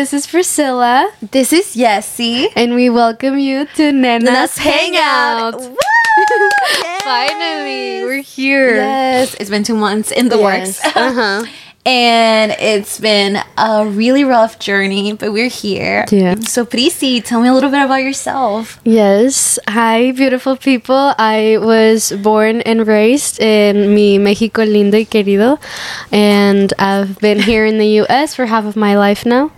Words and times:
This 0.00 0.14
is 0.14 0.26
Priscila, 0.26 1.12
This 1.20 1.52
is 1.52 1.76
Yessi. 1.76 2.48
and 2.56 2.74
we 2.74 2.88
welcome 2.88 3.38
you 3.38 3.66
to 3.76 3.92
Nena's, 3.92 4.56
Let's. 4.56 4.56
Hangout. 4.56 5.60
Woo! 5.60 5.76
Finally, 7.04 8.00
we're 8.08 8.22
here. 8.22 8.76
Yes, 8.76 9.36
it's 9.38 9.50
been 9.50 9.62
two 9.62 9.76
months 9.76 10.10
in 10.10 10.30
the 10.30 10.38
Yes. 10.38 10.80
works. 10.80 10.96
Uh-huh. 10.96 11.44
and 11.84 12.52
it's 12.52 12.98
been 12.98 13.42
a 13.58 13.84
really 13.86 14.24
rough 14.24 14.58
journey, 14.58 15.12
but 15.12 15.32
we're 15.34 15.52
here. 15.52 16.06
Yeah. 16.10 16.36
So, 16.48 16.64
Prisi, 16.64 17.22
tell 17.22 17.42
me 17.42 17.48
a 17.48 17.52
little 17.52 17.70
bit 17.70 17.82
about 17.84 18.00
yourself. 18.02 18.80
Yes. 18.84 19.58
Hi, 19.68 20.12
beautiful 20.12 20.56
people. 20.56 21.12
I 21.18 21.58
was 21.60 22.10
born 22.22 22.62
and 22.62 22.86
raised 22.86 23.38
in 23.38 23.94
mi 23.94 24.16
Mexico 24.16 24.64
lindo 24.64 24.94
y 24.96 25.04
querido, 25.04 25.60
and 26.10 26.72
I've 26.78 27.18
been 27.20 27.38
here 27.40 27.66
in 27.66 27.76
the 27.76 28.00
U.S. 28.04 28.34
for 28.34 28.46
half 28.46 28.64
of 28.64 28.76
my 28.76 28.96
life 28.96 29.26
now. 29.26 29.52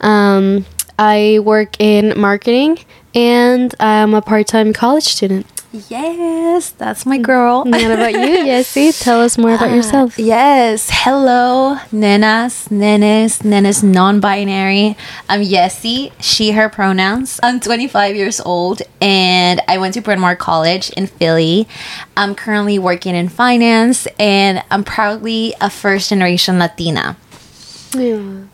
Um, 0.00 0.64
I 0.98 1.40
work 1.42 1.80
in 1.80 2.18
marketing, 2.18 2.78
and 3.14 3.74
I'm 3.80 4.14
a 4.14 4.22
part-time 4.22 4.72
college 4.72 5.04
student. 5.04 5.46
Yes, 5.70 6.70
that's 6.70 7.04
my 7.04 7.18
girl. 7.18 7.60
And 7.62 7.72
what 7.72 7.90
about 7.90 8.12
you, 8.12 8.18
Yessi? 8.46 8.98
Tell 9.02 9.20
us 9.20 9.36
more 9.36 9.52
about 9.54 9.70
yourself. 9.70 10.18
Yes. 10.18 10.88
Hello, 10.90 11.76
nenas, 11.92 12.68
nenes, 12.70 13.42
nenes 13.42 13.84
non 13.84 14.18
binary. 14.18 14.96
I'm 15.28 15.42
Yessi, 15.42 16.10
she, 16.20 16.52
her 16.52 16.70
pronouns. 16.70 17.38
I'm 17.42 17.60
25 17.60 18.16
years 18.16 18.40
old 18.40 18.80
and 19.02 19.60
I 19.68 19.76
went 19.76 19.92
to 19.94 20.00
Bryn 20.00 20.20
Mawr 20.20 20.36
College 20.36 20.88
in 20.90 21.06
Philly. 21.06 21.68
I'm 22.16 22.34
currently 22.34 22.78
working 22.78 23.14
in 23.14 23.28
finance 23.28 24.06
and 24.18 24.64
I'm 24.70 24.84
proudly 24.84 25.54
a 25.60 25.68
first 25.68 26.08
generation 26.08 26.58
Latina. 26.58 27.18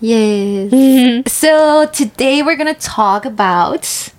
Yes. 0.01 0.73
Mm-hmm. 0.73 1.29
So 1.29 1.87
today 1.93 2.43
we're 2.43 2.57
going 2.57 2.75
to 2.75 2.81
talk 2.81 3.25
about. 3.25 4.11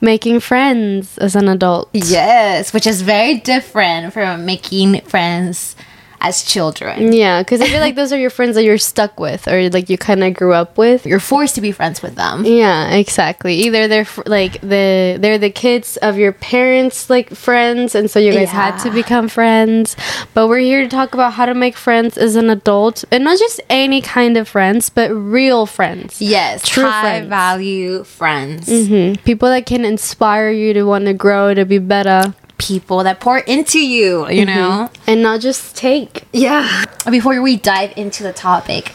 Making 0.00 0.38
friends 0.38 1.18
as 1.18 1.34
an 1.34 1.48
adult. 1.48 1.90
Yes, 1.92 2.72
which 2.72 2.86
is 2.86 3.02
very 3.02 3.34
different 3.38 4.12
from 4.12 4.46
making 4.46 5.00
friends 5.00 5.74
as 6.20 6.42
children. 6.42 7.12
Yeah, 7.12 7.42
because 7.42 7.60
I 7.60 7.66
feel 7.66 7.80
like 7.80 7.94
those 7.94 8.12
are 8.12 8.18
your 8.18 8.30
friends 8.30 8.54
that 8.56 8.64
you're 8.64 8.78
stuck 8.78 9.20
with, 9.20 9.46
or 9.46 9.70
like 9.70 9.88
you 9.88 9.96
kind 9.98 10.24
of 10.24 10.34
grew 10.34 10.52
up 10.52 10.76
with. 10.76 11.06
You're 11.06 11.20
forced 11.20 11.54
to 11.54 11.60
be 11.60 11.70
friends 11.72 12.02
with 12.02 12.16
them. 12.16 12.44
Yeah, 12.44 12.90
exactly. 12.90 13.54
Either 13.54 13.86
they're 13.88 14.04
fr- 14.04 14.22
like 14.26 14.60
the 14.60 15.16
they're 15.20 15.38
the 15.38 15.50
kids 15.50 15.96
of 15.98 16.18
your 16.18 16.32
parents' 16.32 17.08
like 17.08 17.30
friends, 17.30 17.94
and 17.94 18.10
so 18.10 18.18
you 18.18 18.32
guys 18.32 18.50
had 18.50 18.78
to 18.78 18.90
become 18.90 19.28
friends. 19.28 19.96
But 20.34 20.48
we're 20.48 20.58
here 20.58 20.82
to 20.82 20.88
talk 20.88 21.14
about 21.14 21.34
how 21.34 21.46
to 21.46 21.54
make 21.54 21.76
friends 21.76 22.18
as 22.18 22.36
an 22.36 22.50
adult, 22.50 23.04
and 23.10 23.24
not 23.24 23.38
just 23.38 23.60
any 23.70 24.00
kind 24.00 24.36
of 24.36 24.48
friends, 24.48 24.90
but 24.90 25.10
real 25.12 25.66
friends. 25.66 26.20
Yes, 26.20 26.66
True 26.68 26.84
high 26.84 27.02
friends. 27.02 27.28
value 27.28 28.04
friends. 28.04 28.66
hmm 28.68 29.14
People 29.24 29.48
that 29.48 29.66
can 29.66 29.84
inspire 29.84 30.50
you 30.50 30.72
to 30.74 30.82
want 30.84 31.04
to 31.06 31.14
grow, 31.14 31.54
to 31.54 31.64
be 31.64 31.78
better, 31.78 32.34
People 32.58 33.04
that 33.04 33.20
pour 33.20 33.38
into 33.38 33.78
you, 33.78 34.28
you 34.28 34.44
know? 34.44 34.90
and 35.06 35.22
not 35.22 35.40
just 35.40 35.76
take. 35.76 36.24
Yeah. 36.32 36.84
Before 37.10 37.40
we 37.40 37.56
dive 37.56 37.92
into 37.96 38.22
the 38.22 38.32
topic, 38.32 38.92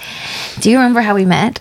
do 0.60 0.70
you 0.70 0.78
remember 0.78 1.02
how 1.02 1.16
we 1.16 1.26
met? 1.26 1.60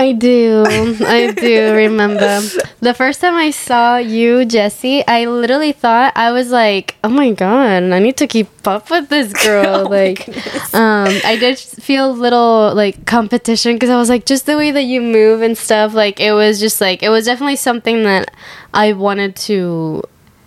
I 0.00 0.12
do. 0.12 0.64
I 0.66 1.30
do 1.32 1.74
remember. 1.74 2.40
The 2.80 2.94
first 2.94 3.20
time 3.20 3.34
I 3.34 3.50
saw 3.50 3.98
you, 3.98 4.36
Yessi, 4.46 5.04
I 5.06 5.26
literally 5.26 5.72
thought 5.72 6.16
I 6.16 6.32
was 6.32 6.50
like, 6.50 6.96
"Oh 7.04 7.10
my 7.10 7.32
god, 7.32 7.82
I 7.82 7.98
need 7.98 8.16
to 8.16 8.26
keep 8.26 8.48
up 8.66 8.88
with 8.90 9.10
this 9.10 9.30
girl." 9.44 9.84
Oh 9.84 9.90
like 9.90 10.26
um 10.72 11.12
I 11.26 11.36
did 11.38 11.58
feel 11.58 12.12
a 12.12 12.16
little 12.16 12.72
like 12.74 13.04
competition 13.04 13.74
because 13.74 13.90
I 13.90 13.96
was 13.96 14.08
like 14.08 14.24
just 14.24 14.46
the 14.46 14.56
way 14.56 14.70
that 14.70 14.84
you 14.84 15.02
move 15.02 15.42
and 15.42 15.58
stuff, 15.58 15.92
like 15.92 16.18
it 16.18 16.32
was 16.32 16.60
just 16.60 16.80
like 16.80 17.02
it 17.02 17.10
was 17.10 17.26
definitely 17.26 17.56
something 17.56 18.04
that 18.04 18.32
I 18.72 18.94
wanted 18.94 19.36
to 19.50 20.02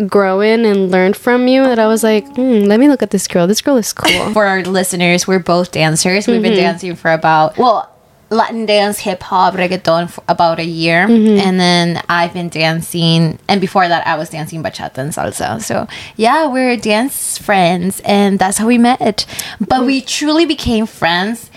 grow 0.07 0.41
in 0.41 0.65
and 0.65 0.91
learn 0.91 1.13
from 1.13 1.47
you 1.47 1.63
that 1.63 1.79
I 1.79 1.87
was 1.87 2.03
like, 2.03 2.25
hmm, 2.35 2.63
let 2.65 2.79
me 2.79 2.87
look 2.89 3.01
at 3.03 3.11
this 3.11 3.27
girl. 3.27 3.47
This 3.47 3.61
girl 3.61 3.77
is 3.77 3.91
cool. 3.93 4.29
For 4.33 4.45
our 4.45 4.63
listeners, 4.63 5.27
we're 5.27 5.39
both 5.39 5.71
dancers. 5.71 6.27
We've 6.27 6.41
been 6.41 6.55
dancing 6.55 6.95
for 6.95 7.11
about, 7.11 7.57
well, 7.57 7.89
Latin 8.29 8.65
dance, 8.65 8.97
hip 8.99 9.21
hop, 9.21 9.53
reggaeton 9.53 10.09
for 10.09 10.23
about 10.27 10.57
a 10.59 10.65
year. 10.65 11.03
And 11.03 11.59
then 11.59 12.01
I've 12.09 12.33
been 12.33 12.49
dancing. 12.49 13.37
And 13.47 13.61
before 13.61 13.87
that, 13.87 14.07
I 14.07 14.15
was 14.17 14.29
dancing 14.31 14.63
bachata 14.63 14.97
and 14.97 15.11
salsa. 15.11 15.61
So, 15.61 15.87
yeah, 16.15 16.47
we're 16.47 16.75
dance 16.77 17.37
friends. 17.37 18.01
And 18.03 18.39
that's 18.39 18.57
how 18.57 18.65
we 18.65 18.79
met. 18.79 19.27
But 19.59 19.85
we 19.85 20.01
truly 20.01 20.45
became 20.47 20.87
friends 20.87 21.51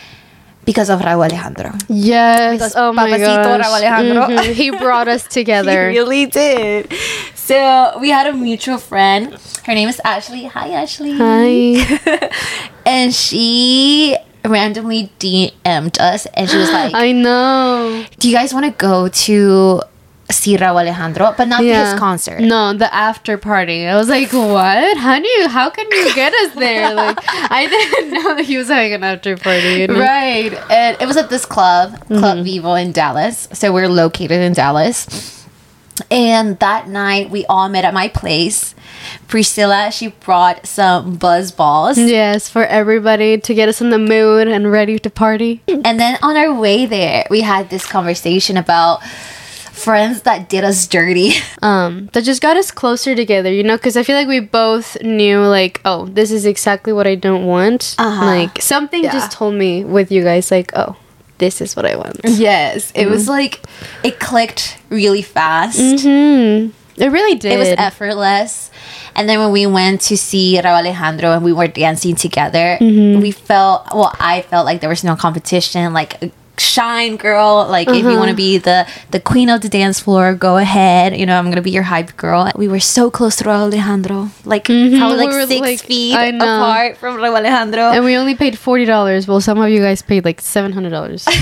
because 0.67 0.91
of 0.91 1.01
Rauw 1.01 1.15
Alejandro. 1.25 1.73
Yes. 1.89 2.53
Because 2.55 2.75
oh 2.77 2.93
my 2.93 3.09
Papacito 3.09 3.43
gosh. 3.45 3.61
Rauw 3.65 3.73
Alejandro. 3.73 4.23
Mhm. 4.37 4.53
He 4.53 4.71
brought 4.71 5.09
us 5.09 5.23
together. 5.39 5.91
He 5.91 5.97
really 5.97 6.27
did. 6.27 6.93
So 7.47 7.97
we 8.01 8.11
had 8.11 8.27
a 8.27 8.33
mutual 8.33 8.77
friend. 8.77 9.39
Her 9.65 9.73
name 9.73 9.89
is 9.89 10.01
Ashley. 10.05 10.47
Hi, 10.47 10.71
Ashley. 10.71 11.13
Hi. 11.13 12.29
and 12.87 13.15
she 13.15 14.17
randomly 14.45 15.13
DM'd 15.21 16.01
us, 16.01 16.27
and 16.35 16.51
she 16.51 16.57
was 16.57 16.69
like, 16.73 16.93
I 16.93 17.13
know. 17.13 18.05
"Do 18.19 18.29
you 18.29 18.35
guys 18.35 18.53
want 18.53 18.67
to 18.67 18.73
go 18.73 19.07
to 19.07 19.81
see 20.29 20.57
Rauw 20.57 20.75
Alejandro, 20.75 21.35
but 21.37 21.47
not 21.47 21.61
to 21.61 21.73
his 21.73 21.95
concert?" 21.95 22.41
No, 22.41 22.73
the 22.73 22.93
after 22.93 23.39
party. 23.39 23.87
I 23.87 23.95
was 23.95 24.09
like, 24.09 24.33
what? 24.33 24.97
How 24.97 25.21
do 25.21 25.29
you? 25.29 25.47
How 25.47 25.71
can 25.71 25.87
you 25.89 26.13
get 26.17 26.35
us 26.35 26.53
there? 26.57 26.93
Like, 26.95 27.17
I 27.23 27.69
didn't 27.69 28.11
know 28.11 28.35
that 28.35 28.45
he 28.45 28.59
was 28.59 28.67
having 28.67 28.93
an 28.93 29.05
after 29.05 29.37
party. 29.37 29.83
You 29.83 29.87
know? 29.87 30.01
Right. 30.01 30.53
And 30.69 31.01
it 31.01 31.07
was 31.07 31.17
at 31.17 31.31
this 31.31 31.47
club, 31.47 31.93
Club 32.09 32.39
mm-hmm. 32.39 32.43
Vivo 32.43 32.75
in 32.75 32.91
Dallas. 32.91 33.47
So 33.53 33.73
we're 33.73 33.89
located 33.89 34.41
in 34.41 34.53
Dallas. 34.53 35.36
And 36.11 36.59
that 36.59 36.89
night 36.89 37.31
we 37.31 37.47
all 37.47 37.69
met 37.69 37.85
at 37.85 37.95
my 37.95 38.09
place. 38.09 38.75
Priscila, 39.29 39.93
she 39.93 40.09
brought 40.09 40.67
some 40.67 41.17
BuzzBallz. 41.19 41.97
Yes, 42.09 42.49
for 42.49 42.65
everybody 42.65 43.39
to 43.39 43.55
get 43.55 43.69
us 43.69 43.81
in 43.81 43.91
the 43.91 43.99
mood 43.99 44.49
and 44.49 44.71
ready 44.71 44.99
to 44.99 45.11
party. 45.11 45.63
And 45.69 45.99
then 46.01 46.19
on 46.23 46.37
our 46.37 46.53
way 46.55 46.87
there, 46.87 47.25
we 47.31 47.41
had 47.43 47.71
this 47.71 47.87
conversation 47.87 48.57
about 48.57 49.03
friends 49.05 50.23
that 50.23 50.49
did 50.49 50.65
us 50.65 50.87
dirty. 50.87 51.33
Um, 51.63 52.11
that 52.13 52.23
just 52.23 52.43
got 52.43 52.57
us 52.57 52.71
closer 52.71 53.17
together, 53.17 53.51
you 53.53 53.65
know, 53.65 53.77
because 53.77 53.97
I 53.97 54.05
feel 54.05 54.15
like 54.15 54.29
we 54.29 54.39
both 54.41 55.03
knew, 55.03 55.41
like, 55.41 55.81
oh, 55.85 56.07
this 56.07 56.31
is 56.31 56.45
exactly 56.47 56.93
what 56.93 57.09
I 57.09 57.17
don't 57.17 57.45
want. 57.45 57.97
Uh-huh. 57.99 58.25
Like, 58.25 58.63
something 58.63 59.03
Yeah. 59.03 59.11
just 59.13 59.33
told 59.33 59.55
me 59.55 59.83
with 59.85 60.13
you 60.13 60.23
guys, 60.23 60.51
like, 60.53 60.71
oh, 60.77 60.95
this 61.39 61.61
is 61.61 61.77
what 61.77 61.87
I 61.87 61.97
want. 61.97 62.21
yes, 62.25 62.93
it 62.95 63.09
was 63.09 63.29
like 63.29 63.63
it 64.03 64.19
clicked 64.21 64.79
really 64.91 65.23
fast. 65.23 65.79
Hmm. 65.79 66.69
It 66.99 67.09
really 67.13 67.35
did. 67.39 67.53
It 67.53 67.59
was 67.59 67.69
effortless. 67.77 68.71
And 69.15 69.29
then 69.29 69.39
when 69.39 69.51
we 69.53 69.67
went 69.67 70.01
to 70.03 70.17
see 70.17 70.57
Rauw 70.57 70.79
Alejandro 70.79 71.33
and 71.33 71.45
we 71.45 71.53
were 71.53 71.69
dancing 71.69 72.17
together, 72.17 72.79
we 72.81 73.31
felt 73.31 73.87
well, 73.95 74.15
I 74.19 74.43
felt 74.43 74.65
like 74.67 74.81
there 74.81 74.91
was 74.91 75.05
no 75.05 75.17
competition. 75.17 75.93
Like 75.93 76.33
shine 76.59 77.17
girl, 77.17 77.67
like 77.69 77.89
if 77.89 77.97
you 77.97 78.17
want 78.17 78.29
to 78.29 78.29
mm-hmm. 78.29 78.37
be 78.37 78.59
the 78.59 78.87
the 79.11 79.21
queen 79.21 79.49
of 79.49 79.61
the 79.61 79.69
dance 79.69 80.01
floor, 80.01 80.35
go 80.35 80.57
ahead. 80.57 81.17
You 81.17 81.27
know, 81.27 81.39
I'm 81.39 81.49
gonna 81.49 81.63
be 81.63 81.71
your 81.71 81.85
hype 81.85 82.17
girl. 82.17 82.51
We 82.57 82.69
were 82.69 82.81
so 82.81 83.11
close 83.11 83.37
to 83.37 83.45
Rauw 83.45 83.67
Alejandro. 83.67 84.31
Like 84.45 84.65
mm-hmm. 84.65 84.99
probably 84.99 85.27
like 85.27 85.31
We 85.31 85.47
six 85.47 85.61
like- 85.61 85.81
feet 85.81 86.15
I 86.15 86.27
apart 86.27 86.97
from 86.97 87.17
Rauw 87.17 87.37
Alejandro. 87.37 87.93
And 87.93 88.05
we 88.05 88.17
only 88.17 88.35
paid 88.35 88.59
forty 88.59 88.85
dollars. 88.85 89.27
Well, 89.27 89.41
some 89.41 89.59
of 89.59 89.71
you 89.71 89.81
guys 89.81 90.03
paid 90.03 90.25
like 90.25 90.41
seven 90.41 90.73
hundred 90.73 90.91
dollars. 90.91 91.27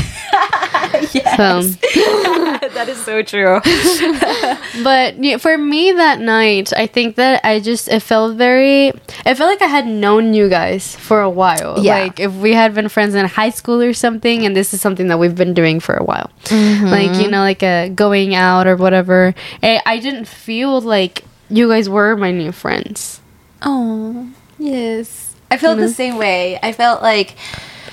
yes. 1.12 1.76
That 2.74 2.88
is 2.88 3.02
so 3.04 3.22
true. 3.22 3.60
but 4.82 5.22
yeah, 5.22 5.36
for 5.36 5.58
me 5.58 5.92
that 5.92 6.20
night, 6.20 6.72
I 6.72 6.86
think 6.86 7.16
that 7.16 7.44
I 7.44 7.60
just 7.60 7.88
it 7.88 8.00
felt 8.00 8.36
very. 8.36 8.88
It 8.88 9.34
felt 9.36 9.50
like 9.50 9.62
I 9.62 9.66
had 9.66 9.86
known 9.86 10.34
you 10.34 10.48
guys 10.48 10.96
for 10.96 11.20
a 11.20 11.30
while. 11.30 11.78
Yeah. 11.78 11.98
Like 11.98 12.20
if 12.20 12.32
we 12.34 12.54
had 12.54 12.74
been 12.74 12.88
friends 12.88 13.14
in 13.14 13.26
high 13.26 13.50
school 13.50 13.82
or 13.82 13.92
something, 13.92 14.46
and 14.46 14.56
this 14.56 14.72
is 14.72 14.80
something 14.80 15.03
that 15.08 15.18
we've 15.18 15.34
been 15.34 15.54
doing 15.54 15.80
for 15.80 15.94
a 15.94 16.04
while. 16.04 16.30
Mm-hmm. 16.44 16.86
Like 16.86 17.22
you 17.22 17.30
know, 17.30 17.40
like 17.40 17.62
a 17.62 17.88
going 17.88 18.34
out 18.34 18.66
or 18.66 18.76
whatever. 18.76 19.34
I, 19.62 19.80
I 19.84 19.98
didn't 19.98 20.26
feel 20.26 20.80
like 20.80 21.24
you 21.48 21.68
guys 21.68 21.88
were 21.88 22.16
my 22.16 22.30
new 22.30 22.52
friends. 22.52 23.20
Oh, 23.62 24.30
yes. 24.58 25.36
I 25.50 25.56
felt 25.56 25.78
the 25.78 25.88
same 25.88 26.16
way. 26.16 26.58
I 26.62 26.72
felt 26.72 27.02
like 27.02 27.36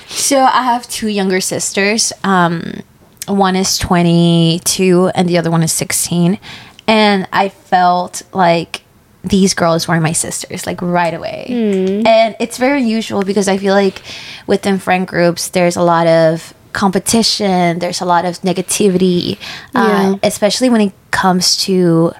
so 0.08 0.40
I 0.40 0.62
have 0.62 0.88
two 0.88 1.08
younger 1.08 1.40
sisters. 1.40 2.12
Um 2.24 2.82
one 3.28 3.54
is 3.54 3.78
22 3.78 5.12
and 5.14 5.28
the 5.28 5.38
other 5.38 5.50
one 5.50 5.62
is 5.62 5.72
16 5.72 6.40
and 6.88 7.28
I 7.32 7.48
felt 7.48 8.22
like 8.32 8.82
these 9.22 9.54
girls 9.54 9.86
were 9.86 10.00
my 10.00 10.12
sisters 10.12 10.66
like 10.66 10.82
right 10.82 11.14
away. 11.14 11.46
Mm. 11.48 12.06
And 12.06 12.36
it's 12.40 12.58
very 12.58 12.80
unusual 12.80 13.22
because 13.22 13.46
I 13.46 13.58
feel 13.58 13.74
like 13.74 14.02
within 14.46 14.78
friend 14.78 15.06
groups 15.06 15.48
there's 15.48 15.76
a 15.76 15.82
lot 15.82 16.06
of 16.08 16.52
competition, 16.72 17.78
there's 17.78 18.00
a 18.00 18.04
lot 18.04 18.24
of 18.24 18.40
negativity, 18.42 19.38
uh, 19.74 20.16
especially 20.22 20.68
when 20.70 20.80
it 20.80 20.92
comes 21.10 21.56
to 21.64 22.12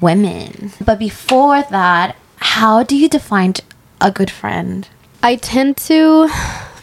women. 0.00 0.72
But 0.84 0.98
before 0.98 1.62
that, 1.70 2.16
how 2.36 2.82
do 2.82 2.96
you 2.96 3.08
define 3.08 3.54
a 4.00 4.10
good 4.10 4.30
friend? 4.30 4.88
I 5.22 5.36
tend 5.36 5.76
to 5.88 6.28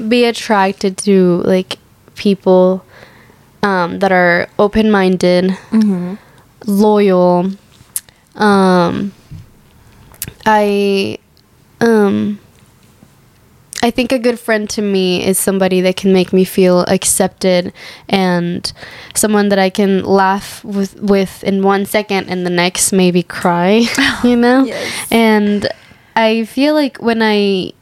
be 0.07 0.25
attracted 0.25 0.97
to 0.99 1.41
like 1.43 1.77
people 2.15 2.85
um, 3.63 3.99
that 3.99 4.11
are 4.11 4.47
open 4.59 4.91
minded, 4.91 5.57
Mm-hmm. 5.71 6.15
loyal. 6.67 7.51
Um, 8.35 9.11
I 10.45 11.17
um 11.81 12.39
I 13.83 13.91
think 13.91 14.11
a 14.11 14.19
good 14.19 14.39
friend 14.39 14.69
to 14.71 14.81
me 14.81 15.25
is 15.25 15.37
somebody 15.37 15.81
that 15.81 15.95
can 15.95 16.11
make 16.11 16.33
me 16.33 16.43
feel 16.43 16.81
accepted 16.81 17.73
and 18.09 18.71
someone 19.13 19.49
that 19.49 19.59
I 19.59 19.69
can 19.69 20.03
laugh 20.03 20.63
with 20.63 20.99
with 20.99 21.43
in 21.43 21.61
one 21.63 21.85
second 21.85 22.29
and 22.29 22.45
the 22.45 22.49
next 22.49 22.91
maybe 22.91 23.21
cry, 23.23 23.85
you 24.23 24.35
know? 24.35 24.63
Yes. 24.63 25.11
And 25.11 25.69
I 26.15 26.45
feel 26.45 26.73
like 26.73 26.97
when 26.97 27.21
I 27.21 27.73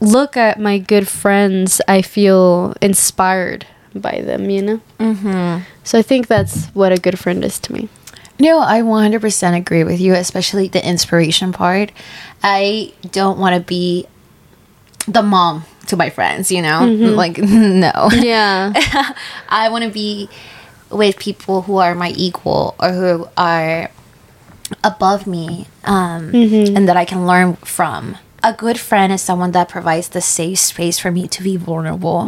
look 0.00 0.36
at 0.36 0.60
my 0.60 0.78
good 0.78 1.08
friends, 1.08 1.80
I 1.88 2.02
feel 2.02 2.74
inspired 2.80 3.66
by 3.94 4.20
them, 4.20 4.50
you 4.50 4.62
know? 4.62 4.80
Mm-hmm. 5.00 5.64
So 5.82 5.98
I 5.98 6.02
think 6.02 6.28
that's 6.28 6.66
what 6.66 6.92
a 6.92 6.96
good 6.96 7.18
friend 7.18 7.44
is 7.44 7.58
to 7.60 7.72
me. 7.72 7.88
No, 8.38 8.58
I 8.58 8.82
100% 8.82 9.56
agree 9.56 9.84
with 9.84 10.00
you, 10.00 10.14
especially 10.14 10.68
the 10.68 10.86
inspiration 10.86 11.52
part. 11.52 11.92
I 12.42 12.92
don't 13.12 13.38
want 13.38 13.54
to 13.54 13.60
be 13.60 14.06
the 15.06 15.22
mom 15.22 15.64
to 15.86 15.96
my 15.96 16.10
friends, 16.10 16.50
you 16.50 16.62
know? 16.62 16.84
Like, 16.86 17.38
no. 17.38 18.08
Yeah. 18.12 18.72
I 19.48 19.68
want 19.68 19.84
to 19.84 19.90
be 19.90 20.28
with 20.90 21.18
people 21.18 21.62
who 21.62 21.78
are 21.78 21.94
my 21.94 22.12
equal 22.16 22.74
or 22.78 22.90
who 22.92 23.28
are 23.36 23.90
above 24.82 25.26
me 25.26 25.66
um, 25.84 26.34
and 26.34 26.88
that 26.88 26.96
I 26.96 27.04
can 27.04 27.26
learn 27.26 27.56
from. 27.56 28.16
A 28.42 28.52
good 28.52 28.78
friend 28.78 29.12
is 29.12 29.22
someone 29.22 29.52
that 29.52 29.68
provides 29.68 30.08
the 30.10 30.20
safe 30.20 30.58
space 30.58 30.98
for 30.98 31.10
me 31.10 31.26
to 31.28 31.42
be 31.42 31.56
vulnerable. 31.56 32.26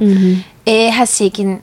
It 0.64 0.90
has 0.92 1.16
taken 1.16 1.62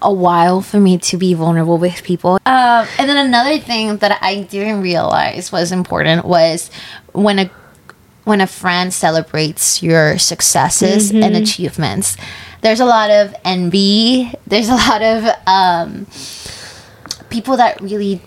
a 0.00 0.12
while 0.12 0.60
for 0.60 0.78
me 0.78 0.96
to 0.98 1.16
be 1.16 1.34
vulnerable 1.34 1.78
with 1.78 2.02
people. 2.04 2.38
Um, 2.46 2.86
and 2.98 3.08
then 3.08 3.16
another 3.26 3.58
thing 3.58 3.96
that 3.98 4.18
I 4.22 4.42
didn't 4.42 4.80
realize 4.82 5.50
was 5.50 5.72
important 5.72 6.24
was 6.24 6.70
when 7.12 7.40
a 7.40 7.50
when 8.28 8.40
a 8.42 8.46
friend 8.46 8.92
celebrates 8.92 9.82
your 9.82 10.18
successes 10.18 11.10
and 11.10 11.34
achievements. 11.34 12.16
There's 12.60 12.80
a 12.80 12.84
lot 12.84 13.10
of 13.10 13.34
envy. 13.44 14.30
There's 14.46 14.68
a 14.68 14.74
lot 14.74 15.00
of 15.02 15.24
um, 15.46 16.06
people 17.30 17.56
that 17.56 17.80
really 17.80 18.20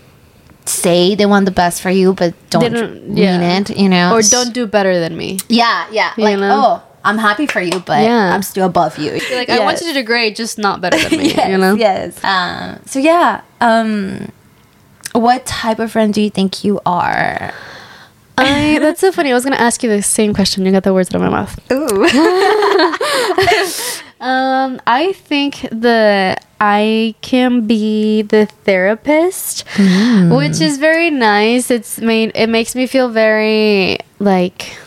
say 0.65 1.15
they 1.15 1.25
want 1.25 1.45
the 1.45 1.51
best 1.51 1.81
for 1.81 1.89
you, 1.89 2.13
but 2.13 2.33
don't, 2.50 2.74
don't- 2.74 3.07
mean 3.09 3.18
yeah. 3.18 3.59
it. 3.59 3.77
You 3.77 3.89
know, 3.89 4.15
or 4.15 4.21
don't 4.21 4.53
do 4.53 4.65
better 4.65 5.00
than 5.00 5.15
me. 5.15 5.38
Yeah, 5.50 5.88
yeah. 5.92 6.13
You 6.18 6.24
Like, 6.24 6.39
know? 6.39 6.81
oh, 6.83 6.83
I'm 7.03 7.18
happy 7.18 7.45
for 7.45 7.62
you, 7.62 7.80
but 7.80 8.03
Yeah. 8.03 8.33
I'm 8.33 8.42
still 8.42 8.65
above 8.65 8.98
you. 8.98 9.12
Like 9.33 9.50
I 9.50 9.59
want 9.59 9.81
you 9.81 9.88
to 9.88 9.94
do 9.94 10.03
great, 10.03 10.36
just 10.36 10.57
not 10.57 10.81
better 10.81 10.98
than 10.98 11.19
me. 11.19 11.30
yes, 11.36 11.50
you 11.50 11.57
know. 11.57 11.75
Yes. 11.75 12.24
Um, 12.24 12.80
so 12.86 13.00
yeah. 13.00 13.42
Um, 13.59 14.31
what 15.13 15.45
type 15.45 15.80
of 15.80 15.92
friend 15.92 16.13
do 16.13 16.21
you 16.21 16.30
think 16.30 16.63
you 16.63 16.80
are? 16.86 17.53
I 18.37 18.79
that's 18.81 19.01
so 19.01 19.11
funny. 19.11 19.31
I 19.31 19.33
was 19.33 19.43
gonna 19.43 19.55
ask 19.55 19.83
you 19.83 19.89
the 19.89 20.01
same 20.01 20.33
question. 20.33 20.65
You 20.65 20.71
got 20.71 20.83
the 20.83 20.93
words 20.93 21.09
out 21.09 21.15
of 21.15 21.21
my 21.21 21.29
mouth. 21.29 21.59
Ooh. 21.71 22.07
Um, 24.21 24.79
I 24.85 25.13
think 25.13 25.67
that 25.71 26.45
I 26.61 27.15
can 27.21 27.65
be 27.65 28.21
the 28.21 28.45
therapist, 28.45 29.67
which 30.29 30.61
is 30.61 30.77
very 30.77 31.09
nice. 31.09 31.71
It's 31.71 31.99
made 31.99 32.31
it 32.35 32.47
makes 32.47 32.75
me 32.75 32.85
feel 32.85 33.09
very 33.09 33.97
like 34.19 34.77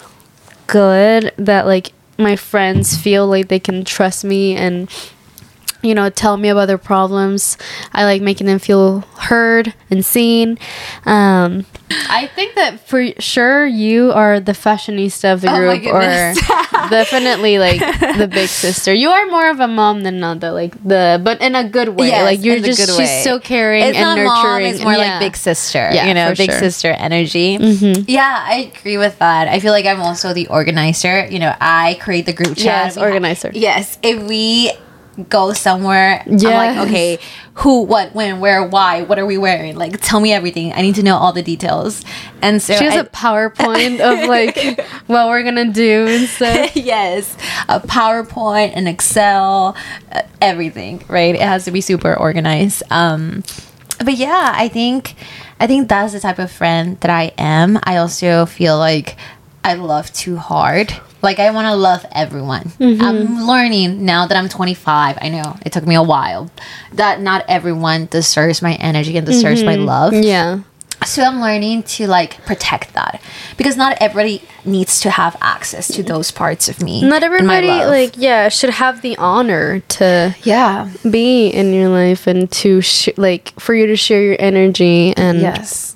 good 0.69 1.32
that 1.37 1.67
like 1.67 1.93
my 2.17 2.37
friends 2.37 2.96
feel 2.96 3.26
like 3.26 3.49
they 3.49 3.58
can 3.58 3.85
trust 3.85 4.25
me 4.25 4.55
and 4.55 4.88
you 5.85 5.95
know 5.95 6.09
tell 6.11 6.37
me 6.37 6.49
about 6.49 6.67
their 6.67 6.79
problems. 6.79 7.57
I 7.93 8.05
like 8.05 8.23
making 8.23 8.47
them 8.47 8.59
feel 8.59 9.01
heard 9.31 9.75
and 9.91 10.05
seen. 10.05 10.59
Um, 11.07 11.67
I 12.09 12.27
think 12.35 12.55
that 12.57 12.81
for 12.89 13.07
sure 13.21 13.67
you 13.67 14.11
are 14.13 14.41
the 14.41 14.53
fashionista 14.53 15.33
of 15.35 15.41
the 15.43 15.53
Oh 15.53 15.59
group, 15.79 15.87
or 15.95 16.01
definitely 16.91 17.59
like 17.59 17.79
the 18.19 18.27
big 18.27 18.49
sister. 18.49 18.93
You 18.93 19.11
are 19.11 19.27
more 19.27 19.51
of 19.51 19.61
a 19.61 19.69
mom 19.69 20.03
than 20.03 20.19
not 20.21 20.41
the 20.41 20.53
like 20.53 20.73
the, 20.83 21.21
but 21.23 21.41
in 21.41 21.55
a 21.55 21.69
good 21.69 21.91
way. 21.91 22.09
Yes, 22.09 22.25
like 22.25 22.45
you're 22.45 22.59
just 22.61 22.97
she's 22.97 23.23
so 23.25 23.39
caring 23.39 23.83
It's 23.85 23.97
and 23.97 24.03
not 24.05 24.17
nurturing. 24.17 24.65
mom. 24.65 24.75
It's 24.75 24.83
more 24.83 24.93
Yeah. 24.95 25.19
like 25.19 25.21
big 25.21 25.37
sister. 25.37 25.91
Yeah, 25.93 26.07
you 26.07 26.15
know, 26.15 26.35
big 26.35 26.51
sure. 26.51 26.59
sister 26.59 26.91
energy. 26.93 27.59
Mhm. 27.59 28.05
Yeah, 28.09 28.43
I 28.47 28.73
agree 28.75 28.97
with 28.99 29.19
that. 29.19 29.49
I 29.49 29.61
feel 29.61 29.73
like 29.73 29.87
I'm 29.87 30.01
also 30.01 30.33
the 30.33 30.47
organizer. 30.49 31.27
You 31.27 31.39
know, 31.39 31.55
I 31.61 31.99
create 32.01 32.27
the 32.27 32.33
group 32.33 32.57
chat. 32.57 32.65
Yes, 32.65 32.97
We 32.97 33.03
ha- 33.03 33.07
organizer. 33.09 33.51
yes, 33.55 33.99
if 34.03 34.23
we 34.23 34.73
go 35.29 35.53
somewhere, 35.53 36.23
I'm 36.27 36.37
like, 36.39 36.89
okay, 36.89 37.19
who, 37.55 37.83
what, 37.83 38.15
when, 38.15 38.41
where, 38.41 38.65
why, 38.67 39.03
what 39.03 39.19
are 39.19 39.27
we 39.27 39.39
wearing? 39.39 39.77
Like, 39.77 40.01
tell 40.01 40.21
me 40.21 40.33
everything. 40.33 40.73
I 40.73 40.83
need 40.83 40.97
to 40.97 41.03
know 41.03 41.17
all 41.17 41.33
the 41.33 41.43
details. 41.43 42.05
And 42.43 42.61
so 42.61 42.75
She 42.77 42.85
has 42.85 42.95
I- 42.95 43.01
a 43.01 43.05
PowerPoint 43.05 44.01
of 44.01 44.29
like 44.29 44.81
what 45.07 45.29
we're 45.29 45.43
gonna 45.43 45.73
do 45.73 46.07
and 46.09 46.29
stuff. 46.29 46.75
yes, 46.77 47.37
a 47.69 47.81
PowerPoint, 47.81 48.77
an 48.77 48.87
Excel, 48.87 49.77
uh, 50.13 50.23
everything, 50.41 51.05
right? 51.09 51.35
It 51.35 51.41
has 51.43 51.65
to 51.67 51.71
be 51.71 51.81
super 51.81 52.15
organized. 52.15 52.83
Um, 52.91 53.43
but 54.05 54.15
yeah, 54.15 54.53
I 54.55 54.69
think 54.69 55.15
I 55.61 55.67
think 55.69 55.89
that's 55.89 56.13
the 56.13 56.21
type 56.21 56.39
of 56.41 56.51
friend 56.51 56.99
that 57.01 57.11
I 57.11 57.33
am. 57.39 57.79
I 57.85 57.97
also 57.99 58.45
feel 58.45 58.77
like 58.77 59.17
I 59.63 59.75
love 59.75 60.13
too 60.13 60.37
hard. 60.37 60.93
Like 61.25 61.38
I 61.38 61.50
want 61.50 61.67
to 61.67 61.75
love 61.75 62.05
everyone. 62.12 62.71
I'm 62.79 62.99
mm-hmm. 62.99 63.49
learning 63.49 64.05
now 64.05 64.26
that 64.26 64.37
I'm 64.37 64.49
25. 64.49 65.19
I 65.21 65.29
know 65.31 65.56
it 65.65 65.73
took 65.73 65.87
me 65.87 65.94
a 65.94 66.03
while. 66.03 66.50
That 66.93 67.21
not 67.21 67.44
everyone 67.49 68.06
deserves 68.06 68.61
my 68.61 68.75
energy 68.75 69.17
and 69.17 69.26
deserves 69.26 69.65
my 69.65 69.76
mm-hmm. 69.76 69.87
love. 69.87 70.12
Yeah. 70.12 70.61
so 71.05 71.23
i'm 71.23 71.41
learning 71.41 71.82
to 71.82 72.06
like 72.06 72.44
protect 72.44 72.93
that. 72.93 73.21
Because 73.56 73.76
not 73.76 73.97
everybody 74.00 74.43
needs 74.65 75.00
to 75.00 75.11
have 75.11 75.37
access 75.41 75.88
to 75.88 76.03
those 76.03 76.31
parts 76.31 76.69
of 76.69 76.82
me 76.82 77.03
Not 77.03 77.23
everybody 77.23 77.69
like 77.69 78.15
yeah 78.17 78.49
should 78.49 78.70
have 78.70 79.03
the 79.03 79.17
honor 79.17 79.81
to 79.81 80.35
yeah. 80.43 80.91
be 81.11 81.49
in 81.49 81.73
your 81.73 81.88
life 81.88 82.27
and 82.27 82.50
to 82.53 82.81
sh- 82.81 83.09
like 83.17 83.59
for 83.59 83.75
you 83.75 83.87
to 83.87 83.97
share 83.97 84.23
your 84.23 84.37
energy 84.38 85.15
and 85.17 85.41
yes 85.41 85.94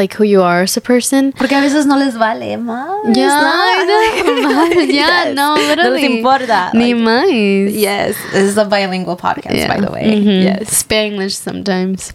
like 0.00 0.14
who 0.18 0.24
you 0.24 0.40
are 0.42 0.62
as 0.62 0.76
a 0.76 0.80
person. 0.80 1.32
porque 1.32 1.52
a 1.54 1.60
veces 1.60 1.84
no 1.86 1.96
les 1.98 2.14
vale 2.16 2.56
más 2.56 2.88
Yeah, 3.14 3.84
¿no? 3.86 4.40
Know. 4.40 4.80
yeah, 4.88 5.32
no, 5.34 5.54
literally. 5.54 5.90
no 6.02 6.08
les 6.08 6.10
importa 6.16 6.70
Ni 6.74 6.94
Like, 6.94 7.04
mais. 7.04 7.74
yes 7.76 8.16
this 8.32 8.44
is 8.52 8.56
a 8.56 8.64
bilingual 8.64 9.16
podcast 9.16 9.68
by 9.68 9.78
the 9.80 9.90
way 9.92 10.04
Mhm. 10.24 10.42
yes 10.44 10.82
Spanglish 10.82 11.36
sometimes. 11.36 12.12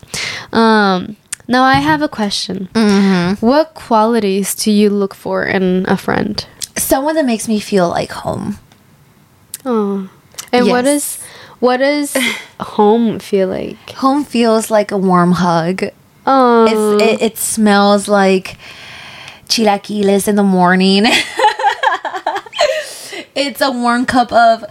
Um, 0.52 1.16
now 1.48 1.64
I 1.64 1.76
have 1.76 2.02
a 2.02 2.08
question. 2.10 2.70
Mm-hmm. 2.74 3.46
What 3.46 3.76
qualities 3.76 4.56
do 4.56 4.72
you 4.72 4.90
look 4.90 5.14
for 5.14 5.46
in 5.46 5.86
a 5.88 5.96
friend? 5.98 6.44
someone 6.78 7.16
that 7.16 7.26
makes 7.26 7.48
me 7.48 7.60
feel 7.60 7.88
like 7.88 8.12
home 8.12 8.58
Oh, 9.66 10.10
and 10.52 10.68
what 10.68 10.86
Yes. 10.86 10.96
is 10.96 11.24
what 11.60 11.78
does 11.78 12.14
home 12.60 13.20
feel 13.20 13.48
like? 13.48 13.78
home 14.04 14.26
feels 14.26 14.70
like 14.70 14.92
a 14.92 14.98
warm 14.98 15.32
hug 15.34 15.84
Oh, 16.26 16.66
it's, 16.98 17.04
it, 17.04 17.22
it 17.22 17.38
smells 17.38 18.08
like 18.08 18.58
chilaquiles 19.48 20.28
in 20.28 20.36
the 20.36 20.44
morning. 20.44 21.04
it's 23.36 23.62
a 23.62 23.72
warm 23.72 24.06
cup 24.06 24.32
of 24.32 24.66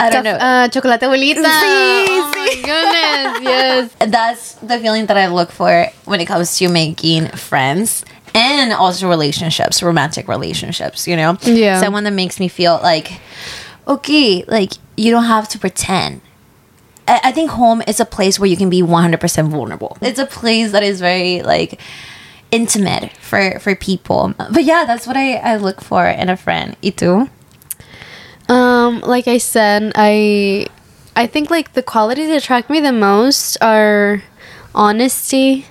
I 0.00 0.10
don't 0.10 0.24
know. 0.24 0.32
Uh, 0.34 0.68
chocolate 0.68 1.00
abuelita. 1.00 1.42
Sí, 1.44 2.06
oh 2.08 2.32
sí. 2.32 2.36
my 2.36 2.54
goodness, 2.54 3.42
yes. 3.42 3.96
That's 4.10 4.54
the 4.54 4.78
feeling 4.78 5.06
that 5.06 5.16
I 5.16 5.26
look 5.26 5.50
for 5.50 5.86
when 6.04 6.20
it 6.20 6.26
comes 6.26 6.56
to 6.58 6.68
making 6.68 7.28
friends 7.30 8.04
and 8.34 8.72
also 8.72 9.08
relationships, 9.08 9.82
romantic 9.82 10.28
relationships, 10.28 11.08
you 11.08 11.16
know? 11.16 11.36
Yeah. 11.42 11.80
Someone 11.80 12.04
that 12.04 12.12
makes 12.12 12.38
me 12.38 12.48
feel 12.48 12.78
like, 12.82 13.20
okay, 13.88 14.44
like 14.46 14.72
you 14.96 15.10
don't 15.10 15.24
have 15.24 15.48
to 15.50 15.58
pretend. 15.58 16.20
I, 17.08 17.32
think 17.32 17.50
home 17.50 17.82
is 17.86 18.00
a 18.00 18.04
place 18.04 18.38
where 18.38 18.48
you 18.48 18.56
can 18.56 18.70
be 18.70 18.82
100% 18.82 19.48
vulnerable. 19.48 19.96
It's 20.00 20.18
a 20.18 20.26
place 20.26 20.72
that 20.72 20.82
is 20.82 21.00
very 21.00 21.42
like 21.42 21.80
intimate 22.50 23.12
for, 23.16 23.58
for 23.60 23.74
people. 23.74 24.34
But 24.36 24.64
yeah, 24.64 24.84
that's 24.84 25.06
what 25.06 25.16
I, 25.16 25.36
I 25.36 25.56
look 25.56 25.80
for 25.80 26.06
in 26.06 26.28
a 26.28 26.36
friend. 26.36 26.76
¿Y 26.82 26.90
tú? 26.90 27.28
Um, 28.48 29.00
like 29.00 29.28
I 29.28 29.38
said, 29.38 29.92
I 29.94 30.66
I 31.18 31.26
think 31.26 31.50
like 31.50 31.72
the 31.72 31.82
qualities 31.82 32.28
that 32.28 32.36
attract 32.36 32.70
me 32.70 32.80
the 32.80 32.92
most 32.92 33.58
are 33.60 34.22
honesty 34.74 35.66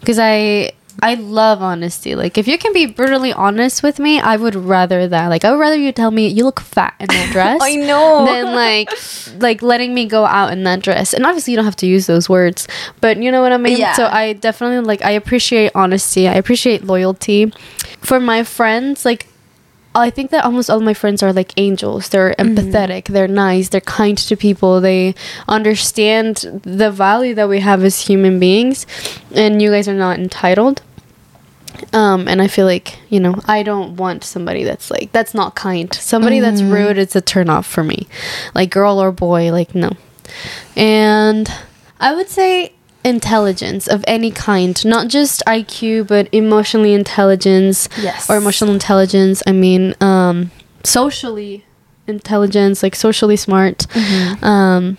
because 0.00 0.18
I 0.18 0.72
I 1.02 1.14
love 1.14 1.62
honesty. 1.62 2.14
Like 2.14 2.38
if 2.38 2.46
you 2.46 2.58
can 2.58 2.72
be 2.72 2.86
brutally 2.86 3.32
honest 3.32 3.82
with 3.82 3.98
me, 3.98 4.20
I 4.20 4.36
would 4.36 4.54
rather 4.54 5.08
that. 5.08 5.28
Like 5.28 5.44
I 5.44 5.50
would 5.50 5.58
rather 5.58 5.76
you 5.76 5.92
tell 5.92 6.10
me 6.10 6.28
you 6.28 6.44
look 6.44 6.60
fat 6.60 6.94
in 7.00 7.06
that 7.06 7.28
dress. 7.32 7.60
I 7.62 7.76
know. 7.76 8.26
Than 8.26 8.54
like 8.54 8.90
like 9.40 9.62
letting 9.62 9.94
me 9.94 10.06
go 10.06 10.24
out 10.24 10.52
in 10.52 10.62
that 10.64 10.80
dress. 10.80 11.12
And 11.14 11.24
obviously 11.24 11.52
you 11.52 11.56
don't 11.56 11.64
have 11.64 11.76
to 11.76 11.86
use 11.86 12.06
those 12.06 12.28
words, 12.28 12.68
but 13.00 13.16
you 13.16 13.32
know 13.32 13.42
what 13.42 13.52
I 13.52 13.56
mean. 13.56 13.78
Yeah. 13.78 13.94
So 13.94 14.06
I 14.06 14.34
definitely 14.34 14.80
like 14.80 15.02
I 15.02 15.12
appreciate 15.12 15.72
honesty. 15.74 16.28
I 16.28 16.34
appreciate 16.34 16.84
loyalty. 16.84 17.52
For 18.00 18.20
my 18.20 18.44
friends, 18.44 19.04
like 19.04 19.26
I 19.94 20.10
think 20.10 20.30
that 20.30 20.44
almost 20.44 20.70
all 20.70 20.80
my 20.80 20.94
friends 20.94 21.22
are 21.22 21.32
like 21.32 21.52
angels. 21.56 22.08
They're 22.08 22.34
mm-hmm. 22.38 22.54
empathetic, 22.54 23.06
they're 23.06 23.26
nice, 23.26 23.70
they're 23.70 23.80
kind 23.80 24.16
to 24.18 24.36
people, 24.36 24.80
they 24.80 25.16
understand 25.48 26.60
the 26.62 26.92
value 26.92 27.34
that 27.34 27.48
we 27.48 27.60
have 27.60 27.82
as 27.82 28.00
human 28.02 28.38
beings, 28.38 28.86
and 29.34 29.60
you 29.60 29.70
guys 29.70 29.88
are 29.88 29.94
not 29.94 30.18
entitled. 30.18 30.82
Um, 31.92 32.28
and 32.28 32.40
I 32.42 32.46
feel 32.48 32.66
like, 32.66 32.98
you 33.08 33.20
know, 33.20 33.34
I 33.46 33.62
don't 33.62 33.96
want 33.96 34.24
somebody 34.24 34.64
that's 34.64 34.90
like, 34.90 35.12
that's 35.12 35.34
not 35.34 35.54
kind. 35.54 35.92
Somebody 35.94 36.40
that's 36.40 36.62
rude, 36.62 36.98
it's 36.98 37.16
a 37.16 37.20
turn 37.20 37.48
off 37.48 37.66
for 37.66 37.82
me. 37.84 38.06
Like, 38.54 38.70
girl 38.70 39.00
or 39.02 39.12
boy, 39.12 39.50
like, 39.52 39.74
no. 39.74 39.90
And 40.76 41.52
I 41.98 42.14
would 42.14 42.28
say 42.28 42.72
intelligence 43.04 43.86
of 43.88 44.04
any 44.06 44.30
kind, 44.30 44.82
not 44.84 45.08
just 45.08 45.42
IQ, 45.46 46.06
but 46.06 46.28
emotionally 46.32 46.92
intelligence 46.94 47.88
Yes. 48.00 48.28
or 48.28 48.36
emotional 48.36 48.72
intelligence. 48.72 49.42
I 49.46 49.52
mean, 49.52 49.94
um, 50.00 50.50
socially 50.84 51.64
intelligence, 52.06 52.82
like 52.82 52.94
socially 52.94 53.36
smart, 53.36 53.86
um, 54.42 54.98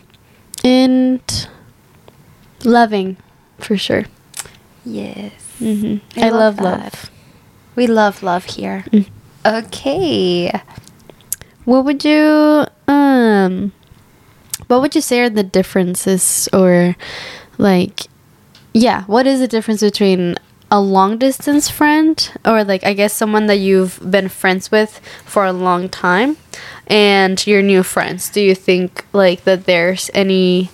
and 0.64 1.48
loving 2.64 3.18
for 3.60 3.78
sure. 3.78 4.06
Yes. 4.86 5.32
Hmm 5.62 5.98
I 6.18 6.28
I, 6.28 6.30
love 6.30 6.60
love, 6.60 6.60
love. 6.60 7.12
We 7.76 7.88
love 7.88 8.24
love 8.24 8.46
here. 8.46 8.86
Mm. 8.92 9.08
Okay. 9.46 10.52
What 11.66 11.86
would 11.86 12.04
you 12.04 12.66
um 12.88 13.72
what 14.68 14.82
would 14.82 14.96
you 14.96 15.02
say 15.02 15.22
are 15.22 15.30
the 15.30 15.44
differences 15.44 16.50
or 16.54 16.96
like 17.58 18.02
yeah, 18.74 19.04
what 19.06 19.28
is 19.28 19.40
the 19.40 19.48
difference 19.48 19.82
between 19.82 20.36
a 20.72 20.80
long 20.82 21.18
distance 21.18 21.70
friend 21.70 22.32
or 22.46 22.64
like 22.64 22.84
I 22.86 22.94
guess 22.94 23.14
someone 23.14 23.48
that 23.48 23.58
you've 23.58 24.00
been 24.10 24.30
friends 24.30 24.72
with 24.72 25.00
for 25.26 25.46
a 25.46 25.54
long 25.54 25.90
time 25.90 26.38
and 26.88 27.46
your 27.48 27.62
new 27.62 27.84
friends? 27.84 28.30
Do 28.30 28.42
you 28.42 28.56
think 28.56 29.06
like 29.14 29.44
that 29.44 29.66
there's 29.66 30.10
any 30.14 30.70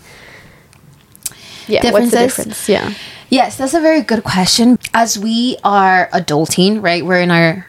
yeah, 1.67 1.85
what's 1.91 2.11
the 2.11 2.17
Differences? 2.17 2.35
difference? 2.45 2.69
Yeah. 2.69 2.93
Yes, 3.29 3.57
that's 3.57 3.73
a 3.73 3.81
very 3.81 4.01
good 4.01 4.23
question. 4.23 4.77
As 4.93 5.19
we 5.19 5.57
are 5.63 6.09
adulting, 6.13 6.81
right? 6.81 7.05
We're 7.05 7.21
in 7.21 7.31
our 7.31 7.67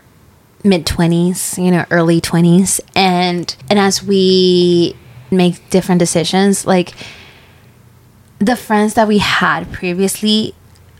mid 0.65 0.87
20s, 0.87 1.63
you 1.63 1.71
know, 1.71 1.85
early 1.91 2.21
20s 2.21 2.81
and 2.95 3.55
and 3.69 3.79
as 3.79 4.03
we 4.03 4.97
make 5.31 5.69
different 5.71 5.99
decisions, 5.99 6.67
like 6.67 6.93
the 8.39 8.57
friends 8.57 8.95
that 8.95 9.09
we 9.09 9.19
had 9.19 9.73
previously 9.73 10.55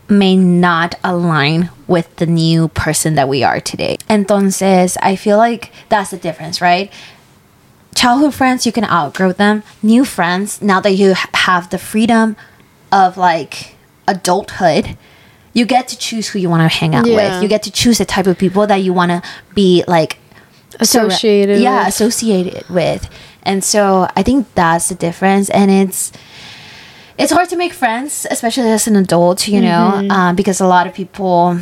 may 0.09 0.35
not 0.35 0.95
align 1.03 1.69
with 1.87 2.13
the 2.17 2.25
new 2.25 2.67
person 2.69 3.15
that 3.15 3.29
we 3.29 3.43
are 3.43 3.59
today. 3.59 3.97
Entonces, 4.09 4.97
I 5.01 5.15
feel 5.15 5.37
like 5.37 5.71
that's 5.87 6.11
the 6.11 6.17
difference, 6.17 6.61
right? 6.61 6.91
childhood 7.95 8.33
friends 8.33 8.65
you 8.65 8.71
can 8.71 8.85
outgrow 8.85 9.33
them 9.33 9.61
new 9.83 10.05
friends 10.05 10.61
now 10.61 10.79
that 10.79 10.91
you 10.93 11.13
have 11.33 11.69
the 11.69 11.77
freedom 11.77 12.33
of 12.93 13.17
like 13.17 13.75
adulthood 14.13 14.97
you 15.53 15.65
get 15.65 15.87
to 15.87 15.97
choose 15.97 16.25
who 16.29 16.37
you 16.39 16.49
want 16.49 16.61
to 16.71 16.77
hang 16.79 16.93
out 16.95 17.05
Yeah. 17.07 17.15
with 17.19 17.43
you 17.43 17.47
get 17.49 17.63
to 17.63 17.71
choose 17.71 17.97
the 17.97 18.05
type 18.05 18.27
of 18.27 18.37
people 18.37 18.67
that 18.67 18.77
you 18.85 18.93
want 18.93 19.11
to 19.11 19.21
be 19.55 19.83
like 19.87 20.17
Associated 20.79 21.59
yeah 21.61 21.79
with. 21.85 21.87
associated 21.95 22.63
with 22.69 23.09
and 23.43 23.63
so 23.63 24.07
i 24.15 24.21
think 24.23 24.47
that's 24.55 24.87
the 24.89 24.95
difference 24.95 25.49
and 25.49 25.69
it's 25.71 26.11
it's 27.17 27.31
hard 27.33 27.49
to 27.49 27.57
make 27.57 27.73
friends 27.73 28.25
especially 28.31 28.69
as 28.69 28.87
an 28.87 28.95
adult 28.95 29.47
you 29.47 29.59
know 29.61 29.91
Mm-hmm. 29.95 30.11
um, 30.11 30.35
because 30.35 30.61
a 30.61 30.67
lot 30.67 30.85
of 30.87 30.93
people 30.93 31.57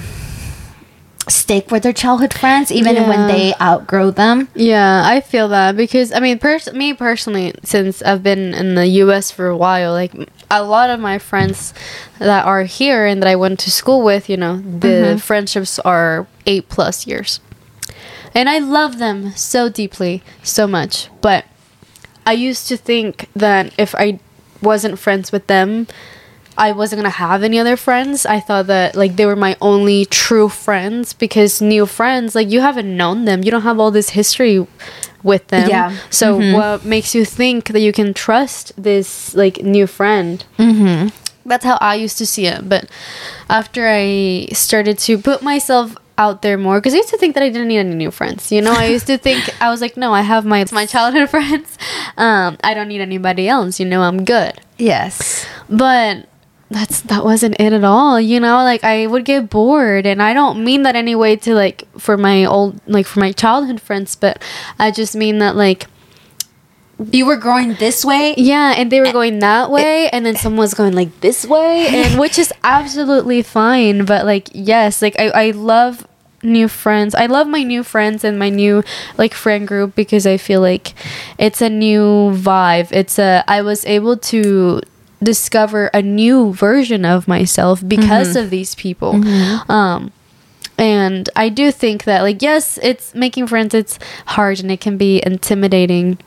stick 1.27 1.71
with 1.71 1.83
their 1.83 1.93
childhood 1.93 2.33
friends 2.33 2.71
even 2.71 2.95
when 3.07 3.27
they 3.27 3.53
outgrow 3.59 4.11
them 4.11 4.47
Yeah, 4.55 5.01
I 5.05 5.19
feel 5.21 5.47
that 5.49 5.75
because 5.75 6.11
I 6.13 6.19
mean, 6.21 6.39
pers- 6.39 6.71
me 6.73 6.93
personally, 6.93 7.53
since 7.63 8.01
I've 8.01 8.23
been 8.23 8.53
in 8.53 8.75
the 8.75 8.87
U.S. 9.03 9.29
for 9.31 9.47
a 9.47 9.57
while, 9.57 9.91
like 9.91 10.13
a 10.49 10.63
lot 10.63 10.89
of 10.89 10.99
my 10.99 11.17
friends 11.17 11.73
that 12.19 12.45
are 12.45 12.63
here 12.63 13.05
and 13.05 13.21
that 13.21 13.27
I 13.27 13.35
went 13.35 13.59
to 13.59 13.71
school 13.71 14.01
with, 14.01 14.29
you 14.29 14.37
know, 14.37 14.57
the 14.57 14.87
mm-hmm. 14.87 15.17
friendships 15.17 15.79
are 15.79 16.27
eight 16.45 16.69
plus 16.69 17.05
years, 17.05 17.39
and 18.33 18.49
I 18.49 18.59
love 18.59 18.97
them 18.97 19.31
so 19.31 19.69
deeply, 19.69 20.23
so 20.43 20.67
much. 20.67 21.09
But 21.21 21.45
I 22.25 22.33
used 22.33 22.67
to 22.67 22.77
think 22.77 23.29
that 23.35 23.73
if 23.77 23.95
I 23.95 24.19
wasn't 24.61 24.99
friends 24.99 25.31
with 25.31 25.47
them, 25.47 25.87
I 26.57 26.71
wasn't 26.71 26.99
gonna 26.99 27.09
have 27.09 27.43
any 27.43 27.59
other 27.59 27.77
friends. 27.77 28.25
I 28.25 28.39
thought 28.39 28.67
that 28.67 28.95
like 28.95 29.15
they 29.15 29.25
were 29.25 29.35
my 29.35 29.55
only 29.61 30.05
true 30.05 30.49
friends 30.49 31.13
because 31.13 31.61
new 31.61 31.85
friends, 31.85 32.35
like 32.35 32.49
you 32.49 32.61
haven't 32.61 32.95
known 32.95 33.25
them, 33.25 33.43
you 33.43 33.51
don't 33.51 33.61
have 33.63 33.79
all 33.79 33.91
this 33.91 34.09
history 34.09 34.65
with 35.23 35.47
them. 35.47 35.69
Yeah. 35.69 35.97
So 36.09 36.37
what 36.53 36.85
makes 36.85 37.13
you 37.15 37.25
think 37.25 37.69
that 37.69 37.81
you 37.81 37.91
can 37.91 38.13
trust 38.13 38.71
this 38.81 39.35
like 39.35 39.61
new 39.63 39.87
friend? 39.87 40.43
Mm-hmm. 40.57 41.09
That's 41.47 41.63
how 41.63 41.77
I 41.79 41.95
used 41.95 42.17
to 42.17 42.25
see 42.25 42.45
it. 42.45 42.67
But 42.67 42.89
after 43.49 43.87
I 43.87 44.47
started 44.51 44.99
to 44.99 45.17
put 45.17 45.41
myself 45.41 45.95
out 46.19 46.41
there 46.41 46.57
more 46.57 46.79
because 46.79 46.95
I 46.95 46.97
used 46.97 47.09
to 47.09 47.17
think 47.17 47.35
that 47.35 47.43
I 47.43 47.49
didn't 47.49 47.67
need 47.67 47.77
any 47.77 47.95
new 47.95 48.09
friends. 48.09 48.51
You 48.51 48.61
know, 48.61 48.73
I 48.73 48.87
used 48.87 49.07
to 49.07 49.17
think 49.17 49.47
I 49.61 49.69
was 49.69 49.81
like, 49.81 49.95
no, 49.97 50.13
I 50.13 50.21
have 50.21 50.45
my 50.45 50.65
my 50.71 50.85
childhood 50.85 51.29
friends. 51.35 51.77
Um, 52.17 52.57
I 52.63 52.73
don't 52.73 52.87
need 52.87 53.01
anybody 53.01 53.47
else. 53.47 53.79
You 53.79 53.85
know, 53.85 54.01
I'm 54.01 54.25
good 54.25 54.59
yes 54.77 55.45
but 55.69 56.27
that's 56.69 57.01
that 57.01 57.23
wasn't 57.23 57.55
it 57.59 57.71
at 57.71 57.83
all 57.83 58.19
you 58.19 58.39
know 58.39 58.57
like 58.57 58.83
i 58.83 59.07
would 59.07 59.23
get 59.23 59.49
bored 59.49 60.05
and 60.05 60.21
i 60.21 60.33
don't 60.33 60.63
mean 60.63 60.83
that 60.83 60.95
anyway 60.95 61.35
to 61.35 61.53
like 61.53 61.87
for 61.97 62.17
my 62.17 62.43
old 62.43 62.79
like 62.87 63.05
for 63.05 63.19
my 63.19 63.31
childhood 63.31 63.79
friends 63.79 64.15
but 64.15 64.41
i 64.77 64.91
just 64.91 65.15
mean 65.15 65.39
that 65.39 65.55
like 65.55 65.87
you 67.11 67.27
were 67.27 67.37
growing 67.37 67.75
this 67.75 68.03
way? 68.03 68.33
Yeah 68.37 68.73
and 68.75 68.91
they 68.91 68.99
were 68.99 69.11
going 69.11 69.37
that 69.39 69.69
way 69.69 70.09
and 70.09 70.25
then 70.25 70.35
someone 70.35 70.57
was 70.57 70.73
going 70.73 70.93
like 70.93 71.21
this 71.21 71.45
way 71.45 71.87
and 71.91 72.19
which 72.19 72.39
is 72.39 72.51
absolutely 72.63 73.43
fine 73.43 74.03
but 74.03 74.25
like 74.25 74.49
yes 74.51 74.99
like 75.01 75.15
i, 75.19 75.27
I 75.27 75.51
love 75.51 76.07
new 76.43 76.67
friends. 76.67 77.15
I 77.15 77.25
love 77.25 77.47
my 77.47 77.63
new 77.63 77.83
friends 77.83 78.23
and 78.23 78.37
my 78.37 78.49
new 78.49 78.83
like 79.17 79.33
friend 79.33 79.67
group 79.67 79.95
because 79.95 80.27
i 80.27 80.37
feel 80.37 80.61
like 80.61 80.93
it's 81.37 81.61
a 81.61 81.69
new 81.69 82.31
vibe. 82.35 82.91
It's 82.91 83.19
a 83.19 83.43
i 83.47 83.61
was 83.61 83.85
able 83.85 84.17
to 84.17 84.81
discover 85.21 85.87
a 85.93 86.01
new 86.01 86.53
version 86.53 87.05
of 87.05 87.27
myself 87.27 87.85
because 87.87 88.35
of 88.35 88.49
these 88.49 88.75
people. 88.75 89.13
Um 89.69 90.11
and 90.79 91.27
i 91.35 91.49
do 91.49 91.71
think 91.71 92.03
that 92.03 92.21
like 92.21 92.39
yes 92.41 92.77
it's 92.83 93.15
making 93.15 93.47
friends 93.47 93.73
it's 93.73 93.97
hard 94.27 94.59
and 94.59 94.71
it 94.71 94.79
can 94.79 94.95
be 94.95 95.19
intimidating 95.25 96.19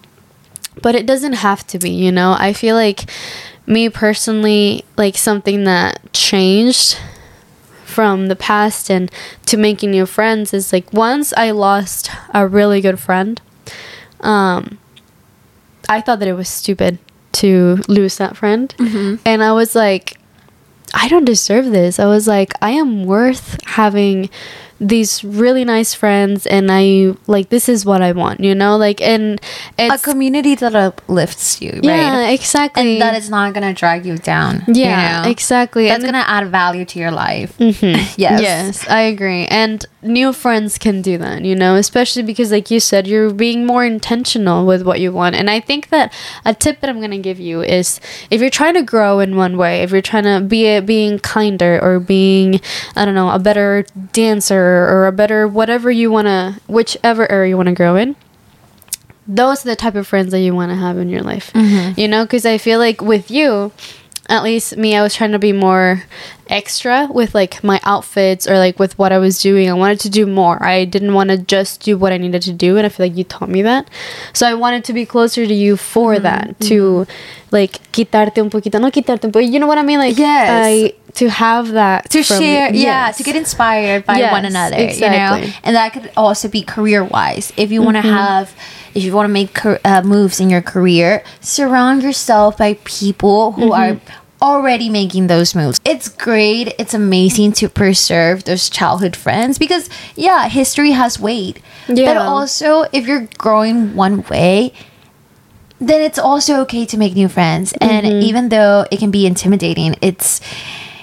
but 0.83 0.95
it 0.97 1.07
doesn't 1.07 1.35
have 1.35 1.65
to 1.67 1.79
be 1.79 1.91
you 1.91 2.11
know? 2.11 2.35
I 2.39 2.53
feel 2.53 2.75
like 2.75 3.09
me 3.67 3.89
personally 3.89 4.85
like 4.97 5.17
something 5.17 5.65
that 5.65 6.13
changed 6.13 6.99
from 7.85 8.27
the 8.27 8.37
past 8.37 8.91
and 8.91 9.11
to 9.47 9.57
making 9.57 9.93
new 9.93 10.07
friends 10.07 10.53
is 10.53 10.73
like 10.73 10.93
once 10.93 11.33
i 11.37 11.51
lost 11.51 12.11
a 12.35 12.47
really 12.47 12.81
good 12.81 12.99
friend 12.99 13.41
um 14.21 14.79
i 15.89 16.01
thought 16.01 16.19
that 16.19 16.29
it 16.29 16.35
was 16.35 16.49
stupid 16.49 16.99
to 17.41 17.77
lose 17.89 18.17
that 18.19 18.37
friend 18.37 18.75
and 19.25 19.43
i 19.43 19.53
was 19.53 19.75
like 19.75 20.17
I 20.93 21.07
don't 21.07 21.25
deserve 21.25 21.71
this. 21.71 22.01
I 22.01 22.07
was 22.07 22.27
like, 22.27 22.53
I 22.61 22.71
am 22.73 23.05
worth 23.07 23.59
having 23.65 24.29
these 24.81 25.23
really 25.23 25.63
nice 25.65 25.95
friends, 25.95 26.47
and 26.49 26.67
I 26.69 27.15
like 27.29 27.49
this 27.51 27.69
is 27.69 27.85
what 27.87 28.01
I 28.03 28.11
want, 28.11 28.41
you 28.41 28.55
know, 28.57 28.77
like 28.77 29.01
and 29.01 29.39
a 29.79 29.99
community 29.99 30.57
that 30.57 30.75
uplifts 30.75 31.61
you 31.63 31.79
yeah, 31.83 32.25
right 32.27 32.33
exactly, 32.33 32.95
and 32.95 33.03
that 33.03 33.15
is 33.15 33.29
not 33.31 33.53
gonna 33.55 33.75
drag 33.75 34.07
you 34.07 34.17
down 34.19 34.65
you 34.67 34.83
yeah, 34.83 35.23
know? 35.23 35.31
exactly. 35.31 35.87
that's 35.87 36.03
and 36.03 36.11
gonna 36.13 36.25
add 36.27 36.49
value 36.51 36.85
to 36.87 36.99
your 36.99 37.13
life 37.13 37.57
Mhm. 37.59 37.95
yes 38.17 38.41
Yes, 38.43 38.89
I 38.89 39.03
agree. 39.15 39.47
And 39.47 39.85
new 40.03 40.33
friends 40.33 40.79
can 40.79 41.03
do 41.03 41.19
that, 41.19 41.45
you 41.45 41.55
know, 41.55 41.75
especially 41.77 42.23
because, 42.23 42.51
like 42.51 42.71
you 42.71 42.81
said, 42.81 43.07
you're 43.07 43.33
being 43.33 43.67
more 43.67 43.85
intentional 43.85 44.67
with 44.67 44.83
what 44.83 45.01
you 45.01 45.13
want. 45.13 45.35
And 45.35 45.51
I 45.51 45.61
think 45.61 45.89
that 45.91 46.13
a 46.45 46.55
tip 46.55 46.81
that 46.81 46.89
I'm 46.89 46.99
going 46.99 47.11
to 47.11 47.19
give 47.19 47.39
you 47.39 47.63
is 47.63 48.01
if 48.31 48.41
you're 48.41 48.51
trying 48.51 48.75
to 48.75 48.83
grow 48.83 49.21
in 49.21 49.37
one 49.37 49.57
way, 49.57 49.83
if 49.83 49.91
you're 49.91 50.03
trying 50.03 50.25
to 50.25 50.41
be 50.41 50.67
a, 50.67 50.81
being 50.81 51.19
kinder 51.19 51.79
or 51.83 52.01
being, 52.01 52.61
I 52.97 53.05
don't 53.05 53.15
know, 53.15 53.31
a 53.31 53.39
better 53.39 53.85
dancer 54.13 54.57
or 54.57 55.07
a 55.07 55.13
better 55.13 55.47
whatever 55.47 55.91
you 55.91 56.11
want 56.11 56.27
to, 56.27 56.61
whichever 56.67 57.31
area 57.31 57.51
you 57.51 57.57
want 57.57 57.69
to 57.69 57.75
grow 57.75 57.97
in, 57.97 58.17
those 59.27 59.65
are 59.65 59.69
the 59.69 59.77
type 59.77 59.95
of 59.95 60.07
friends 60.07 60.33
that 60.33 60.41
you 60.41 60.55
want 60.55 60.71
to 60.71 60.77
have 60.77 60.99
in 60.99 61.09
your 61.09 61.23
life. 61.23 61.53
Mm-hmm. 61.53 62.01
You 62.01 62.09
know, 62.09 62.25
because 62.25 62.45
I 62.47 62.59
feel 62.59 62.79
like 62.79 63.01
with 63.01 63.31
you, 63.31 63.73
at 64.31 64.43
least 64.43 64.77
me, 64.77 64.97
I 64.97 65.03
was 65.03 65.15
trying 65.15 65.33
to 65.33 65.39
be 65.39 65.53
more 65.53 66.03
extra 66.49 67.07
with 67.11 67.35
like 67.35 67.63
my 67.63 67.81
outfits 67.85 68.47
or 68.49 68.59
like 68.59 68.79
with 68.79 68.99
what 68.99 69.13
I 69.13 69.19
was 69.19 69.41
doing. 69.41 69.69
I 69.71 69.73
wanted 69.75 70.01
to 70.01 70.11
do 70.11 70.27
more. 70.27 70.63
I 70.63 70.85
didn't 70.85 71.15
want 71.15 71.31
to 71.31 71.39
just 71.39 71.83
do 71.83 71.99
what 71.99 72.13
I 72.13 72.17
needed 72.17 72.43
to 72.43 72.53
do, 72.53 72.77
and 72.77 72.87
I 72.87 72.89
feel 72.89 73.07
like 73.07 73.17
you 73.17 73.25
taught 73.25 73.49
me 73.49 73.63
that. 73.63 73.89
So 74.33 74.47
I 74.47 74.55
wanted 74.55 74.85
to 74.85 74.93
be 74.93 75.05
closer 75.05 75.47
to 75.47 75.55
you 75.55 75.77
for 75.77 76.15
Mm-hmm. 76.15 76.23
that, 76.23 76.61
to 76.61 77.07
like 77.51 77.73
quitarte 77.93 78.39
un 78.39 78.51
poquito, 78.51 78.81
no 78.81 78.91
quitarte 78.91 79.25
un 79.25 79.33
poquito. 79.33 79.53
You 79.53 79.59
know 79.61 79.67
what 79.67 79.79
I 79.79 79.83
mean? 79.83 79.99
Like 79.99 80.17
Yes. 80.19 80.67
I 80.67 80.95
to 81.15 81.29
have 81.29 81.73
that 81.73 82.09
to 82.11 82.23
share 82.23 82.73
yeah 82.73 83.09
yes. 83.09 83.17
to 83.19 83.25
get 83.25 83.35
inspired 83.35 84.07
by 84.07 84.19
Yes, 84.19 84.31
one 84.31 84.45
another 84.45 84.77
you 84.79 84.85
exactly. 84.85 85.49
know 85.49 85.53
and 85.65 85.75
that 85.75 85.93
could 85.93 86.09
also 86.17 86.47
be 86.49 86.63
career 86.63 87.03
wise 87.03 87.53
if 87.57 87.73
you 87.73 87.83
want 87.83 87.97
to 87.97 88.01
have 88.03 88.55
if 88.95 89.03
you 89.03 89.13
want 89.13 89.27
to 89.27 89.33
make 89.33 89.51
uh, 89.67 90.03
moves 90.05 90.39
in 90.39 90.49
your 90.51 90.63
career 90.63 91.25
surround 91.41 92.05
yourself 92.05 92.57
by 92.59 92.75
people 92.85 93.51
who 93.59 93.73
are 93.73 93.99
already 94.43 94.89
making 94.89 95.27
those 95.27 95.55
moves. 95.55 95.79
It's 95.85 96.09
great. 96.09 96.75
It's 96.79 96.95
amazing 96.95 97.53
to 97.61 97.69
preserve 97.69 98.45
those 98.45 98.69
childhood 98.71 99.17
friends 99.17 99.59
because 99.59 99.89
yeah 100.17 100.49
history 100.49 100.93
has 100.93 101.19
weight. 101.21 101.61
But 101.89 102.17
also 102.17 102.85
if 102.93 103.07
you're 103.07 103.29
growing 103.39 103.95
one 103.97 104.23
way 104.25 104.73
then 105.83 106.03
it's 106.03 106.19
also 106.19 106.61
okay 106.61 106.85
to 106.87 106.99
make 106.99 107.15
new 107.15 107.29
friends. 107.29 107.73
And 107.81 108.05
Mm-hmm. 108.07 108.23
even 108.29 108.49
though 108.51 108.85
it 108.91 108.99
can 108.99 109.11
be 109.11 109.27
intimidating 109.27 109.95
it's 110.01 110.41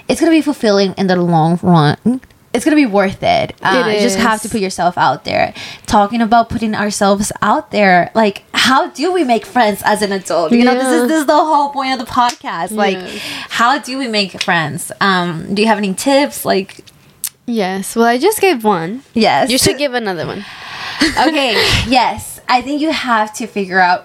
it's 0.08 0.20
gonna 0.20 0.32
be 0.32 0.40
fulfilling 0.42 0.94
in 0.94 1.06
the 1.06 1.16
long 1.16 1.58
run. 1.62 2.20
It's 2.54 2.64
gonna 2.64 2.76
be 2.76 2.86
worth 2.86 3.22
it, 3.22 3.54
uh, 3.62 3.84
It 3.86 3.94
you 3.96 4.00
just 4.00 4.18
have 4.18 4.40
to 4.42 4.48
put 4.48 4.60
yourself 4.60 4.96
out 4.96 5.24
there. 5.24 5.52
Talking 5.86 6.22
about 6.22 6.48
putting 6.48 6.74
ourselves 6.74 7.30
out 7.42 7.70
there 7.72 8.10
like 8.14 8.44
how 8.58 8.88
do 8.90 9.12
we 9.12 9.22
make 9.24 9.46
friends 9.46 9.80
as 9.84 10.02
an 10.02 10.12
adult? 10.12 10.52
You 10.52 10.64
know 10.64 10.74
this 10.74 10.88
is 10.88 11.08
this 11.08 11.20
is 11.20 11.26
the 11.26 11.32
whole 11.50 11.70
point 11.70 11.92
of 11.94 11.98
the 12.04 12.10
podcast. 12.10 12.72
Like 12.72 12.96
Yes. 12.98 13.20
how 13.60 13.78
do 13.78 13.96
we 13.98 14.08
make 14.08 14.42
friends? 14.42 14.90
Um 15.00 15.54
do 15.54 15.62
you 15.62 15.68
have 15.68 15.78
any 15.78 15.94
tips? 15.94 16.44
Like 16.44 16.84
Yes. 17.46 17.96
Well, 17.96 18.04
I 18.04 18.18
just 18.18 18.40
gave 18.40 18.62
one. 18.64 19.02
yes. 19.14 19.50
You 19.50 19.56
should 19.58 19.78
give 19.78 19.94
another 19.94 20.26
one. 20.26 20.44
okay. 21.28 21.52
Yes. 21.88 22.40
I 22.48 22.60
think 22.62 22.80
you 22.82 22.92
have 22.92 23.32
to 23.34 23.46
figure 23.46 23.80
out 23.80 24.04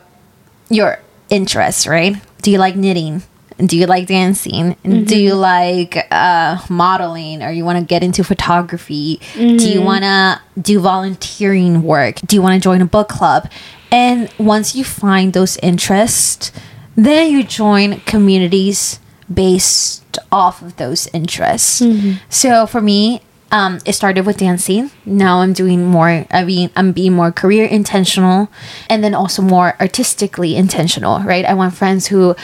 your 0.69 0.99
interests 1.29 1.85
right? 1.87 2.15
Do 2.41 2.51
you 2.51 2.57
like 2.59 2.75
knitting? 2.75 3.23
Do 3.57 3.77
you 3.77 3.85
like 3.85 4.07
dancing? 4.07 4.75
Do 4.83 5.15
you 5.17 5.35
like 5.35 6.07
uh, 6.11 6.57
modeling? 6.69 7.43
Or 7.43 7.51
you 7.51 7.63
want 7.63 7.77
to 7.79 7.85
get 7.85 8.01
into 8.03 8.23
photography? 8.23 9.19
Do 9.35 9.69
you 9.69 9.81
want 9.81 10.03
to 10.03 10.41
do 10.59 10.79
volunteering 10.79 11.83
work? 11.83 12.15
Do 12.25 12.35
you 12.35 12.41
want 12.41 12.55
to 12.55 12.59
join 12.59 12.81
a 12.81 12.85
book 12.85 13.09
club 13.09 13.49
and 13.93 14.29
once 14.37 14.75
you 14.75 14.83
find 14.83 15.31
those 15.31 15.55
interests 15.57 16.51
then 16.95 17.31
you 17.31 17.43
join 17.43 17.99
communities 18.01 18.99
based 19.33 20.17
off 20.31 20.61
of 20.61 20.75
those 20.75 21.07
interests 21.13 21.81
so 22.29 22.65
for 22.65 22.81
me 22.81 23.21
um, 23.53 23.77
it 23.85 23.93
started 23.93 24.25
with 24.25 24.37
dancing. 24.37 24.89
Now 25.05 25.41
I'm 25.41 25.53
doing 25.53 25.85
more. 25.85 26.25
I 26.31 26.43
mean, 26.43 26.71
I'm 26.75 26.91
being 26.91 27.13
more 27.13 27.31
career 27.31 27.65
intentional, 27.65 28.49
and 28.89 29.03
then 29.03 29.13
also 29.13 29.43
more 29.43 29.75
artistically 29.79 30.55
intentional. 30.55 31.19
Right? 31.19 31.45
I 31.45 31.53
want 31.53 31.75
friends 31.75 32.07
who 32.07 32.35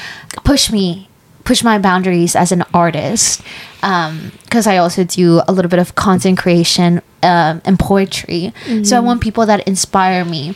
push 0.45 0.71
me, 0.71 1.09
push 1.45 1.63
my 1.63 1.79
boundaries 1.79 2.35
as 2.35 2.51
an 2.51 2.63
artist. 2.75 3.41
Because 3.81 4.67
I 4.67 4.77
also 4.77 5.03
do 5.03 5.41
a 5.47 5.51
little 5.51 5.69
bit 5.69 5.79
of 5.79 5.95
content 5.95 6.37
creation 6.37 7.01
um, 7.23 7.61
and 7.65 7.79
poetry. 7.79 8.53
So 8.83 8.95
I 8.95 8.99
want 8.99 9.21
people 9.21 9.47
that 9.47 9.67
inspire 9.67 10.23
me 10.23 10.55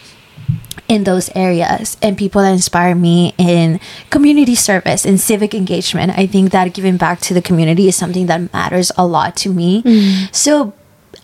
in 0.94 1.04
those 1.06 1.30
areas 1.36 1.98
and 2.04 2.16
people 2.16 2.42
that 2.44 2.52
inspire 2.54 2.94
me 2.94 3.34
in 3.40 3.80
community 4.12 4.54
service 4.54 5.06
and 5.06 5.20
civic 5.20 5.56
engagement. 5.56 6.14
I 6.16 6.28
think 6.28 6.52
that 6.52 6.72
giving 6.74 6.98
back 6.98 7.20
to 7.22 7.34
the 7.34 7.42
community 7.42 7.88
is 7.88 7.96
something 7.96 8.28
that 8.28 8.54
matters 8.54 8.92
a 8.96 9.06
lot 9.06 9.36
to 9.38 9.50
me. 9.50 9.82
So 10.32 10.74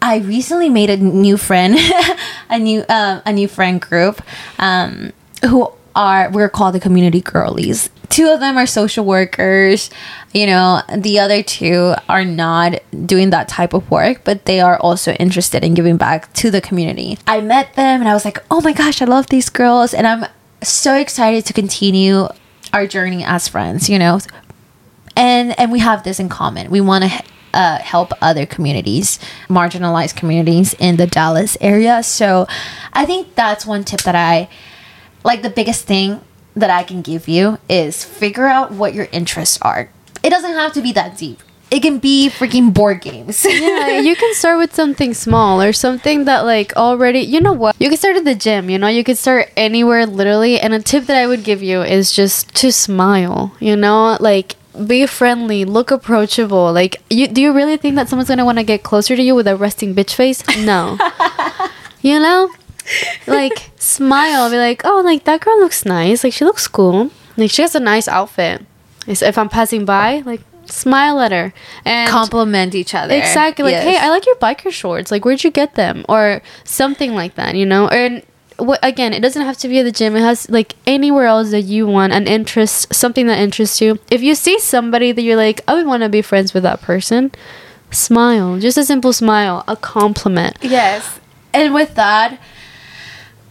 I 0.02 0.18
recently 0.18 0.70
made 0.70 0.90
a 0.90 0.98
new 0.98 1.38
friend, 1.38 1.78
a 2.50 2.58
new 2.58 2.82
uh, 2.82 3.22
a 3.26 3.32
new 3.32 3.48
friend 3.48 3.80
group, 3.80 4.22
um, 4.58 5.14
who 5.48 5.72
are 5.96 6.30
we're 6.32 6.50
called 6.50 6.76
the 6.76 6.80
community 6.80 7.22
girlies. 7.22 7.90
Two 8.10 8.28
of 8.30 8.40
them 8.40 8.58
are 8.58 8.66
social 8.66 9.06
workers. 9.06 9.90
You 10.34 10.48
know, 10.48 10.82
the 10.96 11.20
other 11.20 11.44
two 11.44 11.94
are 12.08 12.26
not 12.26 12.80
doing 13.06 13.30
that 13.30 13.48
type 13.48 13.74
of 13.74 13.90
work, 13.92 14.24
but 14.24 14.46
they 14.46 14.60
are 14.60 14.78
also 14.80 15.14
interested 15.14 15.64
in 15.64 15.74
giving 15.74 15.98
back 15.98 16.32
to 16.34 16.50
the 16.52 16.62
community. 16.62 17.18
I 17.28 17.42
met 17.42 17.76
them 17.76 18.02
and 18.02 18.10
I 18.10 18.14
was 18.14 18.26
like, 18.26 18.40
oh 18.50 18.62
my 18.62 18.74
gosh, 18.74 19.02
I 19.02 19.06
love 19.06 19.28
these 19.28 19.50
girls, 19.50 19.94
and 19.94 20.08
I'm 20.08 20.26
so 20.64 20.96
excited 20.96 21.46
to 21.46 21.54
continue 21.54 22.28
our 22.74 22.88
journey 22.88 23.24
as 23.24 23.48
friends. 23.48 23.90
You 23.90 24.00
know, 24.00 24.20
and 25.16 25.58
and 25.60 25.72
we 25.72 25.80
have 25.80 26.04
this 26.04 26.20
in 26.20 26.30
common. 26.30 26.72
We 26.72 26.82
want 26.82 27.04
to 27.06 27.24
uh, 27.54 27.80
help 27.80 28.12
other 28.22 28.46
communities, 28.46 29.20
marginalized 29.48 30.16
communities 30.16 30.74
in 30.76 30.98
the 30.98 31.08
Dallas 31.08 31.58
area. 31.62 32.04
So, 32.04 32.48
I 32.94 33.06
think 33.06 33.36
that's 33.36 33.66
one 33.66 33.84
tip 33.84 34.02
that 34.02 34.16
I 34.16 34.50
like. 35.24 35.42
The 35.42 35.50
biggest 35.50 35.86
thing 35.86 36.22
that 36.56 36.70
I 36.70 36.84
can 36.84 37.02
give 37.02 37.28
you 37.28 37.58
is 37.70 38.04
figure 38.04 38.46
out 38.46 38.72
what 38.72 38.94
your 38.94 39.08
interests 39.12 39.60
are. 39.62 39.90
It 40.24 40.30
doesn't 40.30 40.54
have 40.54 40.74
to 40.74 40.82
be 40.82 40.92
that 40.94 41.18
deep. 41.18 41.42
It 41.72 41.82
can 41.82 42.00
be 42.00 42.30
freaking 42.30 42.74
board 42.74 43.02
games. 43.02 43.46
yeah, 43.46 44.00
you 44.00 44.16
can 44.22 44.34
start 44.34 44.58
with 44.58 44.74
something 44.74 45.14
small 45.14 45.62
or 45.62 45.72
something 45.72 46.26
that 46.26 46.42
like 46.42 46.76
already 46.76 47.20
you 47.20 47.40
know 47.40 47.54
what 47.54 47.76
you 47.80 47.90
can 47.90 47.98
start 47.98 48.18
at 48.18 48.26
the 48.26 48.34
gym 48.34 48.70
you 48.70 48.78
know 48.78 48.88
you 48.88 49.04
can 49.04 49.16
start 49.16 49.52
anywhere 49.56 50.06
literally 50.06 50.60
and 50.60 50.74
a 50.74 50.80
tip 50.82 51.06
that 51.06 51.18
i 51.18 51.28
would 51.28 51.44
give 51.44 51.62
you 51.62 51.82
is 51.82 52.12
just 52.12 52.54
to 52.56 52.72
smile 52.72 53.54
you 53.60 53.76
know 53.76 54.18
like 54.20 54.56
be 54.88 55.06
friendly 55.06 55.64
look 55.64 55.92
approachable 55.92 56.74
like 56.74 57.02
you 57.10 57.28
do 57.28 57.42
you 57.42 57.54
really 57.54 57.78
think 57.78 57.96
that 57.96 58.10
someone's 58.10 58.30
gonna 58.30 58.46
want 58.46 58.58
to 58.58 58.64
get 58.64 58.82
closer 58.82 59.16
to 59.16 59.22
you 59.22 59.36
with 59.36 59.48
a 59.48 59.56
resting 59.56 59.94
bitch 59.94 60.16
face 60.16 60.42
no 60.66 60.98
you 62.02 62.18
know 62.20 62.50
like 63.28 63.70
smile 63.78 64.50
be 64.50 64.58
like 64.58 64.82
oh 64.86 65.02
like 65.02 65.24
that 65.26 65.42
girl 65.42 65.60
looks 65.60 65.86
nice 65.86 66.24
like 66.24 66.34
she 66.34 66.46
looks 66.46 66.68
cool 66.68 67.12
like 67.38 67.52
she 67.52 67.62
has 67.62 67.76
a 67.76 67.80
nice 67.80 68.08
outfit 68.08 68.66
if 69.08 69.38
i'm 69.38 69.50
passing 69.50 69.86
by 69.86 70.22
like 70.26 70.42
smile 70.66 71.20
at 71.20 71.32
her 71.32 71.52
and 71.84 72.08
Compliment 72.10 72.76
each 72.76 72.94
other. 72.94 73.16
Exactly. 73.16 73.64
Like, 73.64 73.72
Yes. 73.72 73.84
hey, 73.84 73.98
I 73.98 74.10
like 74.12 74.28
your 74.28 74.36
biker 74.36 74.72
shorts. 74.72 75.10
Like, 75.10 75.26
where'd 75.26 75.44
you 75.44 75.50
get 75.50 75.74
them? 75.74 76.06
Or 76.08 76.44
something 76.64 77.16
like 77.16 77.34
that, 77.36 77.56
you 77.56 77.66
know? 77.66 77.88
And 77.88 78.22
what 78.58 78.78
again, 78.84 79.12
it 79.14 79.22
doesn't 79.22 79.42
have 79.42 79.58
to 79.60 79.68
be 79.68 79.80
at 79.80 79.84
the 79.84 79.92
gym. 79.92 80.16
It 80.16 80.22
has 80.22 80.48
like 80.48 80.76
anywhere 80.86 81.26
else 81.26 81.50
that 81.52 81.62
you 81.62 81.88
want 81.88 82.14
an 82.14 82.28
interest, 82.28 82.94
something 82.94 83.26
that 83.26 83.40
interests 83.40 83.82
you. 83.82 83.98
If 84.12 84.22
you 84.22 84.36
see 84.36 84.60
somebody 84.60 85.12
that 85.12 85.22
you're 85.24 85.38
like, 85.38 85.62
I 85.68 85.74
would 85.74 85.88
want 85.88 86.04
to 86.04 86.10
be 86.10 86.22
friends 86.22 86.54
with 86.54 86.62
that 86.64 86.82
person, 86.82 87.32
smile. 87.90 88.60
Just 88.60 88.78
a 88.78 88.84
simple 88.84 89.12
smile, 89.14 89.64
a 89.68 89.76
compliment. 89.76 90.58
Yes. 90.62 91.20
And 91.52 91.74
with 91.74 91.96
that, 91.96 92.40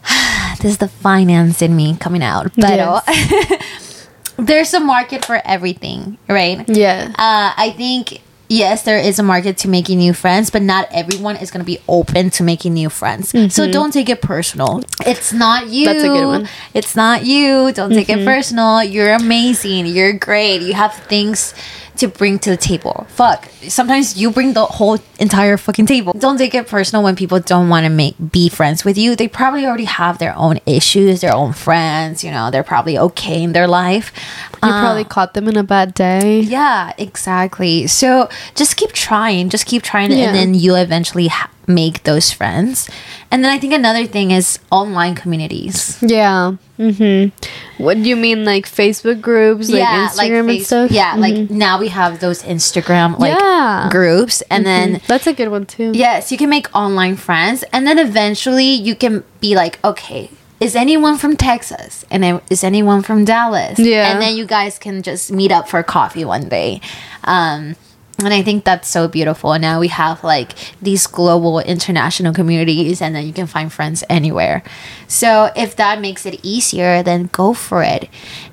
this 0.60 0.72
is 0.72 0.78
the 0.78 0.88
finance 0.88 1.62
in 1.62 1.74
me 1.76 1.96
coming 1.96 2.22
out. 2.22 2.52
But 2.56 3.04
there's 4.36 4.74
a 4.74 4.80
market 4.80 5.24
for 5.24 5.40
everything, 5.44 6.18
right? 6.28 6.68
Yeah. 6.68 7.08
Uh, 7.10 7.52
I 7.56 7.74
think 7.76 8.22
yes, 8.48 8.82
there 8.82 8.98
is 8.98 9.18
a 9.18 9.22
market 9.22 9.58
to 9.58 9.68
making 9.68 9.98
new 9.98 10.12
friends, 10.12 10.50
but 10.50 10.62
not 10.62 10.88
everyone 10.90 11.36
is 11.36 11.50
going 11.50 11.60
to 11.60 11.66
be 11.66 11.78
open 11.88 12.30
to 12.30 12.42
making 12.42 12.74
new 12.74 12.88
friends. 12.88 13.30
So 13.54 13.70
don't 13.70 13.92
take 13.92 14.08
it 14.08 14.22
personal. 14.22 14.82
It's 15.06 15.32
not 15.32 15.68
you. 15.68 15.84
That's 15.84 16.04
a 16.04 16.08
good 16.08 16.26
one. 16.26 16.48
It's 16.74 16.96
not 16.96 17.24
you. 17.24 17.72
Don't 17.72 17.92
take 17.92 18.08
it 18.08 18.24
personal. 18.24 18.82
You're 18.82 19.12
amazing. 19.12 19.86
You're 19.86 20.14
great. 20.14 20.62
You 20.62 20.74
have 20.74 20.94
things 20.94 21.54
to 21.98 22.08
bring 22.08 22.38
to 22.40 22.50
the 22.50 22.56
table. 22.56 23.06
Fuck. 23.10 23.48
Sometimes 23.68 24.16
you 24.16 24.30
bring 24.30 24.52
the 24.54 24.64
whole 24.64 24.98
entire 25.18 25.56
fucking 25.56 25.86
table. 25.86 26.12
Don't 26.14 26.38
take 26.38 26.54
it 26.54 26.66
personal 26.66 27.02
when 27.04 27.16
people 27.16 27.40
don't 27.40 27.68
want 27.68 27.84
to 27.84 27.90
make 27.90 28.14
be 28.32 28.48
friends 28.48 28.84
with 28.84 28.96
you. 28.96 29.14
They 29.16 29.28
probably 29.28 29.66
already 29.66 29.84
have 29.84 30.18
their 30.18 30.34
own 30.36 30.60
issues, 30.66 31.20
their 31.20 31.34
own 31.34 31.52
friends, 31.52 32.22
you 32.24 32.30
know, 32.30 32.50
they're 32.50 32.62
probably 32.64 32.98
okay 32.98 33.42
in 33.42 33.52
their 33.52 33.66
life. 33.66 34.12
You 34.54 34.58
probably 34.70 35.02
um, 35.02 35.08
caught 35.08 35.34
them 35.34 35.46
in 35.48 35.56
a 35.56 35.62
bad 35.64 35.94
day. 35.94 36.40
Yeah, 36.40 36.92
exactly. 36.98 37.86
So 37.86 38.28
just 38.54 38.76
keep 38.76 38.92
trying, 38.92 39.48
just 39.50 39.66
keep 39.66 39.82
trying, 39.82 40.10
Yeah. 40.12 40.26
and 40.26 40.34
then 40.34 40.54
you'll 40.54 40.76
eventually 40.76 41.28
ha- 41.28 41.50
make 41.68 42.02
those 42.04 42.32
friends. 42.32 42.88
And 43.30 43.44
then 43.44 43.52
I 43.52 43.58
think 43.58 43.72
another 43.74 44.06
thing 44.06 44.30
is 44.30 44.58
online 44.72 45.14
communities. 45.14 45.98
Yeah. 46.02 46.56
Mm-hmm. 46.78 47.82
What 47.82 47.94
do 47.94 48.08
you 48.08 48.16
mean, 48.16 48.44
like 48.44 48.66
Facebook 48.66 49.20
groups, 49.20 49.68
like 49.70 49.82
Instagram 49.82 50.40
and 50.40 50.48
face- 50.48 50.66
stuff? 50.66 50.90
Yeah, 50.90 51.14
like 51.16 51.50
now 51.50 51.78
we 51.78 51.88
have 51.88 52.20
those 52.20 52.42
Instagram 52.42 53.18
like 53.18 53.38
Yeah. 53.38 53.88
groups, 53.90 54.42
and 54.50 54.64
then 54.64 55.00
That's 55.06 55.26
a 55.26 55.32
good 55.34 55.48
one 55.48 55.66
too. 55.66 55.92
Yes, 55.94 56.32
you 56.32 56.38
can 56.38 56.48
make 56.48 56.66
online 56.74 57.16
friends, 57.16 57.64
and 57.72 57.86
then 57.86 57.98
eventually 57.98 58.72
you 58.72 58.94
can 58.94 59.22
be 59.40 59.54
like, 59.54 59.78
okay, 59.84 60.30
is 60.60 60.74
anyone 60.74 61.18
from 61.18 61.36
Texas? 61.36 62.04
And 62.10 62.22
then 62.22 62.40
is 62.50 62.64
anyone 62.64 63.02
from 63.02 63.24
Dallas? 63.24 63.78
Yeah. 63.78 64.10
and 64.12 64.22
then 64.22 64.36
you 64.36 64.46
guys 64.46 64.78
can 64.78 65.02
just 65.02 65.30
meet 65.30 65.52
up 65.52 65.68
for 65.68 65.82
coffee 65.82 66.24
one 66.24 66.48
day. 66.48 66.80
Um, 67.24 67.76
and 68.18 68.34
I 68.34 68.42
think 68.42 68.64
that's 68.64 68.88
so 68.88 69.06
beautiful. 69.08 69.56
Now 69.58 69.78
we 69.80 69.88
have 69.88 70.24
like 70.24 70.52
these 70.82 71.06
global 71.06 71.60
international 71.60 72.32
communities, 72.32 73.00
and 73.00 73.14
then 73.14 73.26
you 73.26 73.32
can 73.32 73.46
find 73.46 73.72
friends 73.72 74.02
anywhere. 74.08 74.62
So 75.06 75.50
if 75.56 75.76
that 75.76 76.00
makes 76.00 76.26
it 76.26 76.40
easier, 76.42 77.02
then 77.02 77.28
go 77.32 77.54
for 77.54 77.82
it. 77.82 78.08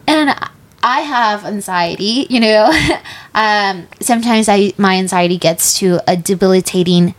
And 0.08 0.30
I- 0.32 0.50
I 0.88 1.00
have 1.02 1.46
anxiety, 1.46 2.28
you 2.30 2.40
know. 2.40 2.72
um, 3.34 3.88
sometimes 4.00 4.48
I 4.48 4.72
my 4.78 4.98
anxiety 4.98 5.38
gets 5.40 5.80
to 5.80 6.00
a 6.08 6.16
debilitating 6.16 7.16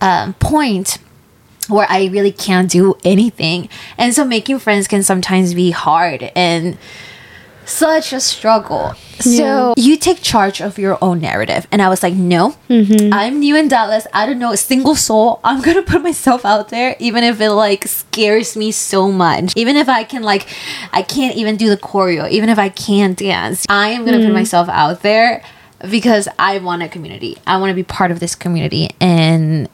um, 0.00 0.32
point 0.34 0.96
where 1.68 1.86
I 1.90 2.06
really 2.06 2.32
can't 2.32 2.70
do 2.70 2.94
anything, 3.04 3.68
and 3.98 4.14
so 4.14 4.24
making 4.24 4.58
friends 4.58 4.88
can 4.88 5.02
sometimes 5.02 5.52
be 5.52 5.70
hard 5.70 6.30
and 6.34 6.78
such 7.66 8.12
a 8.12 8.20
struggle. 8.20 8.94
So 9.20 9.74
you 9.76 9.96
take 9.96 10.22
charge 10.22 10.60
of 10.60 10.78
your 10.78 10.98
own 11.00 11.20
narrative. 11.20 11.66
And 11.70 11.80
I 11.80 11.88
was 11.88 12.02
like, 12.02 12.14
no, 12.14 12.56
mm-hmm. 12.68 13.12
I'm 13.12 13.38
new 13.38 13.56
in 13.56 13.68
Dallas. 13.68 14.06
I 14.12 14.26
don't 14.26 14.38
know 14.38 14.52
a 14.52 14.56
single 14.56 14.94
soul. 14.94 15.40
I'm 15.44 15.62
gonna 15.62 15.82
put 15.82 16.02
myself 16.02 16.44
out 16.44 16.68
there, 16.68 16.96
even 16.98 17.24
if 17.24 17.40
it 17.40 17.50
like 17.50 17.86
scares 17.86 18.56
me 18.56 18.72
so 18.72 19.10
much. 19.10 19.52
Even 19.56 19.76
if 19.76 19.88
I 19.88 20.04
can 20.04 20.22
like 20.22 20.48
I 20.92 21.02
can't 21.02 21.36
even 21.36 21.56
do 21.56 21.68
the 21.68 21.76
choreo, 21.76 22.28
even 22.30 22.48
if 22.48 22.58
I 22.58 22.68
can't 22.68 23.18
dance. 23.18 23.66
I 23.68 23.88
am 23.90 24.04
gonna 24.04 24.18
put 24.18 24.24
mm-hmm. 24.24 24.34
myself 24.34 24.68
out 24.68 25.02
there 25.02 25.44
because 25.90 26.28
I 26.38 26.58
want 26.58 26.82
a 26.82 26.88
community. 26.88 27.38
I 27.46 27.58
want 27.58 27.70
to 27.70 27.74
be 27.74 27.82
part 27.82 28.10
of 28.10 28.20
this 28.20 28.34
community. 28.34 28.90
And 29.00 29.68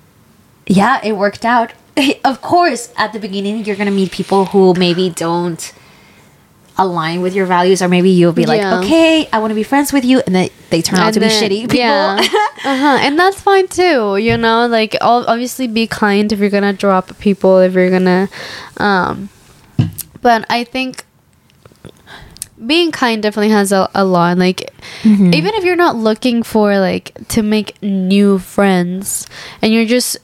yeah, 0.67 1.01
it 1.05 1.13
worked 1.13 1.45
out. 1.45 1.73
Of 2.25 2.41
course, 2.41 2.95
at 2.97 3.13
the 3.13 3.19
beginning, 3.19 3.65
you're 3.65 3.77
gonna 3.77 3.91
meet 3.91 4.11
people 4.13 4.47
who 4.47 4.75
maybe 4.75 5.11
don't 5.11 5.73
align 6.83 7.21
with 7.23 7.35
your 7.35 7.47
values, 7.47 7.83
or 7.83 7.89
maybe 7.89 8.11
you'll 8.11 8.33
be 8.33 8.47
like, 8.47 8.61
Yeah. 8.61 8.81
okay, 8.81 9.29
I 9.33 9.39
want 9.39 9.51
to 9.51 9.55
be 9.55 9.63
friends 9.63 9.93
with 9.93 10.05
you, 10.05 10.21
and 10.27 10.35
then 10.35 10.49
they 10.71 10.83
turn 10.83 10.99
out 10.99 11.07
And 11.07 11.15
to 11.15 11.21
be 11.21 11.27
shitty 11.27 11.61
people. 11.71 11.77
Yeah. 11.79 12.17
uh-huh. 12.65 12.99
And 13.03 13.19
that's 13.19 13.41
fine 13.41 13.69
too. 13.69 14.17
You 14.17 14.37
know, 14.37 14.67
like 14.67 14.97
obviously 15.01 15.67
be 15.69 15.87
kind 15.87 16.33
if 16.33 16.39
you're 16.41 16.51
gonna 16.51 16.73
drop 16.73 17.17
people, 17.19 17.59
if 17.59 17.75
you're 17.75 17.91
gonna 17.91 18.29
um 18.79 19.29
but 20.23 20.45
I 20.51 20.65
think 20.65 21.05
being 22.67 22.93
kind 22.93 23.23
definitely 23.23 23.49
has 23.51 23.73
a, 23.73 23.89
a 23.95 24.05
lot 24.05 24.37
like 24.39 24.73
Mm-hmm. 25.03 25.33
even 25.33 25.55
if 25.55 25.65
you're 25.65 25.77
not 25.77 25.97
looking 25.97 26.43
for 26.43 26.77
like 26.79 27.13
to 27.29 27.43
make 27.43 27.81
new 27.83 28.39
friends 28.39 29.27
and 29.63 29.73
you're 29.73 29.87
just 29.87 30.19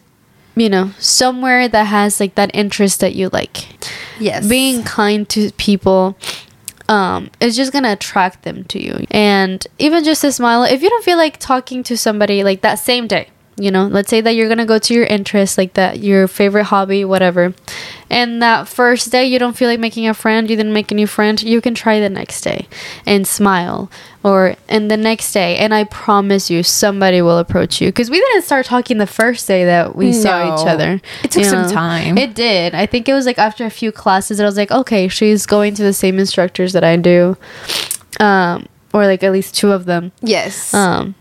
you 0.55 0.69
know 0.69 0.91
somewhere 0.99 1.67
that 1.69 1.85
has 1.85 2.21
like 2.21 2.35
that 2.35 2.51
interest 2.53 3.01
that 3.01 3.15
you 3.15 3.29
like 3.33 3.69
yes, 4.19 4.47
being 4.47 4.83
kind 4.83 5.27
to 5.31 5.51
people 5.53 6.17
um 6.89 7.31
is 7.41 7.57
just 7.57 7.73
gonna 7.73 7.93
attract 7.93 8.43
them 8.43 8.65
to 8.65 8.83
you. 8.83 9.07
And 9.11 9.67
even 9.79 10.05
just 10.05 10.25
a 10.25 10.33
smile 10.33 10.65
if 10.65 10.83
you 10.83 10.91
don't 10.91 11.05
feel 11.05 11.19
like 11.19 11.39
talking 11.39 11.83
to 11.85 11.97
somebody 11.97 12.45
like 12.45 12.61
that 12.63 12.77
same 12.77 13.07
day 13.07 13.29
you 13.59 13.71
know 13.71 13.87
let's 13.87 14.11
say 14.11 14.21
that 14.21 14.33
you're 14.35 14.49
gonna 14.49 14.67
go 14.67 14.79
to 14.79 14.95
your 14.95 15.07
interest 15.07 15.57
like 15.57 15.75
that 15.75 15.99
your 16.01 16.29
favorite 16.29 16.65
hobby 16.65 17.05
whatever 17.05 17.55
and 18.09 18.41
that 18.43 18.69
first 18.69 19.11
day 19.11 19.25
you 19.27 19.39
don't 19.39 19.57
feel 19.57 19.69
like 19.69 19.81
making 19.81 20.07
a 20.07 20.15
friend 20.15 20.49
you 20.49 20.57
didn't 20.57 20.73
make 20.73 20.91
a 20.93 20.95
new 20.95 21.07
friend 21.07 21.43
you 21.43 21.61
can 21.61 21.75
try 21.75 21.99
the 22.01 22.09
next 22.11 22.41
day 22.43 22.67
and 23.05 23.27
smile 23.27 23.91
or 24.23 24.55
and 24.69 24.91
the 24.91 24.97
next 24.97 25.33
day 25.33 25.57
and 25.57 25.75
i 25.75 25.83
promise 25.85 26.49
you 26.51 26.63
somebody 26.63 27.21
will 27.21 27.39
approach 27.39 27.81
you 27.81 27.89
because 27.89 28.09
we 28.11 28.19
didn't 28.21 28.43
start 28.43 28.65
talking 28.67 28.99
the 28.99 29.07
first 29.07 29.47
day 29.49 29.65
that 29.65 29.97
we 29.97 30.13
saw 30.13 30.55
each 30.55 30.67
other 30.67 31.01
It 31.25 31.31
took 31.33 31.43
you 31.43 31.49
some 31.49 31.71
time. 31.71 32.17
it 32.19 32.35
did. 32.35 32.75
I 32.75 32.87
think 32.87 33.09
it 33.09 33.15
was 33.15 33.27
like 33.27 33.39
after 33.39 33.65
a 33.65 33.71
few 33.71 33.91
classes 33.93 34.39
that 34.39 34.45
I 34.45 34.47
was 34.47 34.57
like, 34.57 34.71
okay, 34.71 35.09
she's 35.09 35.47
going 35.47 35.75
to 35.75 35.83
the 35.83 35.93
same 35.93 36.19
instructors 36.19 36.73
that 36.75 36.85
I 36.85 36.97
do. 36.97 37.37
Um, 38.21 38.67
or 38.93 39.07
like 39.07 39.23
at 39.23 39.33
least 39.33 39.55
two 39.55 39.73
of 39.73 39.85
them. 39.85 40.13
yes. 40.23 40.73
Um, 40.73 41.15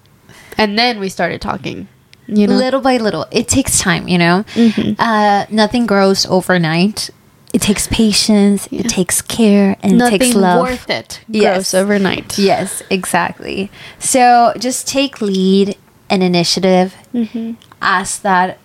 and 0.58 0.78
then 0.80 1.00
we 1.00 1.10
started 1.10 1.42
talking. 1.42 1.88
You 2.28 2.48
know? 2.48 2.56
little 2.56 2.82
by 2.82 2.98
little, 2.98 3.26
it 3.32 3.48
takes 3.48 3.80
time. 3.80 4.08
You 4.08 4.18
know, 4.18 4.46
Mm-hmm. 4.56 4.94
uh, 5.00 5.46
nothing 5.50 5.86
grows 5.86 6.26
overnight. 6.26 7.10
It 7.54 7.62
takes 7.62 7.88
patience. 7.88 8.68
It 8.72 8.90
takes 8.90 9.22
care, 9.22 9.78
and 9.82 10.02
it 10.02 10.10
takes 10.10 10.34
love. 10.36 10.62
worth 10.68 10.90
it 10.90 11.22
Yes. 11.30 11.72
grows 11.72 11.74
overnight. 11.74 12.38
Yes, 12.38 12.82
exactly. 12.90 13.72
So 14.00 14.54
just 14.60 14.88
take 14.88 15.22
lead 15.22 15.78
and 16.10 16.22
initiative. 16.22 16.96
Mm-hmm. 17.14 17.54
Ask 17.82 18.22
that 18.24 18.58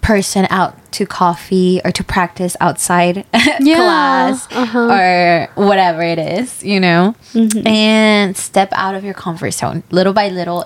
person 0.00 0.48
out 0.50 0.74
to 0.92 1.06
coffee 1.06 1.80
or 1.84 1.92
to 1.92 2.02
practice 2.02 2.56
outside 2.60 3.24
Yeah, 3.60 3.76
class 3.76 4.48
uh-huh. 4.50 4.88
or 4.90 5.64
whatever 5.64 6.02
it 6.02 6.18
is, 6.18 6.64
you 6.64 6.80
know, 6.80 7.14
Mm-hmm. 7.34 7.64
and 7.66 8.36
step 8.36 8.70
out 8.72 8.96
of 8.96 9.04
your 9.04 9.14
comfort 9.14 9.52
zone 9.52 9.84
little 9.92 10.12
by 10.12 10.28
little. 10.28 10.64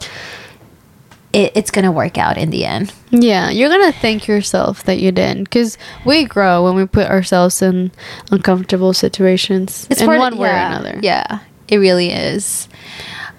It, 1.37 1.53
it's 1.55 1.70
gonna 1.70 1.92
work 1.92 2.16
out 2.16 2.38
in 2.38 2.49
the 2.51 2.64
end. 2.64 2.92
Yeah, 3.11 3.51
you're 3.51 3.68
gonna 3.68 3.92
thank 3.92 4.27
yourself 4.27 4.85
that 4.85 4.99
you 4.99 5.12
didn't, 5.12 5.44
because 5.44 5.77
we 6.05 6.25
grow 6.25 6.64
when 6.64 6.75
we 6.75 6.87
put 6.87 7.07
ourselves 7.11 7.61
in 7.61 7.90
uncomfortable 8.31 8.92
situations 8.94 9.87
in 9.90 9.96
part 10.07 10.16
of- 10.16 10.20
one 10.20 10.38
way 10.38 10.49
or 10.49 10.53
another. 10.57 10.99
Yeah, 11.03 11.40
it 11.68 11.77
really 11.77 12.11
is. 12.11 12.68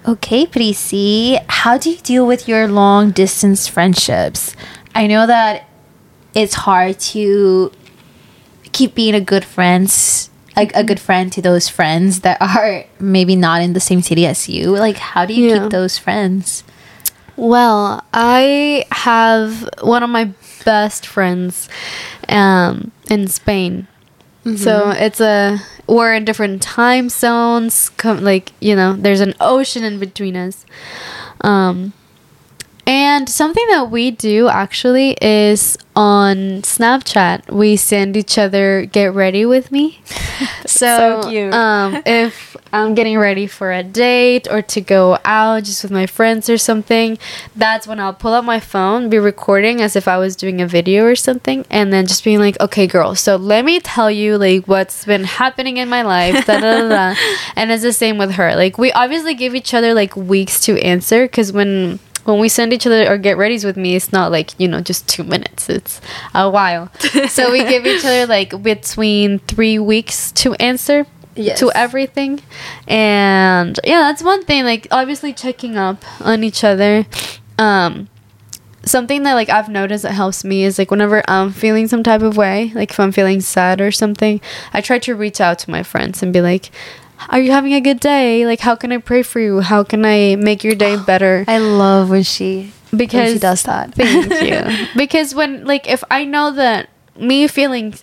Okay, 0.07 0.45
Prissy, 0.45 1.37
how 1.49 1.77
do 1.77 1.89
you 1.89 1.97
deal 1.97 2.25
with 2.27 2.47
your 2.47 2.67
long 2.67 3.11
distance 3.11 3.67
friendships? 3.67 4.55
I 4.95 5.07
know 5.07 5.25
that 5.27 5.67
it's 6.33 6.53
hard 6.53 6.99
to 7.13 7.71
keep 8.71 8.93
being 8.95 9.15
a 9.15 9.21
good 9.21 9.43
friends 9.43 10.29
a, 10.55 10.69
a 10.73 10.83
good 10.83 10.99
friend 10.99 11.31
to 11.33 11.41
those 11.41 11.69
friends 11.69 12.21
that 12.21 12.37
are 12.41 12.83
maybe 12.99 13.35
not 13.35 13.61
in 13.61 13.73
the 13.73 13.79
same 13.79 14.01
city 14.01 14.25
as 14.25 14.49
you. 14.49 14.71
Like, 14.75 14.97
how 14.97 15.23
do 15.25 15.33
you 15.33 15.49
Yeah. 15.49 15.59
keep 15.63 15.71
those 15.71 15.97
friends? 15.99 16.63
Well, 17.37 18.03
I 18.13 18.85
have 18.91 19.69
one 19.81 20.03
of 20.03 20.09
my 20.09 20.31
best 20.65 21.05
friends 21.05 21.69
um, 22.27 22.91
in 23.09 23.27
Spain. 23.27 23.87
So 24.55 24.91
it's 24.91 25.19
a 25.19 25.59
we're 25.87 26.13
in 26.13 26.23
different 26.23 26.61
time 26.61 27.09
zones. 27.09 27.89
Com- 27.89 28.23
like 28.23 28.53
you 28.61 28.75
know, 28.77 28.93
there's 28.93 29.19
an 29.19 29.33
ocean 29.41 29.83
in 29.83 29.99
between 29.99 30.37
us. 30.37 30.65
Um, 31.41 31.91
and 32.87 33.27
something 33.27 33.67
that 33.67 33.91
we 33.91 34.11
do 34.11 34.47
actually 34.47 35.17
is 35.21 35.77
on 35.93 36.61
Snapchat, 36.61 37.51
we 37.51 37.75
send 37.75 38.15
each 38.15 38.37
other 38.37 38.85
"Get 38.85 39.13
ready 39.13 39.45
with 39.45 39.73
me." 39.73 39.99
so, 40.65 41.21
So 41.21 41.29
cute. 41.29 41.53
Um, 41.53 42.01
if 42.05 42.55
I'm 42.71 42.95
getting 42.95 43.17
ready 43.17 43.45
for 43.45 43.73
a 43.73 43.83
date 43.83 44.47
or 44.49 44.61
to 44.61 44.79
go 44.79 45.17
out 45.25 45.63
just 45.65 45.83
with 45.83 45.91
my 45.91 46.05
friends 46.05 46.49
or 46.49 46.57
something, 46.57 47.17
that's 47.55 47.87
when 47.87 47.99
I'll 47.99 48.13
pull 48.13 48.33
out 48.33 48.45
my 48.45 48.61
phone, 48.61 49.09
be 49.09 49.19
recording 49.19 49.81
as 49.81 49.95
if 49.95 50.07
I 50.07 50.17
was 50.17 50.35
doing 50.35 50.61
a 50.61 50.67
video 50.67 51.03
or 51.03 51.15
something, 51.15 51.65
and 51.69 51.91
then 51.91 52.07
just 52.07 52.23
being 52.23 52.39
like, 52.39 52.57
"Okay, 52.61 52.87
girl, 52.87 53.15
so 53.15 53.35
let 53.35 53.65
me 53.65 53.81
tell 53.81 54.09
you 54.09 54.37
like 54.37 54.65
what's 54.65 55.03
been 55.03 55.25
happening 55.25 55.75
in 55.75 55.89
my 55.89 56.03
life." 56.03 56.45
Da, 56.45 56.61
da, 56.61 56.87
da, 56.87 56.89
da. 56.89 57.15
And 57.57 57.69
it's 57.69 57.83
the 57.83 57.91
same 57.91 58.17
with 58.17 58.31
her. 58.33 58.55
Like 58.55 58.77
we 58.77 58.93
obviously 58.93 59.33
give 59.33 59.55
each 59.55 59.73
other 59.73 59.93
like 59.93 60.15
weeks 60.15 60.61
to 60.61 60.79
answer 60.79 61.25
because 61.25 61.51
when 61.51 61.99
when 62.27 62.39
we 62.39 62.49
send 62.49 62.73
each 62.73 62.85
other 62.85 63.09
or 63.09 63.17
get 63.17 63.37
readies 63.37 63.63
with 63.63 63.77
me, 63.77 63.95
it's 63.95 64.11
not 64.11 64.31
like, 64.31 64.51
you 64.59 64.67
know, 64.67 64.81
just 64.81 65.07
two 65.07 65.23
minutes. 65.23 65.69
It's 65.69 66.01
a 66.35 66.49
while. 66.49 66.91
so 67.29 67.51
we 67.51 67.59
give 67.63 67.85
each 67.85 68.03
other 68.03 68.25
like 68.27 68.61
between 68.61 69.39
three 69.39 69.79
weeks 69.79 70.31
to 70.33 70.53
answer 70.55 71.05
Yes. 71.35 71.59
to 71.59 71.71
everything. 71.73 72.41
And 72.87 73.79
yeah, 73.83 73.99
that's 74.01 74.23
one 74.23 74.43
thing. 74.43 74.65
Like 74.65 74.87
obviously 74.91 75.31
checking 75.33 75.77
up 75.77 76.03
on 76.19 76.43
each 76.43 76.63
other. 76.63 77.05
Um 77.57 78.09
something 78.83 79.23
that 79.23 79.33
like 79.35 79.49
I've 79.49 79.69
noticed 79.69 80.03
that 80.03 80.13
helps 80.13 80.43
me 80.43 80.63
is 80.63 80.77
like 80.79 80.91
whenever 80.91 81.21
I'm 81.29 81.51
feeling 81.51 81.87
some 81.87 82.03
type 82.03 82.21
of 82.23 82.37
way, 82.37 82.71
like 82.75 82.91
if 82.91 82.99
I'm 82.99 83.11
feeling 83.11 83.39
sad 83.41 83.79
or 83.81 83.91
something, 83.91 84.41
I 84.73 84.81
try 84.81 84.99
to 84.99 85.15
reach 85.15 85.39
out 85.39 85.59
to 85.59 85.71
my 85.71 85.83
friends 85.83 86.21
and 86.23 86.33
be 86.33 86.41
like, 86.41 86.71
"Are 87.29 87.39
you 87.39 87.51
having 87.51 87.73
a 87.73 87.81
good 87.81 87.99
day? 87.99 88.45
Like 88.45 88.59
how 88.59 88.75
can 88.75 88.91
I 88.91 88.97
pray 88.97 89.23
for 89.23 89.39
you? 89.39 89.59
How 89.61 89.83
can 89.83 90.05
I 90.05 90.35
make 90.35 90.63
your 90.63 90.75
day 90.75 90.95
better?" 91.05 91.45
I 91.47 91.57
love 91.59 92.09
when 92.09 92.23
she 92.23 92.71
because 92.95 93.13
when 93.13 93.33
she 93.33 93.39
does 93.39 93.63
that. 93.63 93.93
Thank 93.95 94.31
you. 94.41 94.87
because 94.95 95.33
when 95.35 95.65
like 95.65 95.87
if 95.87 96.03
I 96.11 96.25
know 96.25 96.51
that 96.51 96.89
me 97.19 97.47
feeling 97.47 97.93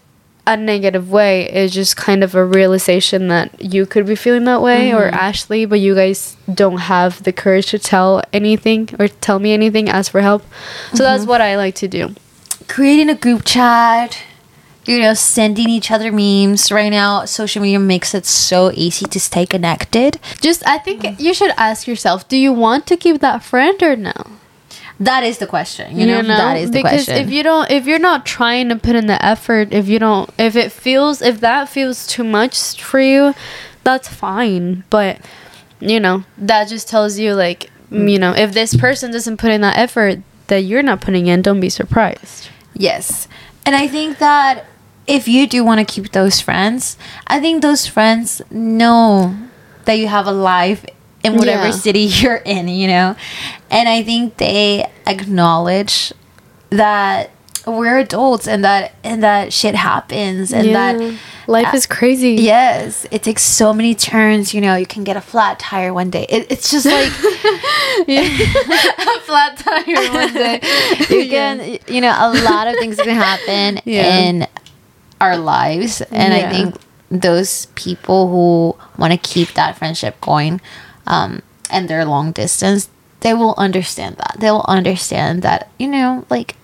a 0.47 0.59
negative 0.59 1.11
way 1.11 1.51
is 1.51 1.73
just 1.73 1.97
kind 1.97 2.23
of 2.23 2.35
a 2.35 2.45
realization 2.45 3.29
that 3.29 3.49
you 3.65 3.87
could 3.87 4.05
be 4.05 4.15
feeling 4.15 4.45
that 4.45 4.61
way 4.61 4.93
or 4.93 5.07
Mm-hmm. 5.09 5.15
Ashley, 5.17 5.65
but 5.65 5.81
you 5.81 5.95
guys 5.95 6.37
don't 6.53 6.79
have 6.93 7.23
the 7.23 7.33
courage 7.33 7.69
to 7.69 7.79
tell 7.79 8.23
anything 8.31 8.91
or 8.99 9.09
tell 9.09 9.39
me 9.39 9.55
anything, 9.55 9.89
ask 9.89 10.13
for 10.13 10.21
help. 10.21 10.43
So 10.43 10.49
Mm-hmm. 10.49 10.99
that's 11.05 11.25
what 11.25 11.41
I 11.41 11.57
like 11.57 11.77
to 11.77 11.89
do. 11.89 12.15
creating 12.69 13.09
a 13.09 13.15
group 13.15 13.45
chat, 13.47 14.19
you 14.87 15.01
know, 15.01 15.15
sending 15.15 15.69
each 15.69 15.91
other 15.91 16.13
memes. 16.13 16.71
Right 16.71 16.91
now, 16.91 17.25
social 17.25 17.63
media 17.63 17.79
makes 17.79 18.15
it 18.15 18.27
so 18.27 18.71
easy 18.75 19.07
to 19.07 19.21
stay 19.21 19.47
connected. 19.47 20.19
Just 20.41 20.67
I 20.67 20.79
think 20.79 21.21
you 21.21 21.35
should 21.35 21.53
ask 21.57 21.87
yourself, 21.87 22.29
do 22.29 22.37
you 22.37 22.53
want 22.53 22.87
to 22.89 22.97
keep 22.97 23.21
that 23.21 23.43
friend 23.43 23.83
or 23.83 23.97
no? 23.97 24.13
That 25.01 25.25
is 25.25 25.39
the 25.39 25.47
question. 25.47 25.99
You 25.99 26.07
know, 26.07 26.23
that 26.23 26.57
is 26.57 26.71
the 26.71 26.79
because 26.79 26.91
question. 26.91 27.15
Because 27.15 27.27
if 27.27 27.33
you 27.33 27.43
don't 27.43 27.71
if 27.71 27.87
you're 27.87 27.99
not 27.99 28.25
trying 28.25 28.69
to 28.69 28.77
put 28.77 28.95
in 28.95 29.07
the 29.07 29.23
effort 29.25 29.73
if 29.73 29.89
you 29.89 29.99
don't 29.99 30.31
if 30.39 30.55
it 30.55 30.71
feels 30.71 31.21
if 31.21 31.41
that 31.41 31.69
feels 31.69 32.07
too 32.07 32.25
much 32.25 32.81
for 32.83 33.01
you 33.01 33.35
that's 33.83 34.09
fine 34.09 34.85
but 34.91 35.21
you 35.81 36.01
know 36.01 36.25
that 36.39 36.69
just 36.69 36.89
tells 36.89 37.19
you 37.19 37.35
like 37.35 37.71
mm, 37.91 38.11
you 38.11 38.19
know 38.19 38.33
if 38.33 38.53
this 38.53 38.77
person 38.77 39.11
doesn't 39.11 39.37
put 39.37 39.51
in 39.51 39.61
that 39.61 39.77
effort 39.77 40.21
that 40.47 40.59
you're 40.59 40.83
not 40.83 41.01
putting 41.01 41.27
in 41.27 41.43
don't 41.43 41.61
be 41.61 41.69
surprised 41.69 42.49
yes, 42.75 43.29
and 43.67 43.75
I 43.75 43.87
think 43.89 44.19
that 44.19 44.65
if 45.07 45.29
you 45.29 45.47
do 45.47 45.65
want 45.65 45.87
to 45.87 45.93
keep 45.95 46.13
those 46.13 46.41
friends, 46.41 46.97
I 47.27 47.41
think 47.41 47.63
those 47.63 47.87
friends 47.87 48.41
know 48.51 49.37
that 49.85 49.95
you 49.95 50.09
have 50.09 50.27
a 50.27 50.33
life 50.33 50.85
in 51.23 51.37
whatever 51.37 51.67
Yeah. 51.67 51.71
city 51.73 52.01
you're 52.21 52.37
in, 52.45 52.69
you 52.69 52.89
know? 52.89 53.17
And 53.71 53.89
I 53.89 54.03
think 54.03 54.37
they 54.39 54.91
acknowledge 55.07 56.13
that 56.71 57.31
we're 57.67 57.99
adults 57.99 58.47
and 58.47 58.63
that 58.63 58.95
and 59.03 59.23
that 59.23 59.51
shit 59.51 59.75
happens 59.75 60.53
and 60.53 60.75
that 60.75 60.99
life 61.47 61.69
uh, 61.69 61.77
is 61.77 61.87
crazy. 61.87 62.33
Yes, 62.33 63.07
it 63.11 63.23
takes 63.23 63.43
so 63.43 63.73
many 63.73 63.95
turns. 63.95 64.53
You 64.53 64.61
know, 64.61 64.77
you 64.77 64.85
can 64.85 65.03
get 65.03 65.17
a 65.17 65.21
flat 65.23 65.59
tire 65.61 65.95
one 65.95 66.11
day. 66.11 66.27
It, 66.29 66.47
it's 66.51 66.71
just 66.71 66.85
like 66.85 67.09
a 68.09 69.21
flat 69.21 69.57
tire 69.57 70.13
one 70.13 70.35
day. 70.35 70.61
you 71.09 71.29
can, 71.31 71.79
you 71.89 72.01
know, 72.03 72.15
a 72.19 72.31
lot 72.45 72.67
of 72.67 72.75
things 72.77 72.97
can 72.97 73.15
happen 73.17 73.81
Yeah. 73.87 74.47
Our 75.25 75.37
lives, 75.37 76.03
and 76.11 76.31
I 76.35 76.43
think 76.51 76.77
those 77.11 77.67
people 77.75 78.29
who 78.29 78.77
want 79.01 79.13
to 79.13 79.19
keep 79.19 79.55
that 79.55 79.77
friendship 79.79 80.21
going, 80.21 80.61
um, 81.07 81.43
and 81.71 81.89
they're 81.89 82.05
long 82.05 82.33
distance, 82.33 82.89
they 83.21 83.35
will 83.35 83.55
understand 83.57 84.17
that. 84.17 84.37
They 84.41 84.51
will 84.51 84.67
understand 84.69 85.43
that 85.43 85.69
you 85.79 85.89
know, 85.89 86.25
like. 86.31 86.57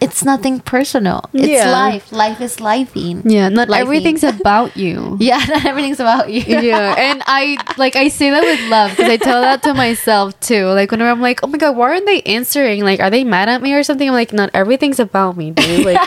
It's 0.00 0.24
nothing 0.24 0.60
personal. 0.60 1.28
It's 1.34 1.46
Yeah. 1.46 1.70
life. 1.72 2.10
Life 2.10 2.40
is 2.40 2.56
lifing. 2.56 3.22
Yeah, 3.24 3.48
not 3.50 3.68
Lifing. 3.68 3.80
everything's 3.80 4.24
about 4.34 4.76
you. 4.76 5.16
Yeah, 5.20 5.38
not 5.48 5.64
everything's 5.64 6.00
about 6.00 6.30
you. 6.30 6.40
yeah 6.42 6.94
and 6.98 7.22
i 7.26 7.56
like 7.76 7.96
i 7.96 8.08
say 8.08 8.30
that 8.30 8.42
with 8.42 8.60
love 8.70 8.90
because 8.90 9.10
i 9.10 9.16
tell 9.16 9.40
that 9.40 9.62
to 9.62 9.74
myself 9.74 10.38
too 10.40 10.66
like 10.66 10.90
whenever 10.90 11.10
i'm 11.10 11.20
like 11.20 11.40
oh 11.42 11.46
my 11.46 11.58
god 11.58 11.76
why 11.76 11.90
aren't 11.90 12.06
they 12.06 12.20
answering 12.22 12.82
like 12.82 13.00
are 13.00 13.10
they 13.10 13.24
mad 13.24 13.48
at 13.48 13.60
me 13.62 13.72
or 13.74 13.82
something 13.82 14.08
i'm 14.08 14.14
like 14.14 14.32
not 14.32 14.50
everything's 14.54 14.98
about 15.00 15.36
me 15.36 15.50
dude 15.50 15.84
like 15.90 16.00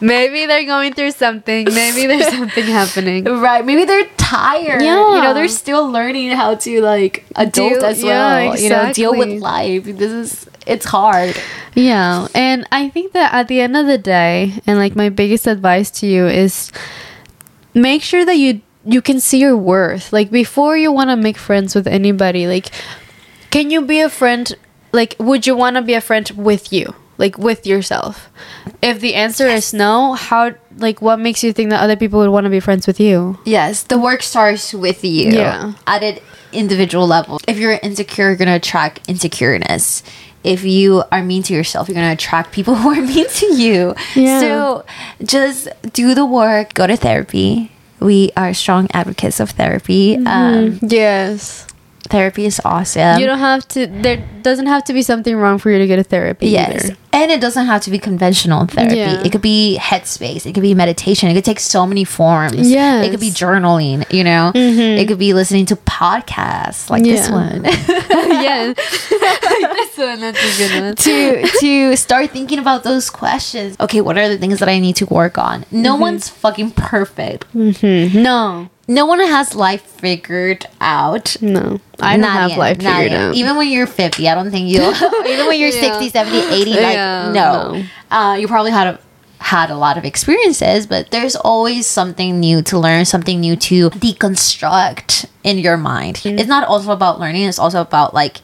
maybe 0.00 0.46
they're 0.46 0.64
going 0.66 0.92
through 0.92 1.10
something 1.10 1.64
maybe 1.72 2.06
there's 2.06 2.28
something 2.38 2.64
happening 2.64 3.24
Right. 3.24 3.64
Maybe 3.64 3.84
they're 3.84 4.06
tired. 4.16 4.82
Yeah. 4.82 5.14
You 5.16 5.22
know, 5.22 5.34
they're 5.34 5.48
still 5.48 5.90
learning 5.90 6.30
how 6.30 6.54
to 6.54 6.80
like 6.80 7.24
adult 7.36 7.82
as 7.82 8.02
yeah, 8.02 8.08
well. 8.50 8.58
You 8.58 8.70
know, 8.70 8.92
deal 8.92 9.12
with 9.16 9.40
life. 9.40 9.84
This 9.84 10.12
is 10.12 10.48
it's 10.66 10.84
hard. 10.86 11.36
yeah 11.74 12.26
and 12.34 12.66
i 12.72 12.88
think 12.88 13.12
that 13.12 13.32
at 13.32 13.48
the 13.48 13.60
end 13.60 13.76
of 13.76 13.86
the 13.86 13.98
day 13.98 14.52
and 14.66 14.78
like 14.78 14.94
my 14.94 15.08
biggest 15.08 15.46
advice 15.46 15.90
to 15.90 16.06
you 16.06 16.26
is 16.26 16.70
make 17.74 18.02
sure 18.02 18.24
that 18.24 18.36
you 18.36 18.60
you 18.84 19.00
can 19.00 19.20
see 19.20 19.38
your 19.38 19.56
worth 19.56 20.12
like 20.12 20.30
before 20.30 20.76
you 20.76 20.92
want 20.92 21.08
to 21.10 21.16
make 21.16 21.36
friends 21.38 21.74
with 21.74 21.86
anybody 21.86 22.46
like 22.46 22.70
can 23.50 23.70
you 23.70 23.82
be 23.82 24.00
a 24.00 24.08
friend 24.10 24.54
like 24.92 25.16
would 25.18 25.46
you 25.46 25.56
want 25.56 25.76
to 25.76 25.82
be 25.82 25.94
a 25.94 26.00
friend 26.00 26.30
with 26.36 26.72
you 26.72 26.94
like 27.18 27.38
with 27.38 27.66
yourself 27.66 28.28
if 28.82 29.00
the 29.00 29.14
answer 29.14 29.46
is 29.46 29.72
no 29.72 30.14
how 30.14 30.50
like 30.78 31.00
what 31.00 31.18
makes 31.18 31.42
you 31.44 31.52
think 31.52 31.70
that 31.70 31.80
other 31.80 31.96
people 31.96 32.18
would 32.18 32.30
want 32.30 32.44
to 32.44 32.50
be 32.50 32.60
friends 32.60 32.86
with 32.86 32.98
you 32.98 33.38
Yes, 33.44 33.84
the 33.84 33.98
work 33.98 34.22
starts 34.22 34.72
with 34.74 35.04
you. 35.04 35.30
Yeah. 35.30 35.74
At 35.86 36.02
an 36.02 36.18
individual 36.52 37.06
level. 37.06 37.38
If 37.46 37.58
you're 37.58 37.72
insecure, 37.82 38.28
you're 38.28 38.36
gonna 38.36 38.56
attract 38.56 39.06
insecureness. 39.06 40.02
If 40.44 40.64
you 40.64 41.04
are 41.12 41.22
mean 41.22 41.42
to 41.44 41.54
yourself, 41.54 41.88
you're 41.88 41.94
gonna 41.94 42.12
attract 42.12 42.52
people 42.52 42.74
who 42.80 42.90
are 42.90 43.02
mean 43.02 43.28
to 43.28 43.54
you. 43.54 43.94
Yeah. 44.14 44.40
So 44.40 44.84
just 45.22 45.68
do 45.92 46.14
the 46.14 46.26
work. 46.26 46.74
Go 46.74 46.86
to 46.86 46.96
therapy. 46.96 47.70
We 48.00 48.32
are 48.36 48.52
strong 48.52 48.88
advocates 48.92 49.38
of 49.38 49.50
therapy. 49.50 50.18
Um, 50.26 50.80
yes 50.82 51.66
therapy 52.12 52.44
is 52.46 52.60
awesome. 52.64 53.18
you 53.18 53.26
don't 53.26 53.38
have 53.38 53.66
to 53.68 53.86
there 53.86 54.22
doesn't 54.42 54.66
have 54.66 54.84
to 54.84 54.92
be 54.92 55.02
something 55.02 55.36
wrong 55.36 55.58
for 55.58 55.70
you 55.70 55.78
to 55.78 55.86
get 55.86 55.98
a 55.98 56.02
therapy 56.04 56.48
Yes. 56.48 56.84
either. 56.84 56.96
And 57.14 57.30
it 57.30 57.40
doesn't 57.40 57.66
have 57.66 57.82
to 57.82 57.90
be 57.90 57.98
conventional 57.98 58.66
therapy. 58.66 58.96
Yeah. 58.96 59.22
It 59.22 59.30
could 59.32 59.42
be 59.42 59.78
headspace. 59.80 60.46
It 60.46 60.54
could 60.54 60.62
be 60.62 60.74
meditation. 60.74 61.28
It 61.28 61.34
could 61.34 61.44
take 61.44 61.60
so 61.60 61.86
many 61.86 62.04
forms. 62.04 62.70
Yes. 62.70 63.06
It 63.06 63.10
could 63.10 63.20
be 63.20 63.30
journaling, 63.30 64.10
you 64.10 64.24
know? 64.24 64.50
Mm-hmm. 64.54 64.98
It 64.98 65.08
could 65.08 65.18
be 65.18 65.34
listening 65.34 65.66
to 65.66 65.76
podcasts 65.76 66.90
like 66.90 67.02
this 67.02 67.30
one. 67.30 67.64
yes 68.32 68.76
this 69.10 69.98
one 69.98 70.20
that's 70.20 70.38
a 70.38 70.58
good 70.58 70.82
one 70.82 70.94
to 71.06 71.46
to 71.60 71.96
start 71.96 72.30
thinking 72.30 72.58
about 72.58 72.82
those 72.84 73.10
questions. 73.10 73.76
Okay, 73.78 74.00
what 74.00 74.18
are 74.18 74.28
the 74.28 74.38
things 74.38 74.58
that 74.60 74.68
I 74.68 74.78
need 74.78 74.96
to 74.96 75.06
work 75.06 75.38
on? 75.38 75.64
No 75.70 75.92
mm-hmm. 75.92 76.02
one's 76.02 76.28
fucking 76.28 76.72
perfect. 76.72 77.52
Mm-hmm. 77.54 78.22
no 78.22 78.70
No 78.94 79.06
one 79.06 79.20
has 79.20 79.54
life 79.54 79.82
figured 79.82 80.66
out. 80.80 81.36
no 81.40 81.80
i 82.00 82.12
don't 82.14 82.20
Not 82.22 82.32
have 82.40 82.50
yet, 82.50 82.58
life 82.58 82.76
figured 82.78 83.12
yet. 83.12 83.20
out 83.20 83.34
Even 83.40 83.56
when 83.56 83.68
you're 83.74 83.86
50, 83.86 84.28
I 84.28 84.34
don't 84.34 84.50
think 84.50 84.68
you'll. 84.72 84.92
even 85.32 85.46
when 85.46 85.58
you're 85.60 85.70
Yeah. 85.70 85.98
60, 85.98 86.08
70, 86.10 86.38
80, 86.38 86.70
like, 86.70 86.80
Yeah, 86.94 87.32
no. 87.32 87.72
no. 87.74 87.84
Uh, 88.10 88.34
you 88.40 88.46
probably 88.48 88.70
had 88.72 88.86
a, 88.92 88.98
had 89.38 89.70
a 89.70 89.76
lot 89.76 89.96
of 89.98 90.04
experiences, 90.04 90.86
but 90.86 91.10
there's 91.10 91.36
always 91.36 91.86
something 91.86 92.38
new 92.40 92.62
to 92.62 92.78
learn, 92.78 93.04
something 93.04 93.40
new 93.40 93.56
to 93.56 93.90
deconstruct 93.90 95.26
in 95.44 95.58
your 95.58 95.76
mind. 95.76 96.16
Mm. 96.16 96.38
It's 96.38 96.48
not 96.48 96.66
also 96.68 96.92
about 96.92 97.20
learning, 97.20 97.44
it's 97.44 97.58
also 97.58 97.80
about 97.80 98.14
like 98.14 98.38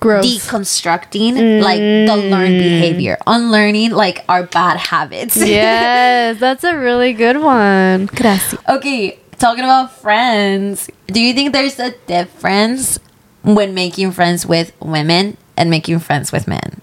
growth 0.00 0.24
deconstructing 0.24 1.62
like 1.62 1.78
the 1.80 2.16
learned 2.28 2.58
behavior, 2.58 3.16
unlearning 3.26 3.90
like 3.92 4.24
our 4.28 4.42
bad 4.44 4.76
habits. 4.76 5.36
yes 5.36 6.38
that's 6.38 6.62
a 6.64 6.76
really 6.76 7.12
good 7.14 7.38
one 7.40 8.08
Okay, 8.68 9.18
talking 9.44 9.64
about 9.64 9.92
friends, 9.92 10.88
do 11.08 11.20
you 11.20 11.34
think 11.34 11.52
there's 11.52 11.78
a 11.78 11.90
difference 12.06 12.98
when 13.42 13.74
making 13.74 14.10
friends 14.10 14.46
with 14.46 14.72
women 14.80 15.36
and 15.54 15.68
making 15.68 15.98
friends 15.98 16.32
with 16.32 16.48
men? 16.48 16.80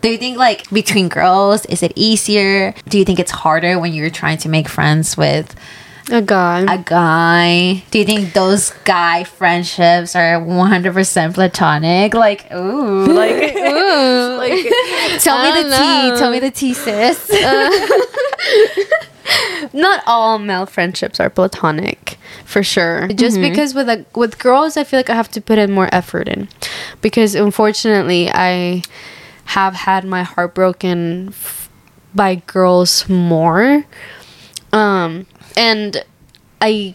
Do 0.00 0.08
you 0.08 0.18
think 0.18 0.36
like 0.36 0.68
between 0.70 1.08
girls 1.08 1.64
is 1.66 1.84
it 1.84 1.92
easier? 1.94 2.74
Do 2.88 2.98
you 2.98 3.04
think 3.04 3.20
it's 3.20 3.30
harder 3.30 3.78
when 3.78 3.92
you're 3.92 4.10
trying 4.10 4.38
to 4.38 4.48
make 4.48 4.68
friends 4.68 5.16
with 5.16 5.54
a 6.10 6.20
guy 6.20 6.62
a 6.62 6.78
guy? 6.78 7.84
Do 7.92 8.00
you 8.00 8.04
think 8.04 8.32
those 8.32 8.72
guy 8.82 9.22
friendships 9.22 10.16
are 10.16 10.40
100% 10.40 11.34
platonic? 11.34 12.12
Like, 12.12 12.50
ooh, 12.50 13.06
like 13.22 13.54
Ooh. 13.54 14.36
like 14.36 14.66
tell 15.20 15.38
me 15.44 15.62
the 15.62 15.68
know. 15.68 15.78
tea, 15.78 16.18
tell 16.18 16.32
me 16.32 16.40
the 16.40 16.50
tea, 16.50 16.74
sis. 16.74 17.30
Uh, 17.30 17.86
not 19.72 20.02
all 20.06 20.38
male 20.38 20.66
friendships 20.66 21.20
are 21.20 21.30
platonic 21.30 22.18
for 22.44 22.62
sure. 22.62 23.08
Just 23.08 23.36
Mm-hmm. 23.38 23.48
because 23.50 23.74
with 23.74 23.88
a, 23.88 24.04
with 24.14 24.38
girls 24.38 24.76
i 24.76 24.84
feel 24.84 24.98
like 24.98 25.10
i 25.10 25.14
have 25.14 25.30
to 25.32 25.40
put 25.40 25.58
in 25.58 25.72
more 25.72 25.88
effort 25.92 26.28
in. 26.28 26.48
Because 27.00 27.34
unfortunately 27.34 28.28
i 28.32 28.82
have 29.46 29.74
had 29.74 30.04
my 30.04 30.22
heart 30.22 30.54
broken 30.54 31.28
f- 31.28 31.68
by 32.14 32.36
girls 32.46 33.08
more. 33.08 33.84
Um 34.72 35.26
and 35.56 36.04
i 36.60 36.94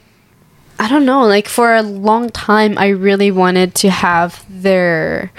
i 0.80 0.88
don't 0.89 1.06
know 1.06 1.24
like 1.26 1.48
for 1.48 1.74
a 1.76 1.82
long 1.82 2.30
time 2.30 2.78
i 2.78 2.88
really 2.88 3.32
wanted 3.32 3.76
to 3.76 3.89
have 3.89 4.45
their 4.50 5.32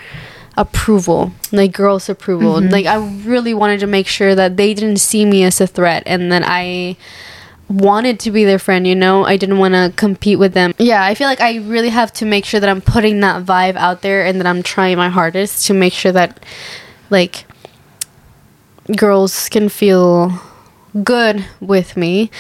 approval 0.57 1.33
like 1.53 1.73
girls 1.73 2.09
approval. 2.09 2.61
Like 2.61 2.87
i 2.87 2.97
really 2.97 3.53
wanted 3.55 3.81
to 3.81 3.87
make 3.87 4.07
sure 4.07 4.35
that 4.35 4.57
they 4.57 4.73
didn't 4.75 4.99
see 4.99 5.25
me 5.25 5.45
as 5.45 5.61
a 5.61 5.67
threat 5.67 6.03
and 6.07 6.33
that 6.33 6.43
i 6.45 6.97
wanted 7.69 8.21
to 8.21 8.31
be 8.31 8.45
their 8.45 8.59
friend 8.59 8.87
you 8.87 8.95
know? 8.95 9.25
I 9.25 9.37
didn't 9.37 9.59
want 9.59 9.75
to 9.75 9.93
compete 9.97 10.39
with 10.39 10.55
them. 10.55 10.73
Yeah 10.79 11.05
i 11.05 11.15
feel 11.15 11.29
like 11.29 11.41
i 11.41 11.57
really 11.57 11.91
have 11.91 12.13
to 12.15 12.25
make 12.25 12.45
sure 12.45 12.61
that 12.61 12.69
i'm 12.69 12.81
putting 12.81 13.21
that 13.21 13.45
vibe 13.45 13.77
out 13.77 14.03
there 14.03 14.25
and 14.25 14.41
that 14.41 14.47
i'm 14.47 14.63
trying 14.63 14.97
my 14.97 15.09
hardest 15.09 15.67
to 15.67 15.75
make 15.75 15.93
sure 15.93 16.13
that 16.13 16.43
like 17.11 17.45
girls 18.97 19.49
can 19.49 19.69
feel 19.69 20.41
good 21.05 21.45
with 21.61 21.97
me. 21.97 22.31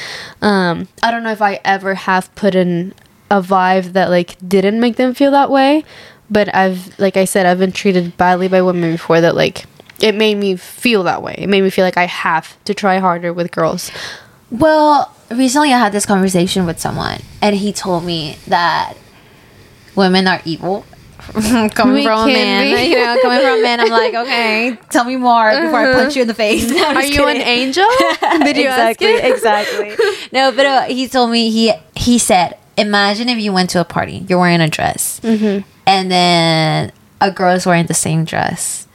Um 0.40 0.88
i 1.02 1.11
don't 1.11 1.22
know 1.22 1.33
if 1.33 1.42
i 1.42 1.61
ever 1.64 1.94
have 1.94 2.35
put 2.35 2.55
in 2.55 2.94
a 3.31 3.42
vibe 3.42 3.92
that 3.92 4.09
like 4.09 4.37
didn't 4.46 4.81
make 4.81 4.96
them 4.96 5.12
feel 5.12 5.33
that 5.33 5.50
way 5.50 5.85
but 6.30 6.52
i've 6.54 6.98
like 6.98 7.16
i 7.16 7.24
said 7.24 7.46
i've 7.46 7.58
been 7.58 7.72
treated 7.72 8.16
badly 8.16 8.48
by 8.48 8.60
women 8.62 8.92
before 8.92 9.20
that 9.20 9.34
like 9.34 9.64
it 10.00 10.14
made 10.14 10.36
me 10.36 10.56
feel 10.56 11.02
that 11.04 11.22
way 11.22 11.34
it 11.38 11.48
made 11.48 11.62
me 11.62 11.70
feel 11.70 11.84
like 11.84 11.96
i 11.96 12.04
have 12.06 12.62
to 12.64 12.74
try 12.74 12.98
harder 12.98 13.32
with 13.32 13.50
girls 13.50 13.90
Well, 14.50 15.12
recently 15.30 15.72
I 15.72 15.78
had 15.78 15.90
this 15.92 16.06
conversation 16.06 16.66
with 16.66 16.78
someone, 16.78 17.18
and 17.42 17.56
he 17.56 17.72
told 17.72 18.04
me 18.04 18.36
that 18.46 18.94
women 19.96 20.28
are 20.28 20.40
evil. 20.44 20.84
coming 21.74 21.94
We 21.94 22.04
from 22.04 22.28
a 22.30 22.32
man, 22.32 22.88
you 22.88 22.94
know, 22.96 23.18
coming 23.20 23.40
from 23.40 23.58
a 23.58 23.62
man, 23.62 23.80
I'm 23.80 23.88
like, 23.90 24.14
okay, 24.14 24.78
tell 24.90 25.04
me 25.04 25.16
more 25.16 25.50
before 25.50 25.80
I 25.80 25.92
punch 25.94 26.14
you 26.14 26.22
in 26.22 26.28
the 26.28 26.34
face. 26.34 26.70
No, 26.70 26.94
are 26.94 27.04
you 27.04 27.26
an 27.26 27.38
angel 27.38 27.84
did 28.46 28.56
you 28.56 28.68
exactly, 28.70 29.16
exactly. 29.16 29.96
No, 30.30 30.52
but 30.52 30.66
uh, 30.66 30.82
he 30.82 31.08
told 31.08 31.30
me 31.32 31.50
he 31.50 31.72
he 31.96 32.18
said, 32.18 32.56
imagine 32.78 33.28
if 33.28 33.38
you 33.38 33.52
went 33.52 33.70
to 33.70 33.80
a 33.80 33.84
party, 33.84 34.24
you're 34.28 34.38
wearing 34.38 34.60
a 34.60 34.68
dress, 34.68 35.18
Mm-hmm. 35.24 35.66
And 35.87 36.11
then 36.11 36.92
a 37.20 37.31
girl 37.31 37.55
is 37.55 37.64
wearing 37.66 37.87
the 37.87 37.94
same 37.94 38.25
dress. 38.25 38.87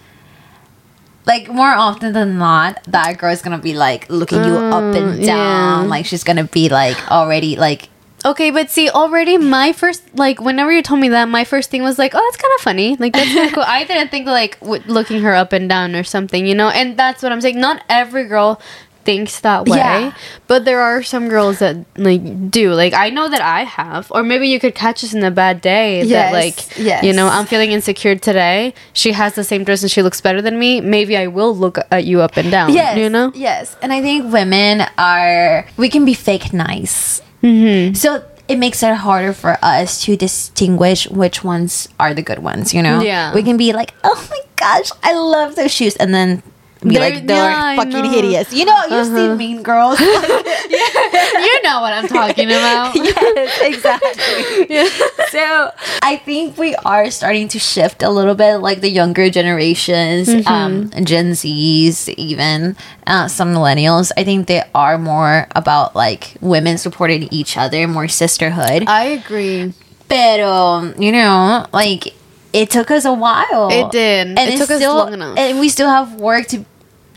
Like 1.25 1.49
more 1.49 1.69
often 1.71 2.13
than 2.13 2.38
not, 2.38 2.84
that 2.86 3.17
girl 3.19 3.32
is 3.32 3.41
gonna 3.41 3.60
be 3.60 3.73
like 3.73 4.10
looking 4.10 4.43
you 4.43 4.58
up 4.58 4.84
and 4.95 5.19
Mm, 5.19 5.25
down. 5.25 5.84
yeah. 5.84 5.89
Like 5.89 6.06
she's 6.06 6.23
gonna 6.23 6.45
be 6.45 6.67
like 6.69 6.97
already 7.12 7.56
like 7.56 7.89
Okay, 8.23 8.51
but 8.51 8.69
see, 8.69 8.88
already 8.88 9.38
my 9.39 9.71
first 9.73 10.04
like 10.15 10.39
whenever 10.41 10.71
you 10.71 10.84
told 10.84 10.99
me 10.99 11.10
that, 11.10 11.27
my 11.27 11.43
first 11.43 11.71
thing 11.71 11.82
was 11.82 11.97
like, 11.97 12.13
oh, 12.13 12.19
that's 12.19 12.38
kind 12.41 12.54
of 12.56 12.62
funny. 12.62 12.95
Like 12.97 13.13
that's 13.13 13.34
kind 13.34 13.47
of 13.47 13.54
cool. 13.54 13.63
I 13.67 13.84
didn't 13.84 14.10
think 14.10 14.27
like 14.27 14.60
w- 14.60 14.84
looking 14.86 15.21
her 15.21 15.34
up 15.34 15.54
and 15.54 15.67
down 15.69 15.95
or 15.95 16.04
something, 16.04 16.45
you 16.45 16.54
know. 16.54 16.69
And 16.69 16.97
that's 16.97 17.23
what 17.23 17.32
I'm 17.32 17.41
saying. 17.41 17.60
Not 17.60 17.84
every 17.89 18.25
girl 18.25 18.62
thinks 19.03 19.39
that 19.41 19.67
way. 19.67 19.77
Yeah. 19.77 20.13
But 20.47 20.65
there 20.65 20.79
are 20.81 21.01
some 21.03 21.29
girls 21.29 21.59
that 21.59 21.77
like 21.97 22.49
do. 22.51 22.73
Like 22.73 22.93
I 22.93 23.09
know 23.09 23.29
that 23.29 23.41
I 23.41 23.63
have. 23.63 24.11
Or 24.11 24.23
maybe 24.23 24.47
you 24.47 24.59
could 24.59 24.75
catch 24.75 25.03
us 25.03 25.13
in 25.13 25.23
a 25.23 25.31
bad 25.31 25.61
day 25.61 26.03
Yes, 26.03 26.09
that 26.09 26.33
like 26.33 26.77
yes. 26.77 27.03
you 27.03 27.13
know, 27.13 27.27
I'm 27.27 27.45
feeling 27.45 27.71
insecure 27.71 28.15
today. 28.15 28.73
She 28.93 29.11
has 29.13 29.35
the 29.35 29.43
same 29.43 29.63
dress 29.63 29.81
and 29.81 29.91
she 29.91 30.01
looks 30.01 30.21
better 30.21 30.41
than 30.41 30.57
me. 30.59 30.81
Maybe 30.81 31.17
I 31.17 31.27
will 31.27 31.55
look 31.55 31.77
at 31.91 32.05
you 32.05 32.21
up 32.21 32.37
and 32.37 32.51
down. 32.51 32.73
Yes, 32.73 32.97
You 32.97 33.09
know? 33.09 33.31
Yes, 33.35 33.75
and 33.81 33.91
I 33.93 34.01
think 34.01 34.31
women 34.31 34.83
are 34.97 35.65
we 35.77 35.89
can 35.89 36.05
be 36.05 36.13
fake 36.13 36.53
nice. 36.53 37.21
Mm-hmm. 37.43 37.93
So 37.95 38.23
it 38.47 38.57
makes 38.57 38.83
it 38.83 38.93
harder 38.95 39.33
for 39.33 39.57
us 39.61 40.03
to 40.03 40.17
distinguish 40.17 41.07
which 41.09 41.43
ones 41.43 41.87
are 41.99 42.13
the 42.13 42.21
good 42.21 42.39
ones. 42.39 42.73
You 42.73 42.81
know, 42.83 43.01
Yeah. 43.01 43.33
we 43.33 43.43
can 43.43 43.57
be 43.57 43.71
like, 43.73 43.93
oh 44.03 44.27
my 44.29 44.39
gosh, 44.57 44.91
I 45.03 45.13
love 45.13 45.55
those 45.55 45.71
shoes, 45.71 45.95
and 45.95 46.13
then. 46.13 46.43
Be 46.81 46.95
They're- 46.95 46.99
like 47.13 47.27
they're 47.27 47.51
yeah, 47.51 47.75
fucking 47.75 47.91
know. 47.91 48.09
hideous. 48.09 48.51
You 48.53 48.65
know, 48.65 48.81
you've 48.89 49.05
Uh-huh. 49.05 49.15
seen 49.15 49.37
Mean 49.37 49.61
Girls. 49.61 49.99
you 50.01 51.61
know 51.61 51.81
what 51.81 51.93
I'm 51.93 52.07
talking 52.07 52.49
about. 52.49 52.95
yes, 52.95 53.53
exactly. 53.61 54.87
So 55.29 55.71
I 56.01 56.17
think 56.25 56.57
we 56.57 56.73
are 56.83 57.11
starting 57.11 57.47
to 57.49 57.59
shift 57.59 58.01
a 58.03 58.09
little 58.09 58.33
bit, 58.35 58.57
like 58.57 58.81
the 58.81 58.89
younger 58.89 59.29
generations, 59.29 60.27
um, 60.47 60.89
Gen 61.03 61.31
Zs, 61.33 62.09
even 62.17 62.75
uh, 63.05 63.27
some 63.27 63.53
millennials. 63.53 64.11
I 64.17 64.23
think 64.23 64.47
they 64.47 64.63
are 64.73 64.97
more 64.97 65.47
about 65.55 65.95
like 65.95 66.35
women 66.41 66.77
supporting 66.77 67.27
each 67.31 67.57
other, 67.57 67.87
more 67.87 68.07
sisterhood. 68.07 68.85
I 68.87 69.21
agree. 69.21 69.73
Pero 70.09 70.91
you 70.97 71.11
know, 71.11 71.65
like 71.71 72.13
it 72.53 72.69
took 72.69 72.91
us 72.91 73.05
a 73.05 73.13
while. 73.13 73.69
It 73.71 73.91
did. 73.91 74.31
It 74.37 74.49
it's 74.49 74.59
took 74.59 74.71
us 74.71 74.81
long 74.81 75.13
enough. 75.13 75.37
and 75.37 75.59
we 75.59 75.69
still 75.69 75.87
have 75.89 76.15
work 76.15 76.47
to 76.47 76.65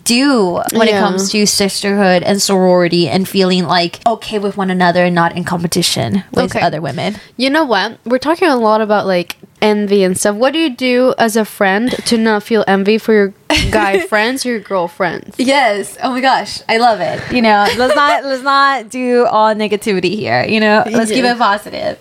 do 0.04 0.60
when 0.72 0.88
it 0.88 0.92
comes 0.98 1.30
to 1.32 1.46
sisterhood 1.46 2.22
and 2.22 2.40
sorority 2.40 3.08
and 3.08 3.28
feeling 3.28 3.64
like 3.64 4.00
okay 4.06 4.38
with 4.38 4.56
one 4.56 4.70
another 4.70 5.04
and 5.04 5.14
not 5.14 5.36
in 5.36 5.44
competition 5.44 6.22
with 6.32 6.44
Okay. 6.54 6.60
other 6.60 6.80
women. 6.80 7.16
You 7.36 7.50
know 7.50 7.64
what? 7.64 7.98
We're 8.04 8.18
talking 8.18 8.48
a 8.48 8.56
lot 8.56 8.80
about 8.80 9.06
like 9.06 9.36
envy 9.62 10.04
and 10.04 10.16
stuff. 10.18 10.36
What 10.36 10.52
do 10.52 10.58
you 10.58 10.70
do 10.70 11.14
as 11.18 11.36
a 11.36 11.44
friend 11.44 11.90
to 12.06 12.18
not 12.18 12.42
feel 12.42 12.64
envy 12.68 12.98
for 12.98 13.12
your 13.14 13.32
guy 13.70 14.00
friends 14.08 14.44
or 14.44 14.50
your 14.50 14.60
girlfriends? 14.60 15.36
Yes. 15.38 15.96
Oh 16.02 16.10
my 16.10 16.20
gosh, 16.20 16.60
I 16.68 16.76
love 16.76 17.00
it. 17.00 17.32
You 17.34 17.40
know, 17.42 17.66
let's 17.78 17.94
not 17.96 18.24
let's 18.24 18.42
not 18.42 18.90
do 18.90 19.24
all 19.26 19.54
negativity 19.54 20.14
here. 20.16 20.44
You 20.44 20.60
know, 20.60 20.84
let's 20.90 21.10
keep 21.10 21.24
it 21.24 21.38
positive. 21.38 21.98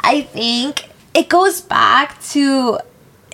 I 0.00 0.22
think 0.32 0.88
it 1.14 1.28
goes 1.28 1.60
back 1.60 2.22
to 2.30 2.78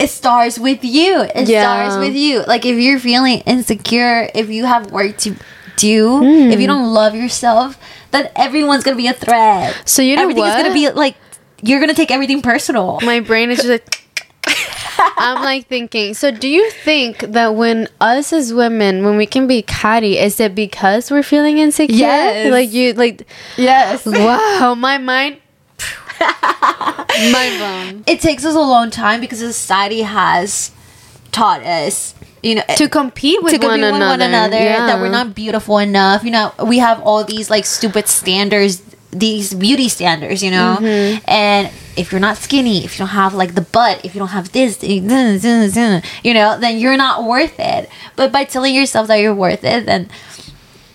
it 0.00 0.08
starts 0.10 0.58
with 0.58 0.82
you. 0.84 1.20
It 1.34 1.48
Yeah. 1.48 1.62
starts 1.62 1.96
with 2.04 2.14
you. 2.16 2.42
Like 2.46 2.64
if 2.64 2.78
you're 2.78 2.98
feeling 2.98 3.40
insecure, 3.46 4.28
if 4.34 4.48
you 4.50 4.64
have 4.64 4.90
work 4.90 5.16
to 5.18 5.34
do, 5.76 6.18
Hmm. 6.18 6.50
if 6.50 6.60
you 6.60 6.66
don't 6.66 6.92
love 6.92 7.14
yourself, 7.14 7.78
then 8.10 8.28
everyone's 8.36 8.82
gonna 8.82 8.96
be 8.96 9.06
a 9.08 9.12
threat. 9.14 9.74
So 9.84 10.02
you 10.02 10.16
know 10.16 10.22
Everything 10.22 10.44
is 10.44 10.54
gonna 10.56 10.74
be 10.74 10.90
like 10.90 11.16
you're 11.62 11.80
gonna 11.80 11.94
take 11.94 12.10
everything 12.10 12.40
personal. 12.42 12.98
My 13.02 13.20
brain 13.20 13.50
is 13.50 13.58
just 13.58 13.68
like. 13.68 13.96
I'm 15.18 15.42
like 15.44 15.66
thinking. 15.68 16.14
So, 16.14 16.30
do 16.30 16.48
you 16.48 16.70
think 16.70 17.20
that 17.20 17.54
when 17.54 17.88
us 18.00 18.32
as 18.32 18.52
women, 18.52 19.04
when 19.04 19.16
we 19.16 19.26
can 19.26 19.46
be 19.46 19.62
catty, 19.62 20.18
is 20.18 20.40
it 20.40 20.54
because 20.54 21.10
we're 21.10 21.22
feeling 21.22 21.58
insecure? 21.58 21.96
Yes. 21.96 22.50
Like 22.50 22.72
you, 22.72 22.92
like 22.94 23.26
Yes. 23.56 24.04
wow, 24.06 24.74
my 24.76 24.98
mind, 24.98 25.36
mind 27.32 27.58
blown. 27.58 28.04
It 28.06 28.20
takes 28.20 28.44
us 28.44 28.54
a 28.54 28.60
long 28.60 28.90
time 28.90 29.20
because 29.20 29.38
society 29.38 30.02
has 30.02 30.70
taught 31.32 31.62
us, 31.62 32.14
you 32.42 32.56
know, 32.56 32.62
To 32.76 32.88
compete 32.88 33.42
with 33.42 33.52
to 33.52 33.58
one 33.66 33.80
compete 33.80 33.92
with 33.92 33.94
another, 33.96 34.06
one 34.06 34.20
another 34.22 34.58
that 34.58 35.00
we're 35.00 35.10
not 35.10 35.34
beautiful 35.34 35.78
enough. 35.78 36.24
You 36.24 36.30
know, 36.30 36.52
we 36.64 36.78
have 36.78 37.00
all 37.02 37.24
these 37.24 37.50
like 37.50 37.66
stupid 37.66 38.08
standards, 38.08 38.82
these 39.10 39.54
beauty 39.54 39.88
standards, 39.88 40.42
you 40.42 40.50
know. 40.50 40.78
Mm-hmm. 40.80 41.24
And 41.28 41.70
if 41.96 42.12
you're 42.12 42.20
not 42.20 42.36
skinny, 42.36 42.84
if 42.84 42.94
you 42.94 42.98
don't 42.98 43.08
have 43.14 43.34
like 43.34 43.54
the 43.54 43.62
butt, 43.62 44.04
if 44.04 44.14
you 44.14 44.18
don't 44.18 44.28
have 44.28 44.52
this, 44.52 44.82
you 44.82 45.02
know, 45.02 46.58
then 46.60 46.78
you're 46.78 46.96
not 46.96 47.24
worth 47.24 47.58
it. 47.58 47.90
But 48.16 48.32
by 48.32 48.44
telling 48.44 48.74
yourself 48.74 49.08
that 49.08 49.16
you're 49.16 49.34
worth 49.34 49.64
it, 49.64 49.86
then 49.86 50.08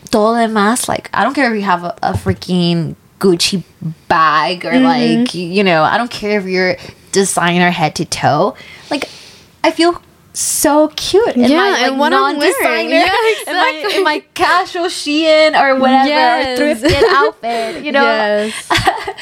todo 0.09 0.35
demás, 0.35 0.87
like 0.87 1.09
I 1.13 1.23
don't 1.23 1.33
care 1.33 1.53
if 1.53 1.55
you 1.59 1.65
have 1.65 1.83
a, 1.83 1.95
a 2.01 2.13
freaking 2.13 2.95
Gucci 3.25 3.63
bag 4.07 4.65
or 4.65 4.71
Mm-hmm. 4.71 5.23
like 5.23 5.33
you 5.33 5.63
know, 5.63 5.81
I 5.83 5.97
don't 5.97 6.11
care 6.11 6.39
if 6.39 6.45
you're 6.45 6.75
designer 7.11 7.71
head 7.71 7.95
to 7.95 8.05
toe. 8.05 8.55
Like 8.91 9.09
I 9.63 9.71
feel 9.71 10.01
so 10.33 10.89
cute 10.97 11.35
in 11.37 11.49
Yeah, 11.49 11.57
my 11.57 11.71
like, 11.71 11.81
and 11.87 11.99
what 11.99 12.13
I'm 12.13 12.37
wearing. 12.37 12.89
Yeah, 12.89 13.05
in, 13.47 13.53
my, 13.55 13.91
in 13.95 14.03
my 14.03 14.19
casual 14.33 14.87
Shein 14.87 15.57
or 15.59 15.79
whatever 15.79 16.09
Yes. 16.09 16.59
or 16.59 16.61
thrifted 16.61 17.03
outfit, 17.15 17.85
you 17.85 17.91
know, 17.93 18.03
Yes. 18.03 18.69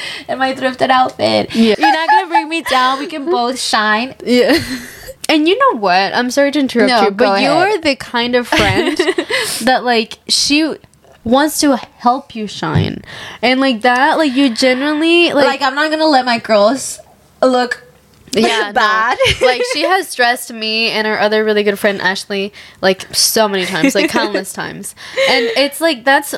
in 0.28 0.38
my 0.38 0.54
thrifted 0.54 0.90
outfit. 0.90 1.54
Yeah. 1.54 1.76
You're 1.78 1.92
not 1.92 2.08
gonna 2.08 2.26
bring 2.28 2.48
me 2.48 2.62
down. 2.62 2.98
We 2.98 3.06
can 3.06 3.26
both 3.26 3.58
shine. 3.58 4.14
Yeah. 4.24 4.58
And 5.26 5.48
you 5.48 5.56
know 5.58 5.78
what? 5.80 6.12
I'm 6.14 6.30
sorry 6.30 6.50
to 6.52 6.58
interrupt 6.60 6.90
No, 6.90 7.02
you, 7.04 7.10
but 7.10 7.40
you're 7.40 7.80
the 7.80 7.96
kind 7.96 8.34
of 8.34 8.46
friend 8.46 8.94
that 9.62 9.80
like 9.82 10.18
she 10.28 10.76
wants 11.24 11.60
to 11.60 11.76
help 11.76 12.34
you 12.34 12.46
shine. 12.46 13.02
And 13.42 13.60
like 13.60 13.80
that, 13.82 14.18
like 14.18 14.32
you 14.32 14.54
genuinely 14.54 15.32
Like, 15.32 15.46
like, 15.46 15.62
I'm 15.62 15.74
not 15.74 15.90
gonna 15.90 16.06
let 16.06 16.24
my 16.24 16.38
girls 16.38 17.00
look 17.42 17.82
yeah, 18.32 18.66
no. 18.68 18.72
bad. 18.72 19.18
like 19.42 19.62
she 19.72 19.82
has 19.82 20.14
dressed 20.14 20.52
me 20.52 20.88
and 20.90 21.06
our 21.06 21.18
other 21.18 21.44
really 21.44 21.62
good 21.62 21.78
friend 21.78 22.00
Ashley 22.00 22.52
like 22.80 23.14
so 23.14 23.48
many 23.48 23.64
times, 23.64 23.94
like 23.94 24.10
countless 24.10 24.52
times. 24.62 24.94
And 25.28 25.44
it's 25.56 25.80
like 25.80 26.04
that's 26.04 26.34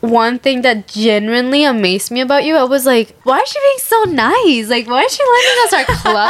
one 0.00 0.38
thing 0.38 0.62
that 0.62 0.86
genuinely 0.86 1.64
amazed 1.64 2.10
me 2.12 2.20
about 2.20 2.44
you. 2.44 2.54
I 2.56 2.62
was 2.64 2.86
like, 2.86 3.16
why 3.24 3.40
is 3.40 3.48
she 3.48 3.58
being 3.58 3.78
so 3.78 4.02
nice? 4.12 4.68
Like, 4.68 4.86
why 4.86 5.02
is 5.02 5.12
she 5.14 5.22
lending 5.24 5.64
us 5.64 5.72
our 5.72 5.84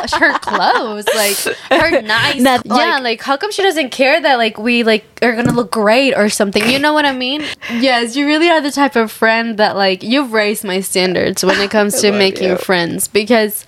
clo- 0.09 0.18
her 0.18 0.38
clothes? 0.38 1.07
Like, 1.14 1.37
her 1.81 2.00
nice. 2.02 2.42
That, 2.44 2.62
yeah, 2.64 2.94
like- 2.94 3.02
like, 3.02 3.22
how 3.22 3.37
come 3.37 3.52
she 3.52 3.62
doesn't 3.62 3.90
care 3.90 4.20
that, 4.20 4.37
like, 4.37 4.59
we, 4.59 4.85
like, 4.85 5.04
are 5.22 5.35
gonna 5.37 5.52
look 5.52 5.70
great 5.70 6.14
or 6.14 6.28
something? 6.31 6.66
You 6.68 6.78
know 6.78 6.92
what 6.94 7.04
I 7.04 7.12
mean? 7.12 7.44
Yes, 7.78 8.16
you 8.16 8.26
really 8.26 8.48
are 8.48 8.61
the 8.62 8.70
type 8.70 8.96
of 8.96 9.12
friend 9.12 9.59
that, 9.59 9.76
like, 9.76 10.02
you've 10.02 10.33
raised 10.33 10.64
my 10.64 10.81
standards 10.81 11.44
when 11.44 11.61
it 11.61 11.70
comes 11.70 12.00
to 12.00 12.11
making 12.12 12.48
you. 12.48 12.57
friends 12.57 13.07
because 13.09 13.66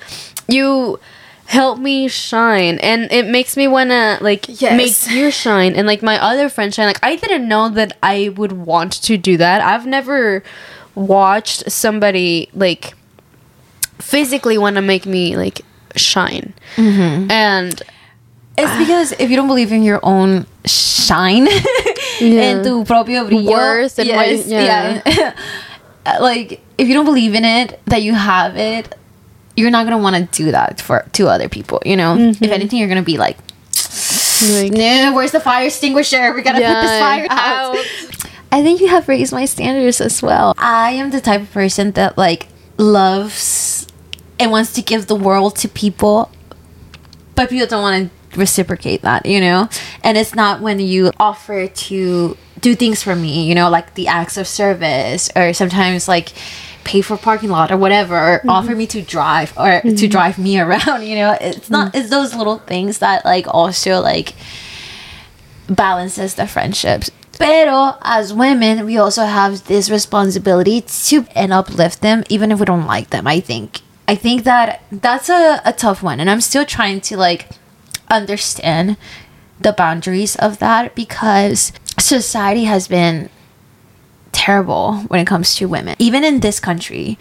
you 0.49 0.99
help 1.51 1.79
me 1.81 2.07
shine 2.07 2.79
and 2.79 3.11
it 3.11 3.27
makes 3.27 3.57
me 3.57 3.67
want 3.67 3.91
to 3.91 4.19
like 4.21 4.47
Yes. 4.61 4.77
make 5.09 5.17
you 5.17 5.31
shine 5.33 5.75
and 5.75 5.85
like 5.85 6.01
my 6.01 6.17
other 6.23 6.49
friends 6.49 6.77
shine 6.77 6.87
like 6.87 7.03
i 7.03 7.17
didn't 7.17 7.49
know 7.49 7.69
that 7.69 7.97
i 8.05 8.29
would 8.37 8.53
want 8.53 8.93
to 9.03 9.17
do 9.19 9.37
that 9.37 9.61
i've 9.61 9.85
never 9.85 10.45
watched 10.95 11.67
somebody 11.71 12.49
like 12.55 12.95
physically 13.99 14.59
want 14.59 14.77
to 14.77 14.83
make 14.83 15.07
me 15.07 15.37
like 15.37 15.63
shine 15.97 16.55
Mm-hmm. 16.77 17.31
and 17.31 17.83
It's 18.57 18.77
because 18.79 19.13
if 19.19 19.31
you 19.31 19.37
don't 19.37 19.49
believe 19.49 19.73
in 19.73 19.83
your 19.83 19.99
own 20.05 20.47
shine 20.67 21.49
and 22.21 22.63
tu 22.63 22.85
propio 22.85 23.25
brillo, 23.27 23.51
Worth 23.51 23.99
and 23.99 24.07
yes, 24.07 24.47
yeah. 24.47 25.01
yeah. 25.07 25.35
like 26.21 26.61
if 26.79 26.87
you 26.89 26.95
don't 26.95 27.07
believe 27.07 27.35
in 27.35 27.45
it, 27.45 27.81
that 27.87 28.03
you 28.03 28.15
have 28.15 28.57
it, 28.57 28.95
you're 29.61 29.71
not 29.71 29.85
gonna 29.85 29.99
want 29.99 30.17
to 30.17 30.43
do 30.43 30.51
that 30.51 30.81
for 30.81 31.07
to 31.13 31.29
other 31.29 31.49
people. 31.49 31.83
You 31.85 31.97
know, 31.97 32.17
if 32.17 32.39
mm-hmm. 32.39 32.53
anything, 32.53 32.79
you're 32.79 32.89
gonna 32.89 33.03
be 33.03 33.19
like, 33.19 33.39
like 34.53 34.73
"No, 34.73 35.13
where's 35.15 35.33
the 35.33 35.41
fire 35.41 35.67
extinguisher? 35.67 36.35
We 36.35 36.43
gotta 36.43 36.59
put 36.59 36.81
this 36.83 36.91
Yeah, 36.91 36.99
fire 37.01 37.27
out." 37.31 37.77
I 38.53 38.63
think 38.63 38.81
you 38.81 38.89
have 38.89 39.09
raised 39.09 39.33
my 39.33 39.45
standards 39.45 40.01
as 40.01 40.23
well. 40.23 40.55
I 40.59 40.93
am 40.93 41.11
the 41.11 41.21
type 41.21 41.43
of 41.43 41.53
person 41.53 41.93
that 41.93 42.19
like 42.19 42.49
loves 42.79 43.87
and 44.39 44.51
wants 44.51 44.73
to 44.73 44.83
give 44.83 45.07
the 45.07 45.15
world 45.15 45.57
to 45.57 45.69
people, 45.69 46.31
but 47.37 47.51
people 47.51 47.67
don't 47.67 47.83
want 47.83 48.11
to 48.33 48.39
reciprocate 48.39 49.03
that, 49.03 49.27
you 49.27 49.41
know? 49.41 49.69
And 50.03 50.17
it's 50.17 50.35
not 50.35 50.61
when 50.61 50.81
you 50.81 51.13
offer 51.21 51.69
to 51.69 52.37
do 52.61 52.75
things 52.75 53.03
for 53.03 53.15
me, 53.15 53.49
you 53.49 53.55
know, 53.55 53.71
like 53.71 53.95
the 53.95 54.09
acts 54.09 54.37
of 54.37 54.49
service 54.49 55.31
or 55.37 55.53
sometimes 55.53 56.09
like 56.09 56.33
pay 56.91 57.01
for 57.01 57.17
parking 57.17 57.51
lot 57.51 57.71
or 57.71 57.77
whatever 57.77 58.17
or 58.17 58.39
mm-hmm. 58.39 58.51
offer 58.51 58.75
me 58.75 58.87
to 58.87 59.01
drive 59.01 59.57
or 59.57 59.81
to 59.81 59.89
mm-hmm. 59.89 60.11
drive 60.11 60.39
me 60.39 60.59
around, 60.65 61.07
you 61.07 61.15
know? 61.15 61.37
It's 61.41 61.71
not 61.71 61.93
mm. 61.93 61.99
it's 61.99 62.11
those 62.11 62.35
little 62.35 62.59
things 62.59 62.99
that 62.99 63.25
like 63.25 63.47
also 63.49 64.01
like 64.01 64.35
balances 65.69 66.35
the 66.35 66.49
friendships. 66.49 67.11
Pero 67.39 67.97
as 68.03 68.35
women, 68.35 68.85
we 68.85 68.99
also 68.99 69.25
have 69.25 69.65
this 69.67 69.89
responsibility 69.89 70.83
to 70.83 71.27
and 71.35 71.53
uplift 71.53 72.03
them, 72.03 72.25
even 72.29 72.51
if 72.53 72.59
we 72.59 72.67
don't 72.67 72.87
like 72.87 73.11
them. 73.11 73.27
I 73.27 73.41
think. 73.41 73.81
I 74.07 74.15
think 74.17 74.43
that 74.45 74.83
that's 74.91 75.31
a, 75.31 75.63
a 75.65 75.73
tough 75.73 76.03
one, 76.03 76.21
and 76.21 76.29
I'm 76.29 76.43
still 76.43 76.67
trying 76.67 77.01
to 77.09 77.17
like 77.17 77.49
understand 78.11 78.99
the 79.59 79.73
boundaries 79.73 80.37
of 80.37 80.59
that 80.59 80.95
because 80.95 81.73
society 81.99 82.65
has 82.65 82.89
been 82.89 83.31
terrible 84.33 84.95
when 85.09 85.21
it 85.21 85.27
comes 85.27 85.55
to 85.57 85.67
women. 85.67 85.97
Even 85.99 86.25
in 86.25 86.41
this 86.41 86.61
country, 86.61 87.19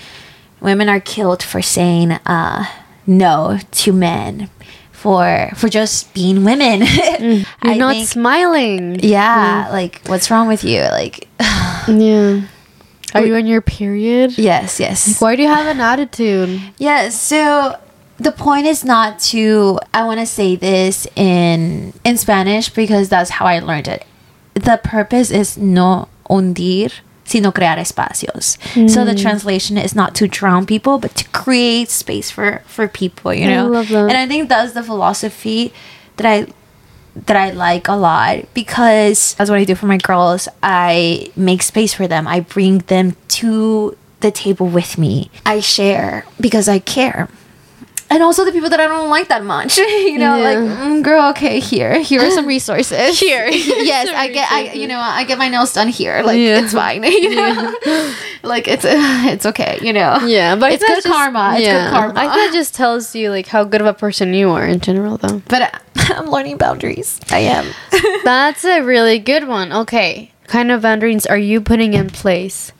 women 0.62 0.89
are 0.89 0.99
killed 0.99 1.41
for 1.43 1.62
saying 1.62 2.12
uh, 2.26 2.66
no 3.07 3.60
to 3.72 3.93
men, 3.93 4.49
for 4.91 5.49
for 5.55 5.70
just 5.70 6.14
being 6.14 6.43
women. 6.43 6.82
You're 7.20 7.45
I 7.62 7.78
not 7.78 7.95
think- 7.95 8.07
smiling. 8.07 8.99
yeah, 9.01 9.70
like 9.72 10.01
what's 10.07 10.30
wrong 10.32 10.47
with 10.47 10.64
you? 10.64 10.82
Like 10.82 11.28
Yeah. 11.88 12.41
Are 13.16 13.26
you 13.26 13.34
on 13.36 13.47
your 13.47 13.62
period? 13.62 14.38
yes, 14.38 14.80
yes. 14.80 15.20
Why 15.20 15.36
do 15.36 15.41
you 15.41 15.47
have 15.49 15.66
an 15.66 15.80
attitude? 15.82 16.62
Yeah, 16.78 17.10
so 17.10 17.76
the 18.18 18.32
point 18.32 18.68
is 18.68 18.86
not 18.86 19.18
to 19.34 19.80
I 19.93 20.03
want 20.03 20.20
to 20.20 20.28
say 20.28 20.55
this 20.55 21.07
in 21.16 21.93
in 22.03 22.18
Spanish 22.18 22.70
because 22.70 23.10
that's 23.10 23.32
how 23.32 23.45
I 23.45 23.60
learned 23.60 23.88
it. 23.88 24.05
The 24.53 24.80
purpose 24.84 25.32
is 25.32 25.57
no 25.57 26.07
hundir, 26.30 26.92
sino 27.26 27.52
crear 27.52 27.78
espacios. 27.78 28.58
So 28.90 29.06
the 29.06 29.14
mm. 29.14 29.22
translation 29.22 29.78
is 29.78 29.96
not 29.96 30.16
to 30.16 30.28
drown 30.28 30.66
people, 30.66 30.98
but 30.98 31.16
to 31.16 31.28
create 31.30 31.90
space 31.90 32.32
for 32.32 32.62
for 32.66 32.88
people, 32.88 33.34
you 33.34 33.46
I 33.46 33.56
know. 33.56 33.84
that. 33.84 34.10
And 34.10 34.18
I 34.18 34.28
think 34.28 34.50
that's 34.50 34.74
the 34.74 34.84
philosophy 34.84 35.74
that 36.18 36.26
I 36.26 36.48
that 37.26 37.36
I 37.36 37.52
like 37.52 37.88
a 37.88 37.96
lot 37.96 38.46
because 38.54 39.36
that's 39.36 39.50
what 39.50 39.60
I 39.60 39.64
do 39.64 39.76
for 39.76 39.88
my 39.88 39.98
girls. 39.98 40.48
I 40.64 41.32
make 41.36 41.64
space 41.64 41.94
for 41.94 42.08
them. 42.08 42.28
I 42.28 42.40
bring 42.42 42.80
them 42.80 43.16
to 43.40 43.98
the 44.22 44.32
table 44.32 44.68
with 44.68 44.98
me. 44.98 45.32
I 45.46 45.60
share 45.60 46.26
because 46.40 46.68
I 46.68 46.80
care. 46.80 47.30
And 48.12 48.24
also 48.24 48.43
the 48.43 48.51
people 48.51 48.70
that 48.72 48.80
I 48.80 48.88
don't 48.88 49.12
like 49.12 49.28
that 49.28 49.43
much, 49.45 49.78
you 49.78 50.18
know, 50.18 50.36
Yeah. 50.38 50.43
like 50.49 50.57
mm, 50.57 51.03
girl, 51.03 51.30
okay, 51.30 51.60
here, 51.60 52.01
here 52.01 52.22
are 52.22 52.32
some 52.32 52.47
resources. 52.57 53.20
Here. 53.20 53.47
yes, 53.51 54.10
I 54.10 54.28
get, 54.30 54.51
I, 54.51 54.74
you 54.74 54.88
know, 54.88 54.97
I 54.99 55.24
get 55.26 55.38
my 55.38 55.47
nails 55.47 55.74
done 55.74 55.89
here. 55.89 56.24
Like 56.24 56.39
Yeah. 56.39 56.64
it's 56.64 56.74
fine, 56.74 57.03
you 57.03 57.36
know, 57.36 57.76
like 58.41 58.68
it's, 58.68 58.84
it's 58.88 59.45
okay, 59.45 59.78
you 59.84 59.93
know. 59.93 60.18
Yeah, 60.26 60.55
but 60.55 60.72
it's 60.74 60.84
good 60.84 60.95
just- 61.03 61.07
karma. 61.07 61.53
It's 61.57 61.68
good 61.68 61.89
karma. 61.91 62.20
I 62.20 62.34
think 62.34 62.49
it 62.51 62.53
just 62.57 62.74
tells 62.74 63.14
you 63.14 63.30
like 63.30 63.45
how 63.47 63.64
good 63.64 63.82
of 63.82 63.86
a 63.88 63.93
person 63.93 64.34
you 64.34 64.49
are 64.49 64.66
in 64.66 64.80
general, 64.80 65.18
though. 65.18 65.43
but 65.47 65.62
uh, 65.62 65.70
I'm 66.18 66.30
learning 66.32 66.57
boundaries. 66.57 67.20
I 67.30 67.39
am. 67.39 67.66
That's 68.24 68.66
a 68.66 68.82
really 68.82 69.20
good 69.20 69.47
one. 69.47 69.72
Okay, 69.72 70.32
kind 70.47 70.72
of 70.72 70.82
boundaries 70.82 71.28
are 71.28 71.38
you 71.38 71.62
putting 71.62 71.93
in 71.93 72.10
place 72.10 72.72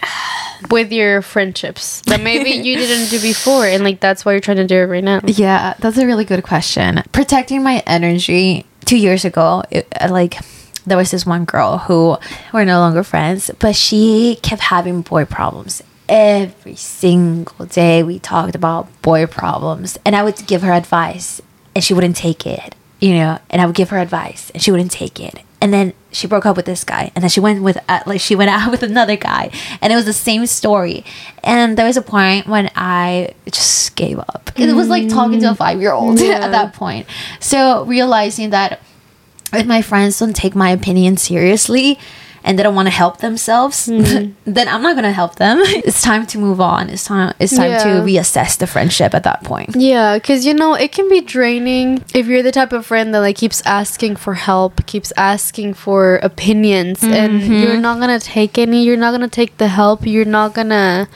with 0.70 0.92
your 0.92 1.22
friendships 1.22 2.00
that 2.02 2.20
maybe 2.20 2.50
you 2.50 2.76
didn't 2.78 3.10
do 3.10 3.20
before, 3.20 3.66
and 3.66 3.84
like 3.84 4.00
that's 4.00 4.24
why 4.24 4.32
you're 4.32 4.40
trying 4.40 4.58
to 4.58 4.66
do 4.66 4.76
it 4.76 4.86
right 4.86 5.04
now? 5.04 5.20
Yeah, 5.24 5.74
that's 5.78 5.98
a 5.98 6.06
really 6.06 6.24
good 6.24 6.42
question. 6.44 7.02
Protecting 7.12 7.62
my 7.62 7.82
energy. 7.86 8.64
Two 8.84 8.96
years 8.96 9.26
ago, 9.26 9.62
it, 9.70 9.86
uh, 10.00 10.08
like 10.10 10.38
there 10.86 10.96
was 10.96 11.10
this 11.10 11.26
one 11.26 11.44
girl 11.44 11.76
who 11.76 12.16
we're 12.54 12.64
no 12.64 12.78
longer 12.78 13.02
friends, 13.02 13.50
but 13.58 13.76
she 13.76 14.38
kept 14.42 14.62
having 14.62 15.02
boy 15.02 15.26
problems. 15.26 15.82
Every 16.08 16.74
single 16.74 17.66
day, 17.66 18.02
we 18.02 18.18
talked 18.18 18.54
about 18.54 19.02
boy 19.02 19.26
problems, 19.26 19.98
and 20.06 20.16
I 20.16 20.22
would 20.22 20.46
give 20.46 20.62
her 20.62 20.72
advice, 20.72 21.42
and 21.74 21.84
she 21.84 21.92
wouldn't 21.92 22.16
take 22.16 22.46
it. 22.46 22.74
You 23.00 23.14
know, 23.14 23.38
and 23.50 23.60
I 23.60 23.66
would 23.66 23.76
give 23.76 23.90
her 23.90 23.98
advice, 23.98 24.50
and 24.50 24.62
she 24.62 24.70
wouldn't 24.70 24.90
take 24.90 25.20
it. 25.20 25.40
And 25.60 25.72
then 25.74 25.92
she 26.12 26.26
broke 26.28 26.46
up 26.46 26.56
with 26.56 26.66
this 26.66 26.84
guy, 26.84 27.10
and 27.14 27.22
then 27.22 27.28
she 27.28 27.40
went 27.40 27.62
with 27.62 27.78
uh, 27.88 28.00
like 28.06 28.20
she 28.20 28.36
went 28.36 28.48
out 28.56 28.70
with 28.70 28.82
another 28.84 29.16
guy, 29.16 29.50
and 29.80 29.92
it 29.92 29.96
was 29.96 30.04
the 30.04 30.12
same 30.12 30.46
story. 30.46 31.04
And 31.42 31.76
there 31.76 31.84
was 31.86 31.96
a 31.96 32.02
point 32.02 32.46
when 32.46 32.70
I 32.76 33.34
just 33.50 33.96
gave 33.96 34.18
up. 34.20 34.52
It 34.56 34.72
was 34.74 34.88
like 34.88 35.08
talking 35.08 35.40
to 35.40 35.50
a 35.50 35.54
five 35.54 35.80
year 35.80 35.92
old 35.92 36.20
Yeah. 36.20 36.44
at 36.44 36.52
that 36.52 36.74
point. 36.74 37.06
So 37.40 37.84
realizing 37.86 38.50
that 38.50 38.80
if 39.52 39.66
my 39.66 39.82
friends 39.82 40.18
don't 40.18 40.36
take 40.36 40.54
my 40.54 40.70
opinion 40.70 41.16
seriously 41.16 41.98
and 42.44 42.58
they 42.58 42.62
don't 42.62 42.74
want 42.74 42.86
to 42.86 42.94
help 42.94 43.18
themselves, 43.18 43.86
hmm. 43.86 44.32
then 44.44 44.68
I'm 44.68 44.82
not 44.82 44.94
gonna 44.94 45.12
help 45.12 45.36
them. 45.36 45.58
It's 45.88 46.02
time 46.02 46.26
to 46.26 46.38
move 46.38 46.60
on. 46.60 46.90
It's 46.90 47.04
time. 47.04 47.34
It's 47.38 47.56
time 47.56 47.80
to 47.80 48.02
reassess 48.02 48.58
the 48.58 48.66
friendship 48.66 49.14
at 49.14 49.24
that 49.24 49.44
point. 49.44 49.76
Yeah, 49.76 50.18
because 50.18 50.44
you 50.44 50.54
know, 50.54 50.74
it 50.74 50.92
can 50.92 51.08
be 51.08 51.20
draining 51.20 52.04
if 52.14 52.26
you're 52.26 52.42
the 52.42 52.52
type 52.52 52.72
of 52.72 52.84
friend 52.86 53.14
that 53.14 53.20
like 53.20 53.36
keeps 53.36 53.62
asking 53.64 54.16
for 54.16 54.34
help, 54.34 54.84
keeps 54.86 55.12
asking 55.16 55.74
for 55.74 56.16
opinions, 56.16 57.02
and 57.02 57.40
mm-hmm. 57.40 57.52
you're 57.52 57.80
not 57.80 58.00
gonna 58.00 58.20
take 58.20 58.58
any, 58.58 58.84
you're 58.84 58.96
not 58.96 59.12
gonna 59.12 59.28
take 59.28 59.56
the 59.58 59.68
help, 59.68 60.06
you're 60.06 60.24
not 60.24 60.54
gonna, 60.54 61.08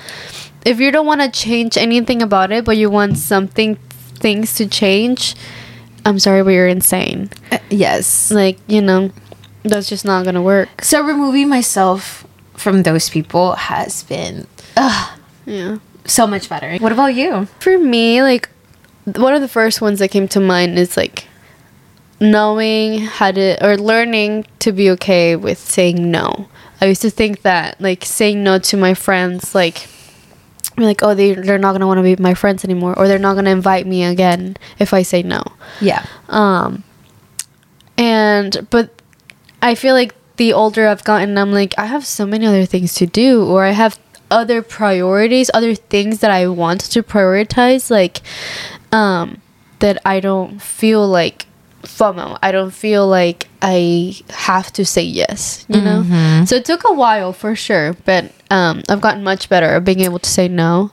if 0.64 0.80
you 0.80 0.90
don't 0.90 1.06
want 1.06 1.20
to 1.20 1.30
change 1.30 1.76
anything 1.76 2.22
about 2.22 2.52
it, 2.52 2.64
but 2.64 2.76
you 2.76 2.90
want 2.90 3.18
something, 3.18 3.76
things 4.20 4.54
to 4.56 4.66
change, 4.66 5.34
I'm 6.04 6.18
sorry, 6.18 6.42
but 6.42 6.50
you're 6.50 6.68
insane. 6.68 7.30
Uh, 7.50 7.58
yes. 7.70 8.30
Like, 8.30 8.58
you 8.66 8.80
know, 8.80 9.10
that's 9.64 9.88
just 9.88 10.04
not 10.04 10.24
gonna 10.24 10.42
work. 10.42 10.82
So 10.82 11.02
removing 11.02 11.48
myself 11.48 12.26
from 12.54 12.82
those 12.82 13.08
people 13.10 13.52
has 13.54 14.02
been 14.04 14.46
ugh, 14.76 15.18
Yeah. 15.46 15.78
so 16.04 16.26
much 16.26 16.48
better. 16.48 16.76
What 16.78 16.92
about 16.92 17.14
you? 17.14 17.46
For 17.60 17.78
me, 17.78 18.22
like 18.22 18.48
one 19.04 19.34
of 19.34 19.40
the 19.40 19.48
first 19.48 19.80
ones 19.80 19.98
that 19.98 20.08
came 20.08 20.28
to 20.28 20.40
mind 20.40 20.78
is 20.78 20.96
like 20.96 21.26
knowing 22.20 23.00
how 23.00 23.32
to 23.32 23.64
or 23.66 23.76
learning 23.76 24.46
to 24.60 24.70
be 24.72 24.90
okay 24.90 25.34
with 25.36 25.58
saying 25.58 26.10
no. 26.10 26.48
I 26.80 26.86
used 26.86 27.02
to 27.02 27.10
think 27.10 27.42
that 27.42 27.80
like 27.80 28.04
saying 28.04 28.42
no 28.44 28.58
to 28.58 28.76
my 28.76 28.94
friends 28.94 29.54
like 29.54 29.88
be 30.76 30.84
like 30.84 31.02
oh 31.02 31.14
they 31.14 31.34
they're 31.34 31.58
not 31.58 31.72
going 31.72 31.80
to 31.80 31.86
want 31.86 31.98
to 31.98 32.02
be 32.02 32.16
my 32.22 32.34
friends 32.34 32.64
anymore 32.64 32.96
or 32.98 33.06
they're 33.08 33.18
not 33.18 33.34
going 33.34 33.44
to 33.44 33.50
invite 33.50 33.86
me 33.86 34.04
again 34.04 34.56
if 34.78 34.94
I 34.94 35.02
say 35.02 35.22
no. 35.22 35.42
Yeah. 35.80 36.04
Um 36.28 36.84
and 37.98 38.66
but 38.70 39.01
I 39.62 39.74
feel 39.74 39.94
like 39.94 40.14
the 40.36 40.52
older 40.52 40.88
I've 40.88 41.04
gotten 41.04 41.38
I'm 41.38 41.52
like 41.52 41.74
I 41.78 41.86
have 41.86 42.04
so 42.04 42.26
many 42.26 42.46
other 42.46 42.66
things 42.66 42.94
to 42.94 43.06
do 43.06 43.44
or 43.46 43.64
I 43.64 43.70
have 43.70 43.98
other 44.30 44.62
priorities, 44.62 45.50
other 45.54 45.74
things 45.74 46.20
that 46.20 46.30
I 46.30 46.48
want 46.48 46.80
to 46.80 47.02
prioritize 47.02 47.90
like 47.90 48.20
um 48.90 49.40
that 49.78 49.98
I 50.04 50.20
don't 50.20 50.60
feel 50.60 51.06
like 51.06 51.46
FOMO. 51.82 52.38
I 52.42 52.52
don't 52.52 52.70
feel 52.70 53.08
like 53.08 53.48
I 53.60 54.14
have 54.30 54.72
to 54.74 54.84
say 54.84 55.02
yes, 55.02 55.66
you 55.68 55.80
know? 55.80 56.02
So 56.46 56.56
it 56.56 56.64
took 56.64 56.84
a 56.84 56.92
while 56.92 57.32
for 57.32 57.54
sure, 57.54 57.94
but 58.04 58.32
um 58.50 58.82
I've 58.88 59.00
gotten 59.00 59.22
much 59.22 59.48
better 59.48 59.66
at 59.66 59.84
being 59.84 60.00
able 60.00 60.18
to 60.18 60.30
say 60.30 60.48
no. 60.48 60.90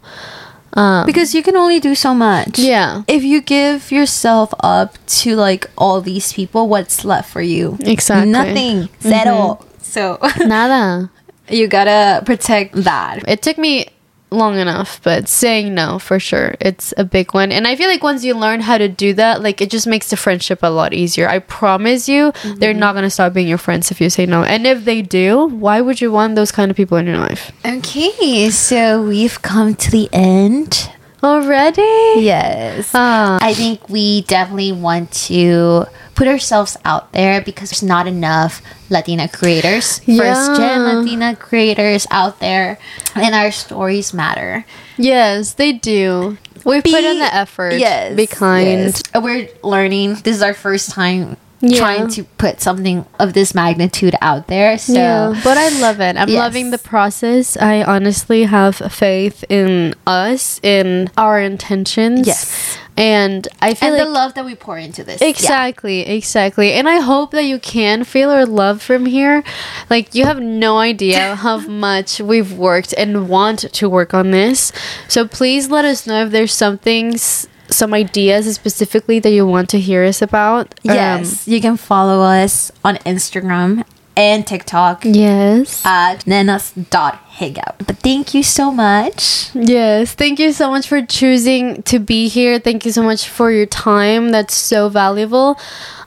Um 0.73 1.05
Because 1.05 1.33
you 1.33 1.41
can 1.43 1.55
only 1.55 1.79
do 1.79 1.95
so 1.95 2.13
much. 2.13 2.59
yeah. 2.59 3.03
If 3.07 3.23
you 3.23 3.41
give 3.41 3.91
yourself 3.91 4.53
up 4.61 4.97
to 5.23 5.35
like 5.35 5.69
all 5.77 6.01
these 6.01 6.33
people, 6.33 6.67
what's 6.67 7.03
left 7.05 7.29
for 7.31 7.41
you? 7.41 7.77
Exactly. 7.81 8.31
Nothing. 8.31 8.89
Zero. 9.01 9.59
So 9.81 10.17
Nada. 10.45 11.09
you 11.49 11.67
gotta 11.67 12.21
protect 12.25 12.75
that. 12.83 13.23
It 13.27 13.41
took 13.41 13.57
me 13.57 13.87
long 14.31 14.57
enough, 14.57 15.01
but 15.03 15.27
saying 15.27 15.73
no 15.73 15.99
for 15.99 16.19
sure. 16.19 16.55
It's 16.59 16.93
a 16.97 17.03
big 17.03 17.33
one. 17.33 17.51
And 17.51 17.67
I 17.67 17.75
feel 17.75 17.87
like 17.89 18.03
once 18.03 18.23
you 18.23 18.35
learn 18.35 18.61
how 18.61 18.77
to 18.77 18.87
do 18.87 19.13
that, 19.13 19.41
like 19.41 19.61
it 19.61 19.69
just 19.69 19.87
makes 19.87 20.09
the 20.09 20.17
friendship 20.17 20.59
a 20.61 20.69
lot 20.69 20.93
easier. 20.93 21.27
I 21.27 21.39
promise 21.39 22.07
you, 22.07 22.33
they're 22.57 22.73
not 22.73 22.93
going 22.93 23.03
to 23.03 23.09
stop 23.09 23.33
being 23.33 23.47
your 23.47 23.57
friends 23.57 23.91
if 23.91 23.99
you 24.01 24.09
say 24.09 24.25
no. 24.25 24.43
And 24.43 24.67
if 24.67 24.85
they 24.85 25.01
do, 25.01 25.47
why 25.47 25.81
would 25.81 26.01
you 26.01 26.11
want 26.11 26.35
those 26.35 26.51
kind 26.51 26.69
of 26.69 26.77
people 26.77 26.97
in 26.97 27.07
your 27.07 27.17
life? 27.17 27.51
Okay, 27.65 28.49
so 28.49 29.01
we've 29.01 29.41
come 29.41 29.75
to 29.75 29.91
the 29.91 30.09
end. 30.13 30.89
Already? 31.21 31.81
Yes. 32.21 32.91
Ah. 32.93 33.39
I 33.41 33.53
think 33.53 33.89
we 33.89 34.21
definitely 34.21 34.71
want 34.71 35.11
to 35.27 35.85
put 36.19 36.27
ourselves 36.27 36.75
out 36.83 37.13
there 37.13 37.39
because 37.39 37.69
there's 37.71 37.81
not 37.81 38.05
enough 38.05 38.61
Latina 38.89 39.29
creators, 39.29 40.01
Yeah. 40.05 40.19
first 40.35 40.59
gen 40.59 40.83
Latina 40.83 41.33
creators 41.33 42.05
out 42.11 42.41
there, 42.43 42.77
and 43.15 43.33
our 43.33 43.51
stories 43.51 44.13
matter. 44.13 44.65
Yes, 44.97 45.53
they 45.53 45.71
do. 45.71 46.37
We 46.65 46.81
put 46.81 47.03
in 47.07 47.19
the 47.19 47.33
effort. 47.33 47.79
Yes. 47.79 48.15
Be 48.19 48.27
kind. 48.27 48.91
yes. 48.91 49.01
We're 49.15 49.47
learning. 49.63 50.15
This 50.27 50.35
is 50.35 50.43
our 50.43 50.53
first 50.53 50.91
time 50.91 51.37
Yeah. 51.61 51.79
trying 51.79 52.07
to 52.19 52.23
put 52.37 52.59
something 52.59 53.05
of 53.17 53.31
this 53.31 53.55
magnitude 53.55 54.15
out 54.21 54.47
there. 54.47 54.77
So 54.77 54.93
yeah, 54.93 55.39
but 55.43 55.57
I 55.57 55.69
love 55.79 55.99
it. 56.03 56.17
I'm 56.19 56.27
Yes. 56.27 56.37
loving 56.37 56.71
the 56.71 56.77
process. 56.77 57.55
I 57.55 57.83
honestly 57.83 58.43
have 58.43 58.75
faith 58.91 59.43
in 59.47 59.95
us, 60.05 60.59
in 60.63 61.09
our 61.15 61.39
intentions. 61.39 62.27
Yes. 62.27 62.77
And 62.99 63.47
I 63.61 63.73
feel 63.75 63.89
and 63.89 63.97
like 63.97 64.07
the 64.07 64.11
love 64.11 64.33
that 64.33 64.43
we 64.43 64.55
pour 64.55 64.77
into 64.77 65.05
this. 65.05 65.21
Yeah. 65.21 65.29
Exactly, 65.29 66.01
exactly. 66.01 66.73
And 66.73 66.89
I 66.89 66.99
hope 66.99 67.31
that 67.31 67.45
you 67.45 67.57
can 67.57 68.03
feel 68.03 68.29
our 68.29 68.45
love 68.45 68.81
from 68.81 69.05
here. 69.05 69.43
Like 69.89 70.13
you 70.13 70.25
have 70.25 70.41
no 70.41 70.79
idea 70.79 71.35
how 71.45 71.59
much 71.59 72.19
we've 72.19 72.51
worked 72.51 72.93
and 72.97 73.29
want 73.29 73.59
to 73.59 73.89
work 73.89 74.13
on 74.13 74.31
this. 74.31 74.73
So 75.07 75.27
please 75.27 75.69
let 75.69 75.85
us 75.85 76.05
know 76.05 76.25
if 76.25 76.31
there's 76.31 76.53
some 76.53 76.77
things 76.77 77.47
some 77.71 77.93
ideas 77.93 78.51
specifically 78.55 79.19
that 79.19 79.29
you 79.29 79.45
want 79.45 79.69
to 79.69 79.79
hear 79.79 80.03
us 80.03 80.23
about. 80.23 80.73
Um, 80.89 80.95
Yes, 80.95 81.47
you 81.47 81.61
can 81.61 81.77
follow 81.77 82.21
us 82.21 82.71
on 82.83 82.95
Instagram 83.05 83.85
and 84.19 84.45
TikTok 84.45 85.03
yes. 85.05 85.85
at 85.85 86.27
nenas.hangout. 86.27 87.77
But 87.87 87.99
thank 87.99 88.33
you 88.33 88.43
so 88.43 88.69
much. 88.69 89.49
Yes, 89.55 90.13
thank 90.13 90.39
you 90.39 90.51
so 90.51 90.69
much 90.69 90.87
for 90.89 91.01
choosing 91.05 91.83
to 91.83 91.99
be 91.99 92.27
here. 92.27 92.59
Thank 92.59 92.85
you 92.85 92.91
so 92.91 93.01
much 93.01 93.29
for 93.29 93.49
your 93.49 93.65
time. 93.65 94.29
That's 94.31 94.53
so 94.55 94.89
valuable. 94.89 95.57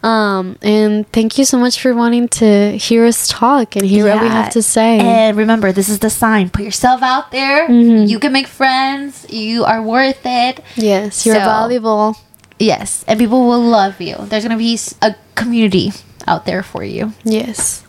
Um, 0.02 0.58
and 0.60 1.10
thank 1.12 1.38
you 1.38 1.46
so 1.46 1.58
much 1.58 1.80
for 1.80 1.94
wanting 1.94 2.28
to 2.42 2.76
hear 2.76 3.06
us 3.06 3.28
talk 3.28 3.76
and 3.76 3.84
hear 3.86 4.04
what 4.04 4.20
we 4.20 4.28
have 4.28 4.52
to 4.52 4.62
say. 4.62 4.98
And 4.98 5.34
remember, 5.38 5.72
this 5.72 5.88
is 5.88 6.00
the 6.00 6.10
sign. 6.10 6.50
Put 6.50 6.64
yourself 6.66 7.02
out 7.02 7.30
there. 7.30 7.66
Mm-hmm. 7.66 8.06
You 8.08 8.18
can 8.18 8.32
make 8.32 8.46
friends. 8.46 9.24
You 9.30 9.64
are 9.64 9.80
worth 9.80 10.20
it. 10.26 10.60
yes, 10.76 11.24
you're 11.24 11.36
So- 11.36 11.40
valuable. 11.40 12.16
Yes, 12.58 13.04
and 13.08 13.18
people 13.18 13.48
will 13.48 13.62
love 13.62 14.00
you. 14.00 14.14
There's 14.28 14.44
gonna 14.44 14.56
be 14.56 14.78
a 15.00 15.16
community 15.34 15.90
out 16.28 16.44
there 16.44 16.62
for 16.62 16.84
you. 16.84 17.12
Yes. 17.24 17.82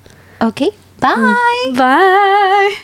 Okay, 0.43 0.71
bye. 0.99 1.35
Bye. 1.73 2.75